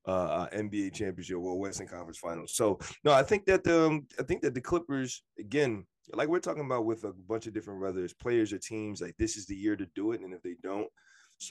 uh, 0.09 0.11
uh, 0.11 0.49
NBA 0.51 0.95
championship 0.95 1.37
or 1.37 1.61
Western 1.61 1.87
Conference 1.87 2.17
Finals. 2.17 2.55
So 2.55 2.79
no, 3.05 3.13
I 3.13 3.23
think 3.23 3.45
that 3.45 3.63
the 3.63 3.87
um, 3.87 4.07
I 4.19 4.23
think 4.23 4.41
that 4.41 4.55
the 4.55 4.61
Clippers 4.61 5.23
again, 5.39 5.87
like 6.15 6.29
we're 6.29 6.41
talking 6.41 6.65
about 6.65 6.87
with 6.87 7.05
a 7.05 7.13
bunch 7.13 7.47
of 7.47 7.53
different 7.53 7.83
whether 7.83 8.03
it's 8.03 8.15
players 8.15 8.53
or 8.53 8.59
teams, 8.59 9.03
like 9.03 9.15
this 9.19 9.37
is 9.37 9.45
the 9.45 9.55
year 9.55 9.77
to 9.77 9.87
do 9.95 10.13
it, 10.13 10.23
and 10.23 10.33
if 10.33 10.43
they 10.43 10.57
don't, 10.63 10.89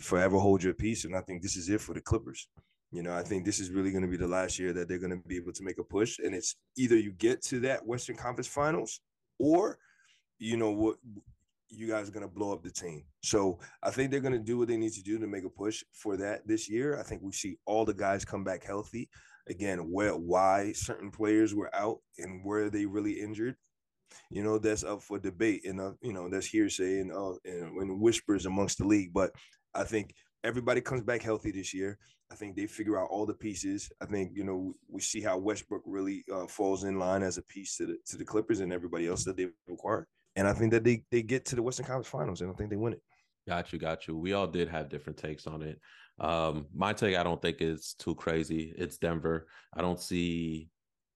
forever 0.01 0.39
hold 0.39 0.64
your 0.64 0.74
peace. 0.74 1.05
And 1.05 1.16
I 1.16 1.22
think 1.22 1.43
this 1.43 1.55
is 1.55 1.70
it 1.70 1.82
for 1.82 1.93
the 1.93 2.01
Clippers. 2.01 2.47
You 2.91 3.03
know, 3.03 3.14
I 3.14 3.22
think 3.22 3.45
this 3.45 3.60
is 3.60 3.70
really 3.70 3.91
going 3.91 4.03
to 4.03 4.10
be 4.10 4.18
the 4.18 4.28
last 4.28 4.58
year 4.58 4.74
that 4.74 4.88
they're 4.88 4.97
going 4.97 5.12
to 5.12 5.28
be 5.28 5.36
able 5.36 5.53
to 5.53 5.64
make 5.64 5.78
a 5.78 5.84
push, 5.84 6.18
and 6.18 6.34
it's 6.34 6.55
either 6.78 6.97
you 6.97 7.12
get 7.12 7.43
to 7.43 7.60
that 7.60 7.86
Western 7.86 8.16
Conference 8.16 8.47
Finals, 8.47 9.01
or 9.38 9.78
you 10.39 10.58
know 10.58 10.72
what 10.72 10.95
you 11.70 11.88
guys 11.88 12.07
are 12.07 12.11
going 12.11 12.28
to 12.28 12.34
blow 12.34 12.53
up 12.53 12.63
the 12.63 12.72
team. 12.72 13.03
So 13.24 13.59
I 13.84 13.91
think 13.91 14.11
they're 14.11 14.20
going 14.20 14.34
to 14.34 14.39
do 14.39 14.57
what 14.57 14.68
they 14.68 14.78
need 14.78 14.93
to 14.93 15.03
do 15.03 15.20
to 15.20 15.28
make 15.28 15.43
a 15.43 15.49
push 15.49 15.84
for 15.93 16.18
that 16.18 16.47
this 16.47 16.70
year. 16.70 16.99
I 16.99 17.03
think 17.03 17.22
we 17.22 17.32
see 17.32 17.57
all 17.65 17.86
the 17.86 17.93
guys 17.93 18.26
come 18.26 18.43
back 18.43 18.63
healthy. 18.63 19.09
Again, 19.49 19.91
where 19.91 20.13
why 20.13 20.74
certain 20.74 21.09
players 21.09 21.55
were 21.55 21.74
out 21.74 21.99
and 22.18 22.41
where 22.43 22.70
they 22.70 22.86
really 22.86 23.13
injured, 23.13 23.55
you 24.30 24.43
know, 24.43 24.57
that's 24.57 24.84
up 24.84 25.01
for 25.01 25.20
debate 25.20 25.61
and 25.65 25.80
uh, 25.80 25.93
you 26.01 26.11
know 26.11 26.30
that's 26.30 26.47
hearsay 26.47 26.99
and 26.99 27.13
uh, 27.13 27.34
and, 27.45 27.82
and 27.82 28.01
whispers 28.01 28.45
amongst 28.45 28.80
the 28.80 28.86
league. 28.86 29.13
But 29.13 29.32
I 29.74 29.84
think 29.84 30.13
everybody 30.43 30.82
comes 30.82 31.03
back 31.03 31.22
healthy 31.22 31.51
this 31.51 31.74
year. 31.74 31.97
I 32.30 32.36
think 32.36 32.57
they 32.57 32.68
figure 32.68 32.99
out 32.99 33.07
all 33.09 33.26
the 33.26 33.34
pieces. 33.34 33.89
I 34.01 34.05
think 34.05 34.32
you 34.34 34.43
know 34.43 34.74
we 34.89 34.99
see 34.99 35.22
how 35.22 35.38
Westbrook 35.38 35.84
really 35.86 36.26
uh, 36.34 36.47
falls 36.47 36.84
in 36.84 36.99
line 36.99 37.24
as 37.24 37.38
a 37.38 37.43
piece 37.43 37.78
to 37.78 37.86
the 37.86 37.97
to 38.07 38.18
the 38.18 38.26
Clippers 38.26 38.59
and 38.59 38.74
everybody 38.74 39.07
else 39.07 39.24
that 39.24 39.38
they've 39.38 39.53
acquired 39.72 40.07
and 40.38 40.48
I 40.48 40.54
think 40.54 40.72
that 40.72 40.84
they 40.84 41.04
they 41.12 41.24
get 41.24 41.46
to 41.46 41.56
the 41.56 41.64
Western 41.64 41.86
Conference 41.86 42.08
Finals, 42.08 42.42
and 42.42 42.50
I 42.50 42.54
think 42.54 42.70
they 42.70 42.78
win 42.78 42.94
it. 42.94 43.02
Got 43.48 43.74
you, 43.74 43.80
got 43.80 44.08
you. 44.08 44.16
We 44.16 44.34
all 44.34 44.48
did 44.48 44.70
have 44.70 44.90
different 44.90 45.18
takes 45.18 45.48
on 45.48 45.62
it. 45.62 45.80
Um, 46.20 46.68
my 46.74 46.94
take, 46.94 47.16
I 47.16 47.24
don't 47.24 47.42
think 47.42 47.58
is 47.60 47.96
too 47.98 48.14
crazy. 48.16 48.74
It's 48.78 48.98
Denver. 48.98 49.48
I 49.74 49.82
don't 49.82 50.00
see. 50.00 50.70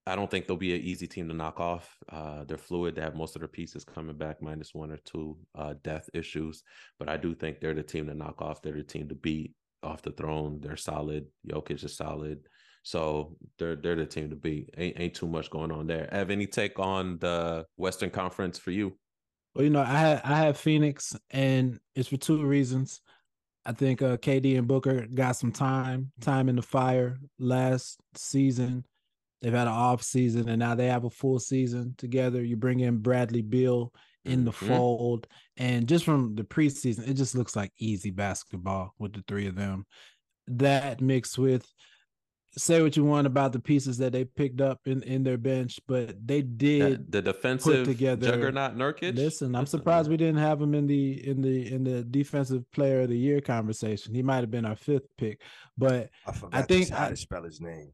I 0.07 0.15
don't 0.15 0.31
think 0.31 0.47
they'll 0.47 0.57
be 0.57 0.73
an 0.73 0.81
easy 0.81 1.07
team 1.07 1.27
to 1.27 1.35
knock 1.35 1.59
off. 1.59 1.95
Uh, 2.09 2.43
they're 2.45 2.57
fluid. 2.57 2.95
They 2.95 3.01
have 3.01 3.15
most 3.15 3.35
of 3.35 3.41
their 3.41 3.47
pieces 3.47 3.85
coming 3.85 4.17
back, 4.17 4.41
minus 4.41 4.73
one 4.73 4.91
or 4.91 4.97
two 4.97 5.37
uh, 5.53 5.75
death 5.83 6.09
issues. 6.13 6.63
But 6.97 7.07
I 7.07 7.17
do 7.17 7.35
think 7.35 7.59
they're 7.59 7.75
the 7.75 7.83
team 7.83 8.07
to 8.07 8.15
knock 8.15 8.41
off. 8.41 8.61
They're 8.61 8.73
the 8.73 8.83
team 8.83 9.07
to 9.09 9.15
beat 9.15 9.53
off 9.83 10.01
the 10.01 10.11
throne. 10.11 10.59
They're 10.61 10.77
solid. 10.77 11.27
Jokic 11.47 11.83
is 11.83 11.95
solid. 11.95 12.39
So 12.83 13.37
they're 13.59 13.75
they're 13.75 13.95
the 13.95 14.05
team 14.07 14.29
to 14.31 14.35
beat. 14.35 14.73
Ain't 14.77 14.99
ain't 14.99 15.13
too 15.13 15.27
much 15.27 15.51
going 15.51 15.71
on 15.71 15.85
there. 15.85 16.09
Have 16.11 16.31
any 16.31 16.47
take 16.47 16.79
on 16.79 17.19
the 17.19 17.65
Western 17.77 18.09
Conference 18.09 18.57
for 18.57 18.71
you? 18.71 18.97
Well, 19.53 19.63
you 19.63 19.69
know, 19.69 19.81
I 19.81 19.97
had 19.97 20.21
I 20.23 20.37
have 20.39 20.57
Phoenix, 20.57 21.15
and 21.29 21.79
it's 21.95 22.09
for 22.09 22.17
two 22.17 22.43
reasons. 22.45 23.01
I 23.65 23.73
think 23.73 24.01
uh, 24.01 24.17
KD 24.17 24.57
and 24.57 24.67
Booker 24.67 25.05
got 25.13 25.35
some 25.35 25.51
time, 25.51 26.11
time 26.19 26.49
in 26.49 26.55
the 26.55 26.61
fire 26.61 27.19
last 27.37 27.99
season. 28.15 28.85
They've 29.41 29.53
had 29.53 29.67
an 29.67 29.73
off 29.73 30.03
season, 30.03 30.49
and 30.49 30.59
now 30.59 30.75
they 30.75 30.87
have 30.87 31.03
a 31.03 31.09
full 31.09 31.39
season 31.39 31.95
together. 31.97 32.43
You 32.43 32.57
bring 32.57 32.79
in 32.79 32.97
Bradley 32.99 33.41
Beal 33.41 33.91
in 34.23 34.45
the 34.45 34.51
mm-hmm. 34.51 34.67
fold, 34.67 35.27
and 35.57 35.87
just 35.87 36.05
from 36.05 36.35
the 36.35 36.43
preseason, 36.43 37.07
it 37.07 37.15
just 37.15 37.35
looks 37.35 37.55
like 37.55 37.71
easy 37.77 38.11
basketball 38.11 38.93
with 38.99 39.13
the 39.13 39.23
three 39.27 39.47
of 39.47 39.55
them. 39.55 39.85
That 40.47 41.01
mixed 41.01 41.37
with 41.37 41.65
say 42.57 42.81
what 42.81 42.97
you 42.97 43.03
want 43.03 43.27
about 43.27 43.53
the 43.53 43.59
pieces 43.59 43.97
that 43.99 44.11
they 44.11 44.25
picked 44.25 44.61
up 44.61 44.79
in, 44.85 45.03
in 45.03 45.23
their 45.23 45.37
bench, 45.37 45.79
but 45.87 46.15
they 46.25 46.41
did 46.41 47.11
the 47.11 47.21
defensive 47.21 47.85
together 47.85 48.27
juggernaut 48.27 48.75
Nurkic. 48.75 49.15
Listen, 49.15 49.55
I'm 49.55 49.65
surprised 49.65 50.09
we 50.09 50.17
didn't 50.17 50.37
have 50.37 50.61
him 50.61 50.75
in 50.75 50.87
the 50.87 51.27
in 51.27 51.41
the 51.41 51.73
in 51.73 51.83
the 51.83 52.03
defensive 52.03 52.69
player 52.71 53.01
of 53.01 53.09
the 53.09 53.17
year 53.17 53.41
conversation. 53.41 54.13
He 54.13 54.21
might 54.21 54.41
have 54.41 54.51
been 54.51 54.65
our 54.65 54.75
fifth 54.75 55.07
pick, 55.17 55.41
but 55.77 56.09
I, 56.25 56.59
I 56.59 56.61
think 56.63 56.89
how 56.89 57.09
to 57.09 57.15
spell 57.15 57.43
his 57.43 57.61
name. 57.61 57.93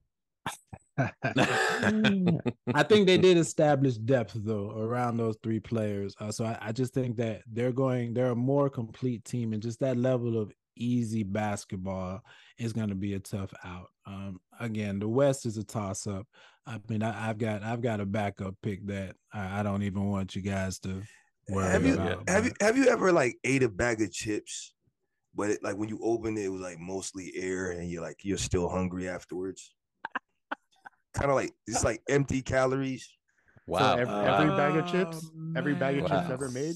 I 0.98 2.84
think 2.84 3.06
they 3.06 3.20
did 3.20 3.38
establish 3.38 3.96
depth 3.96 4.34
though 4.36 4.72
around 4.72 5.18
those 5.18 5.38
three 5.44 5.60
players. 5.60 6.16
Uh, 6.20 6.32
so 6.32 6.46
I, 6.46 6.58
I, 6.60 6.72
just 6.72 6.94
think 6.94 7.18
that 7.18 7.44
they're 7.52 7.72
going, 7.72 8.16
they're 8.16 8.32
a 8.32 8.36
more 8.36 8.68
complete 8.68 9.24
team, 9.24 9.54
and 9.54 9.62
just 9.62 9.80
that 9.82 9.98
level 9.98 10.42
of 10.42 10.52
easy 10.76 11.22
basketball 11.24 12.22
is 12.58 12.74
going 12.74 12.90
to 12.90 12.96
be 12.96 13.14
a 13.14 13.20
tough 13.20 13.54
out. 13.64 13.90
Um, 14.08 14.40
again, 14.60 15.00
the 15.00 15.08
West 15.08 15.46
is 15.46 15.58
a 15.58 15.64
toss 15.64 16.08
up. 16.08 16.26
I 16.66 16.80
mean, 16.88 17.04
I, 17.04 17.12
have 17.12 17.38
got 17.38 17.62
I've 17.62 17.82
got 17.82 18.00
a 18.00 18.06
backup 18.06 18.56
pick 18.62 18.86
that 18.88 19.16
I, 19.34 19.60
I, 19.60 19.64
don't 19.64 19.84
even 19.84 20.10
want 20.10 20.36
you 20.36 20.42
guys 20.42 20.80
to 20.80 21.02
worry 21.50 21.70
have 21.70 21.86
you, 21.86 21.94
about. 21.96 22.30
Have 22.30 22.46
you 22.46 22.52
have 22.62 22.78
you 22.78 22.88
ever 22.88 23.12
like 23.12 23.38
ate 23.44 23.64
a 23.64 23.70
bag 23.70 24.02
of 24.02 24.12
chips, 24.12 24.74
but 25.36 25.50
it, 25.50 25.64
like 25.64 25.76
when 25.76 25.90
you 25.90 26.00
open 26.02 26.38
it, 26.38 26.46
it 26.46 26.50
was 26.50 26.62
like 26.62 26.80
mostly 26.80 27.34
air, 27.36 27.72
and 27.72 27.90
you're 27.90 28.02
like 28.02 28.24
you're 28.24 28.38
still 28.38 28.70
hungry 28.70 29.10
afterwards. 29.10 29.74
kind 31.14 31.30
of 31.30 31.36
like 31.36 31.52
it's 31.68 31.84
like 31.84 32.02
empty 32.08 32.42
calories. 32.42 33.10
Wow! 33.68 33.96
So 33.96 34.02
every, 34.02 34.16
every 34.16 34.58
bag 34.58 34.76
of 34.78 34.92
chips, 34.92 35.30
every 35.58 35.76
bag 35.76 35.98
of 35.98 36.04
wow. 36.04 36.20
chips 36.20 36.32
ever 36.32 36.50
made. 36.50 36.76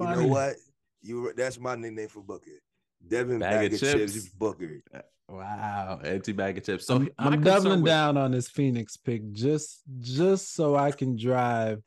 You 0.00 0.06
know 0.06 0.26
what? 0.26 0.56
You 1.00 1.32
that's 1.34 1.58
my 1.58 1.76
nickname 1.76 2.08
for 2.08 2.22
bucket. 2.22 2.60
Devin 3.06 3.38
bag, 3.38 3.52
bag 3.52 3.74
of, 3.74 3.80
chips. 3.80 4.12
chips. 4.14 4.28
Booker. 4.30 4.82
Wow, 5.28 6.00
empty 6.04 6.32
bag 6.32 6.56
of 6.56 6.64
chips. 6.64 6.86
So 6.86 6.96
I'm, 6.96 7.10
I'm 7.18 7.42
doubling 7.42 7.82
with... 7.82 7.90
down 7.90 8.16
on 8.16 8.30
this 8.30 8.48
Phoenix 8.48 8.96
pick 8.96 9.32
just 9.32 9.82
just 10.00 10.54
so 10.54 10.74
I 10.74 10.90
can 10.90 11.16
drive 11.16 11.82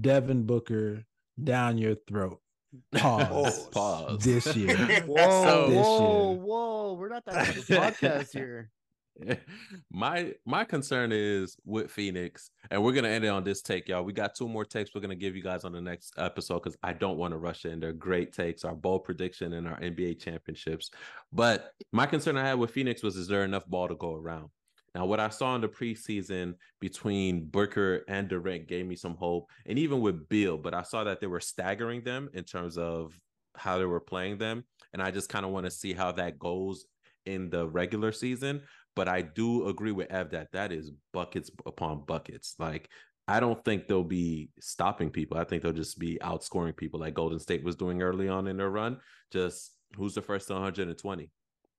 Devin 0.00 0.44
Booker 0.44 1.04
down 1.42 1.76
your 1.78 1.96
throat. 2.08 2.40
Pause. 2.92 3.68
Pause. 3.68 4.24
This 4.24 4.56
year. 4.56 4.76
whoa, 5.06 5.44
so, 5.44 5.68
this 5.68 5.86
whoa, 5.86 6.32
year. 6.32 6.42
whoa. 6.42 6.92
We're 6.94 7.08
not 7.08 7.24
that 7.26 7.34
kind 7.34 7.58
of 7.58 7.66
podcast 7.66 8.32
here. 8.32 8.70
my 9.90 10.32
my 10.44 10.64
concern 10.64 11.10
is 11.12 11.56
with 11.64 11.90
Phoenix, 11.90 12.50
and 12.70 12.82
we're 12.82 12.92
gonna 12.92 13.08
end 13.08 13.24
it 13.24 13.28
on 13.28 13.44
this 13.44 13.62
take, 13.62 13.88
y'all. 13.88 14.02
We 14.02 14.12
got 14.12 14.34
two 14.34 14.48
more 14.48 14.64
takes 14.64 14.94
we're 14.94 15.00
gonna 15.00 15.14
give 15.14 15.36
you 15.36 15.42
guys 15.42 15.64
on 15.64 15.72
the 15.72 15.80
next 15.80 16.14
episode 16.18 16.62
because 16.62 16.76
I 16.82 16.92
don't 16.92 17.18
want 17.18 17.32
to 17.32 17.38
rush 17.38 17.64
in. 17.64 17.80
They're 17.80 17.92
great 17.92 18.32
takes, 18.32 18.64
our 18.64 18.74
bold 18.74 19.04
prediction 19.04 19.54
and 19.54 19.66
our 19.66 19.78
NBA 19.80 20.20
championships. 20.20 20.90
But 21.32 21.72
my 21.92 22.06
concern 22.06 22.36
I 22.36 22.46
had 22.46 22.58
with 22.58 22.70
Phoenix 22.70 23.02
was 23.02 23.16
is 23.16 23.28
there 23.28 23.44
enough 23.44 23.66
ball 23.66 23.88
to 23.88 23.96
go 23.96 24.14
around? 24.14 24.50
Now, 24.94 25.04
what 25.06 25.20
I 25.20 25.28
saw 25.28 25.54
in 25.54 25.60
the 25.60 25.68
preseason 25.68 26.54
between 26.80 27.44
Booker 27.44 28.04
and 28.08 28.28
Durant 28.28 28.66
gave 28.66 28.86
me 28.86 28.96
some 28.96 29.16
hope, 29.16 29.48
and 29.66 29.78
even 29.78 30.00
with 30.00 30.28
Beal, 30.28 30.56
but 30.56 30.74
I 30.74 30.82
saw 30.82 31.04
that 31.04 31.20
they 31.20 31.26
were 31.26 31.40
staggering 31.40 32.02
them 32.02 32.30
in 32.32 32.44
terms 32.44 32.78
of 32.78 33.18
how 33.54 33.78
they 33.78 33.84
were 33.84 34.00
playing 34.00 34.38
them. 34.38 34.64
And 34.92 35.02
I 35.02 35.10
just 35.10 35.28
kind 35.28 35.44
of 35.44 35.52
want 35.52 35.66
to 35.66 35.70
see 35.70 35.92
how 35.92 36.12
that 36.12 36.38
goes 36.38 36.86
in 37.26 37.50
the 37.50 37.68
regular 37.68 38.12
season. 38.12 38.62
But 38.98 39.06
I 39.06 39.22
do 39.22 39.68
agree 39.68 39.92
with 39.92 40.10
Ev 40.10 40.30
that 40.30 40.50
that 40.50 40.72
is 40.72 40.90
buckets 41.12 41.52
upon 41.64 42.04
buckets. 42.04 42.56
Like 42.58 42.88
I 43.28 43.38
don't 43.38 43.64
think 43.64 43.86
they'll 43.86 44.02
be 44.02 44.50
stopping 44.58 45.10
people. 45.10 45.38
I 45.38 45.44
think 45.44 45.62
they'll 45.62 45.72
just 45.72 46.00
be 46.00 46.18
outscoring 46.20 46.76
people 46.76 46.98
like 46.98 47.14
Golden 47.14 47.38
State 47.38 47.62
was 47.62 47.76
doing 47.76 48.02
early 48.02 48.28
on 48.28 48.48
in 48.48 48.56
their 48.56 48.70
run. 48.70 48.98
Just 49.32 49.76
who's 49.94 50.14
the 50.14 50.20
first 50.20 50.50
120? 50.50 51.30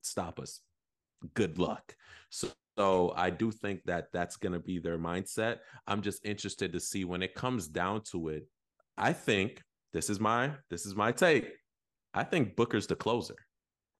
Stop 0.02 0.40
us. 0.40 0.62
Good 1.34 1.60
luck. 1.60 1.94
So, 2.30 2.48
so 2.78 3.12
I 3.18 3.32
do 3.32 3.52
think 3.52 3.82
that 3.84 4.14
that's 4.14 4.38
going 4.38 4.54
to 4.54 4.60
be 4.62 4.80
their 4.80 4.98
mindset. 4.98 5.58
I'm 5.88 6.02
just 6.02 6.26
interested 6.26 6.72
to 6.72 6.80
see 6.80 7.04
when 7.04 7.22
it 7.22 7.36
comes 7.36 7.68
down 7.68 8.04
to 8.12 8.30
it. 8.30 8.48
I 8.98 9.12
think 9.12 9.62
this 9.92 10.10
is 10.10 10.22
my 10.22 10.52
this 10.70 10.86
is 10.86 10.96
my 10.96 11.12
take. 11.12 11.52
I 12.14 12.24
think 12.24 12.56
Booker's 12.56 12.88
the 12.88 12.96
closer. 12.96 13.36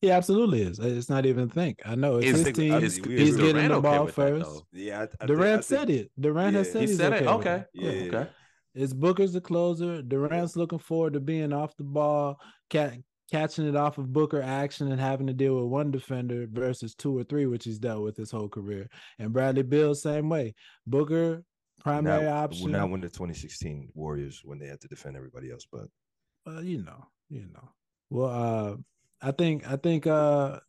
He 0.02 0.12
absolutely 0.12 0.62
is. 0.62 0.80
It's 0.80 1.10
not 1.10 1.26
even 1.26 1.50
think. 1.50 1.82
I 1.86 1.96
know 1.96 2.18
it's 2.18 2.28
is 2.28 2.46
his 2.46 2.56
team. 2.56 2.74
Is, 2.76 2.96
he's 2.98 3.36
getting 3.36 3.68
the 3.68 3.82
ball 3.82 4.08
first. 4.08 4.64
yeah, 4.72 5.02
I, 5.02 5.24
I 5.24 5.26
Durant 5.26 5.66
think, 5.66 5.80
said 5.80 5.90
it. 5.90 6.12
Durant 6.18 6.54
yeah, 6.54 6.60
has 6.60 6.72
said 6.72 6.84
it. 6.84 6.90
he 6.90 6.96
said 6.96 7.14
okay 7.14 7.26
it. 7.26 7.28
Okay. 7.28 7.64
Yeah. 7.74 8.20
Okay. 8.20 8.30
It's 8.76 8.94
Booker's 8.94 9.34
the 9.34 9.42
closer. 9.42 10.02
Durant's 10.02 10.56
looking 10.56 10.80
forward 10.80 11.14
to 11.14 11.20
being 11.20 11.52
off 11.52 11.76
the 11.76 11.84
ball, 11.84 12.40
cat, 12.70 12.94
catching 13.30 13.68
it 13.68 13.76
off 13.76 13.98
of 13.98 14.14
Booker 14.14 14.42
action 14.42 14.92
and 14.92 15.02
having 15.02 15.28
to 15.28 15.34
deal 15.34 15.56
with 15.56 15.66
one 15.66 15.92
defender 15.92 16.48
versus 16.50 16.96
two 16.96 17.18
or 17.18 17.24
three, 17.24 17.46
which 17.46 17.66
he's 17.66 17.80
dealt 17.80 18.04
with 18.04 18.16
his 18.16 18.32
whole 18.32 18.48
career. 18.48 18.88
And 19.18 19.34
Bradley 19.34 19.64
Beal, 19.64 19.96
same 19.96 20.30
way. 20.30 20.56
Booker, 20.88 21.44
primary 21.82 22.26
not, 22.26 22.44
option. 22.44 22.72
Not 22.72 22.90
when 22.90 23.02
the 23.02 23.10
2016 23.10 23.90
Warriors 23.94 24.42
when 24.44 24.60
they 24.60 24.68
had 24.68 24.82
to 24.82 24.88
defend 24.88 25.18
everybody 25.18 25.52
else, 25.52 25.66
but 25.70 25.88
well, 26.46 26.64
you 26.64 26.84
know, 26.84 27.08
you 27.30 27.48
know. 27.54 27.70
Well, 28.10 28.30
uh, 28.30 28.76
I 29.22 29.32
think 29.32 29.70
I 29.70 29.76
think 29.76 30.08
uh 30.08 30.60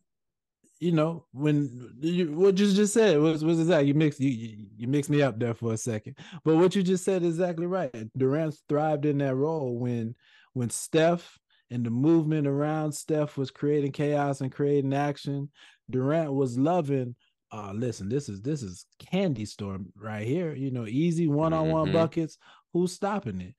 you 0.81 0.91
know, 0.91 1.25
when 1.31 1.93
you, 2.01 2.33
what 2.33 2.57
you 2.57 2.73
just 2.73 2.93
said 2.93 3.19
was 3.19 3.45
was 3.45 3.59
exactly 3.59 3.87
you 3.87 3.93
mixed 3.93 4.19
you 4.19 4.65
you 4.75 4.87
mixed 4.87 5.11
me 5.11 5.21
up 5.21 5.39
there 5.39 5.53
for 5.53 5.73
a 5.73 5.77
second. 5.77 6.17
But 6.43 6.57
what 6.57 6.75
you 6.75 6.81
just 6.81 7.05
said 7.05 7.21
is 7.21 7.35
exactly 7.35 7.67
right. 7.67 7.93
Durant 8.17 8.55
thrived 8.67 9.05
in 9.05 9.19
that 9.19 9.35
role 9.35 9.77
when 9.77 10.15
when 10.53 10.71
Steph 10.71 11.37
and 11.69 11.85
the 11.85 11.91
movement 11.91 12.47
around 12.47 12.91
Steph 12.93 13.37
was 13.37 13.51
creating 13.51 13.91
chaos 13.91 14.41
and 14.41 14.51
creating 14.51 14.93
action. 14.93 15.49
Durant 15.89 16.33
was 16.33 16.57
loving. 16.57 17.15
Uh, 17.51 17.73
listen, 17.75 18.09
this 18.09 18.27
is 18.27 18.41
this 18.41 18.63
is 18.63 18.87
candy 18.97 19.45
store 19.45 19.77
right 19.95 20.25
here. 20.25 20.55
You 20.55 20.71
know, 20.71 20.87
easy 20.87 21.27
one 21.27 21.53
on 21.53 21.69
one 21.69 21.91
buckets. 21.93 22.39
Who's 22.73 22.93
stopping 22.93 23.39
it? 23.39 23.53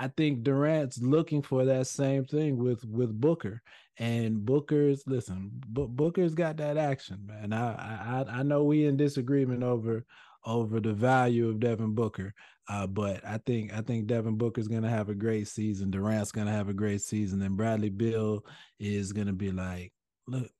I 0.00 0.08
think 0.16 0.42
Durant's 0.42 0.98
looking 1.02 1.42
for 1.42 1.66
that 1.66 1.86
same 1.86 2.24
thing 2.24 2.56
with 2.56 2.82
with 2.86 3.20
Booker. 3.20 3.60
And 3.98 4.46
Booker's 4.46 5.02
listen, 5.06 5.50
B- 5.74 5.86
Booker's 5.90 6.34
got 6.34 6.56
that 6.56 6.78
action, 6.78 7.18
man. 7.26 7.52
I 7.52 8.22
I 8.22 8.38
I 8.38 8.42
know 8.42 8.64
we 8.64 8.86
in 8.86 8.96
disagreement 8.96 9.62
over 9.62 10.06
over 10.46 10.80
the 10.80 10.94
value 10.94 11.50
of 11.50 11.60
Devin 11.60 11.94
Booker. 11.94 12.32
Uh, 12.66 12.86
but 12.86 13.22
I 13.26 13.38
think 13.44 13.74
I 13.74 13.82
think 13.82 14.06
Devin 14.06 14.36
Booker's 14.36 14.68
gonna 14.68 14.88
have 14.88 15.10
a 15.10 15.14
great 15.14 15.48
season. 15.48 15.90
Durant's 15.90 16.32
gonna 16.32 16.50
have 16.50 16.70
a 16.70 16.74
great 16.74 17.02
season. 17.02 17.42
And 17.42 17.58
Bradley 17.58 17.90
Beal 17.90 18.42
is 18.78 19.12
gonna 19.12 19.34
be 19.34 19.52
like, 19.52 19.92
look, 20.26 20.50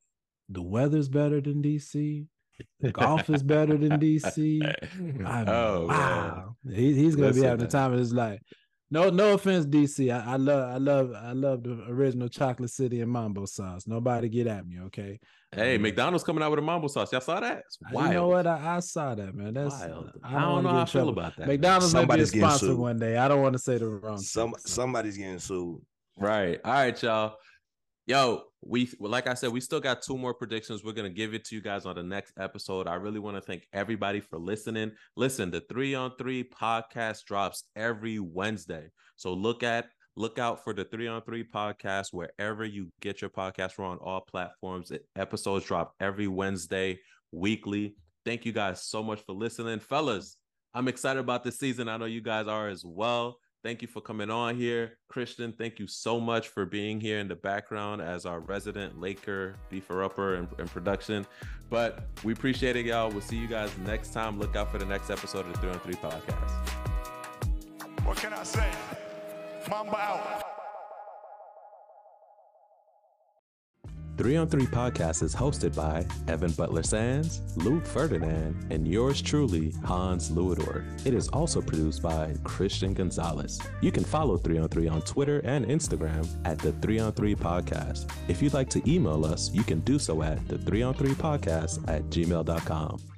the 0.50 0.60
weather's 0.60 1.08
better 1.08 1.40
than 1.40 1.62
DC. 1.62 2.26
The 2.80 2.92
golf 2.92 3.30
is 3.30 3.42
better 3.42 3.78
than 3.78 3.98
DC. 3.98 4.60
I 4.92 5.00
mean, 5.00 5.24
oh, 5.48 5.86
wow. 5.88 6.56
He, 6.68 6.92
he's 6.92 7.16
gonna 7.16 7.28
Listen, 7.28 7.42
be 7.42 7.48
having 7.48 7.64
the 7.64 7.70
time 7.70 7.94
of 7.94 7.98
his 7.98 8.12
life. 8.12 8.42
No, 8.92 9.08
no 9.08 9.34
offense, 9.34 9.66
DC. 9.66 10.12
I, 10.12 10.32
I 10.32 10.36
love, 10.36 10.74
I 10.74 10.78
love, 10.78 11.12
I 11.14 11.32
love 11.32 11.62
the 11.62 11.84
original 11.88 12.28
chocolate 12.28 12.70
city 12.70 13.00
and 13.00 13.10
mambo 13.10 13.46
sauce. 13.46 13.86
Nobody 13.86 14.28
get 14.28 14.48
at 14.48 14.66
me, 14.66 14.80
okay? 14.86 15.20
Hey, 15.52 15.76
Um, 15.76 15.82
McDonald's 15.82 16.24
coming 16.24 16.42
out 16.42 16.50
with 16.50 16.58
a 16.58 16.62
mambo 16.62 16.88
sauce. 16.88 17.12
Y'all 17.12 17.20
saw 17.20 17.38
that? 17.38 17.58
It's 17.66 17.78
wild. 17.92 18.08
You 18.08 18.14
know 18.14 18.28
what? 18.28 18.46
I, 18.48 18.76
I 18.76 18.80
saw 18.80 19.14
that, 19.14 19.32
man. 19.34 19.54
That's 19.54 19.78
Wild. 19.78 20.10
I 20.24 20.28
I 20.36 20.40
don't, 20.40 20.42
don't 20.42 20.62
know 20.64 20.68
get 20.70 20.74
how 20.76 20.82
I 20.82 20.84
feel 20.86 20.92
trouble. 21.04 21.10
about 21.10 21.36
that. 21.36 21.46
man. 21.46 21.48
McDonald's 21.48 21.94
may 21.94 21.98
be 22.00 22.00
a 22.00 22.02
Somebody's 22.02 22.30
getting 22.32 22.48
sponsor 22.48 22.76
one 22.76 22.98
day. 22.98 23.16
I 23.16 23.28
don't 23.28 23.42
want 23.42 23.52
to 23.52 23.58
say 23.60 23.78
the 23.78 23.88
wrong. 23.88 24.18
Some 24.18 24.50
thing, 24.50 24.58
so. 24.58 24.68
somebody's 24.74 25.16
getting 25.16 25.38
sued. 25.38 25.80
Right. 26.18 26.60
All 26.64 26.72
right, 26.72 27.02
y'all. 27.02 27.36
Yo, 28.06 28.42
we 28.62 28.90
like 29.00 29.26
I 29.26 29.34
said, 29.34 29.50
we 29.50 29.60
still 29.60 29.80
got 29.80 30.02
two 30.02 30.18
more 30.18 30.34
predictions. 30.34 30.84
We're 30.84 30.92
gonna 30.92 31.08
give 31.08 31.34
it 31.34 31.44
to 31.46 31.54
you 31.54 31.62
guys 31.62 31.86
on 31.86 31.96
the 31.96 32.02
next 32.02 32.34
episode. 32.38 32.86
I 32.86 32.94
really 32.94 33.18
want 33.18 33.36
to 33.36 33.40
thank 33.40 33.66
everybody 33.72 34.20
for 34.20 34.38
listening. 34.38 34.92
Listen, 35.16 35.50
the 35.50 35.62
three 35.62 35.94
on 35.94 36.12
three 36.18 36.44
podcast 36.44 37.24
drops 37.24 37.64
every 37.74 38.18
Wednesday. 38.18 38.90
So 39.16 39.32
look 39.32 39.62
at 39.62 39.86
look 40.16 40.38
out 40.38 40.62
for 40.62 40.74
the 40.74 40.84
three 40.84 41.08
on 41.08 41.22
three 41.22 41.44
podcast 41.44 42.08
wherever 42.12 42.64
you 42.64 42.92
get 43.00 43.20
your 43.20 43.30
podcast. 43.30 43.78
We're 43.78 43.86
on 43.86 43.98
all 43.98 44.20
platforms. 44.20 44.92
Episodes 45.16 45.64
drop 45.64 45.94
every 46.00 46.28
Wednesday, 46.28 47.00
weekly. 47.32 47.96
Thank 48.26 48.44
you 48.44 48.52
guys 48.52 48.82
so 48.84 49.02
much 49.02 49.20
for 49.24 49.32
listening, 49.32 49.80
fellas. 49.80 50.36
I'm 50.74 50.88
excited 50.88 51.20
about 51.20 51.42
this 51.42 51.58
season. 51.58 51.88
I 51.88 51.96
know 51.96 52.04
you 52.04 52.20
guys 52.20 52.46
are 52.46 52.68
as 52.68 52.84
well. 52.84 53.38
Thank 53.62 53.82
you 53.82 53.88
for 53.88 54.00
coming 54.00 54.30
on 54.30 54.56
here. 54.56 54.96
Christian, 55.08 55.52
thank 55.52 55.78
you 55.78 55.86
so 55.86 56.18
much 56.18 56.48
for 56.48 56.64
being 56.64 56.98
here 56.98 57.18
in 57.18 57.28
the 57.28 57.36
background 57.36 58.00
as 58.00 58.24
our 58.24 58.40
resident 58.40 58.98
Laker 58.98 59.56
beefer 59.70 60.02
upper 60.02 60.34
and, 60.34 60.48
production. 60.70 61.26
But 61.68 62.06
we 62.24 62.32
appreciate 62.32 62.76
it, 62.76 62.86
y'all. 62.86 63.10
We'll 63.10 63.20
see 63.20 63.36
you 63.36 63.48
guys 63.48 63.70
next 63.84 64.14
time. 64.14 64.38
Look 64.38 64.56
out 64.56 64.72
for 64.72 64.78
the 64.78 64.86
next 64.86 65.10
episode 65.10 65.46
of 65.46 65.52
the 65.52 65.58
3 65.58 65.70
on 65.70 65.80
3 65.80 65.94
podcast. 65.94 66.68
What 68.06 68.16
can 68.16 68.32
I 68.32 68.44
say? 68.44 68.70
Mamba 69.68 69.98
out. 69.98 70.49
3 74.20 74.36
on 74.36 74.46
3 74.46 74.66
podcast 74.66 75.22
is 75.22 75.34
hosted 75.34 75.74
by 75.74 76.04
Evan 76.30 76.52
Butler 76.52 76.82
Sands, 76.82 77.40
Luke 77.56 77.86
Ferdinand, 77.86 78.54
and 78.68 78.86
yours 78.86 79.22
truly, 79.22 79.72
Hans 79.82 80.28
Luidor. 80.28 80.84
It 81.06 81.14
is 81.14 81.28
also 81.28 81.62
produced 81.62 82.02
by 82.02 82.34
Christian 82.44 82.92
Gonzalez. 82.92 83.58
You 83.80 83.90
can 83.90 84.04
follow 84.04 84.36
3 84.36 84.58
on 84.58 84.68
3 84.68 84.88
on 84.88 85.00
Twitter 85.00 85.40
and 85.44 85.64
Instagram 85.64 86.28
at 86.44 86.58
the 86.58 86.72
3 86.72 86.98
on 86.98 87.12
3 87.14 87.34
podcast. 87.34 88.12
If 88.28 88.42
you'd 88.42 88.52
like 88.52 88.68
to 88.70 88.82
email 88.86 89.24
us, 89.24 89.50
you 89.54 89.64
can 89.64 89.80
do 89.80 89.98
so 89.98 90.22
at 90.22 90.46
the 90.48 90.58
3 90.58 90.82
on 90.82 90.92
3 90.92 91.12
podcast 91.12 91.88
at 91.88 92.02
gmail.com. 92.10 93.09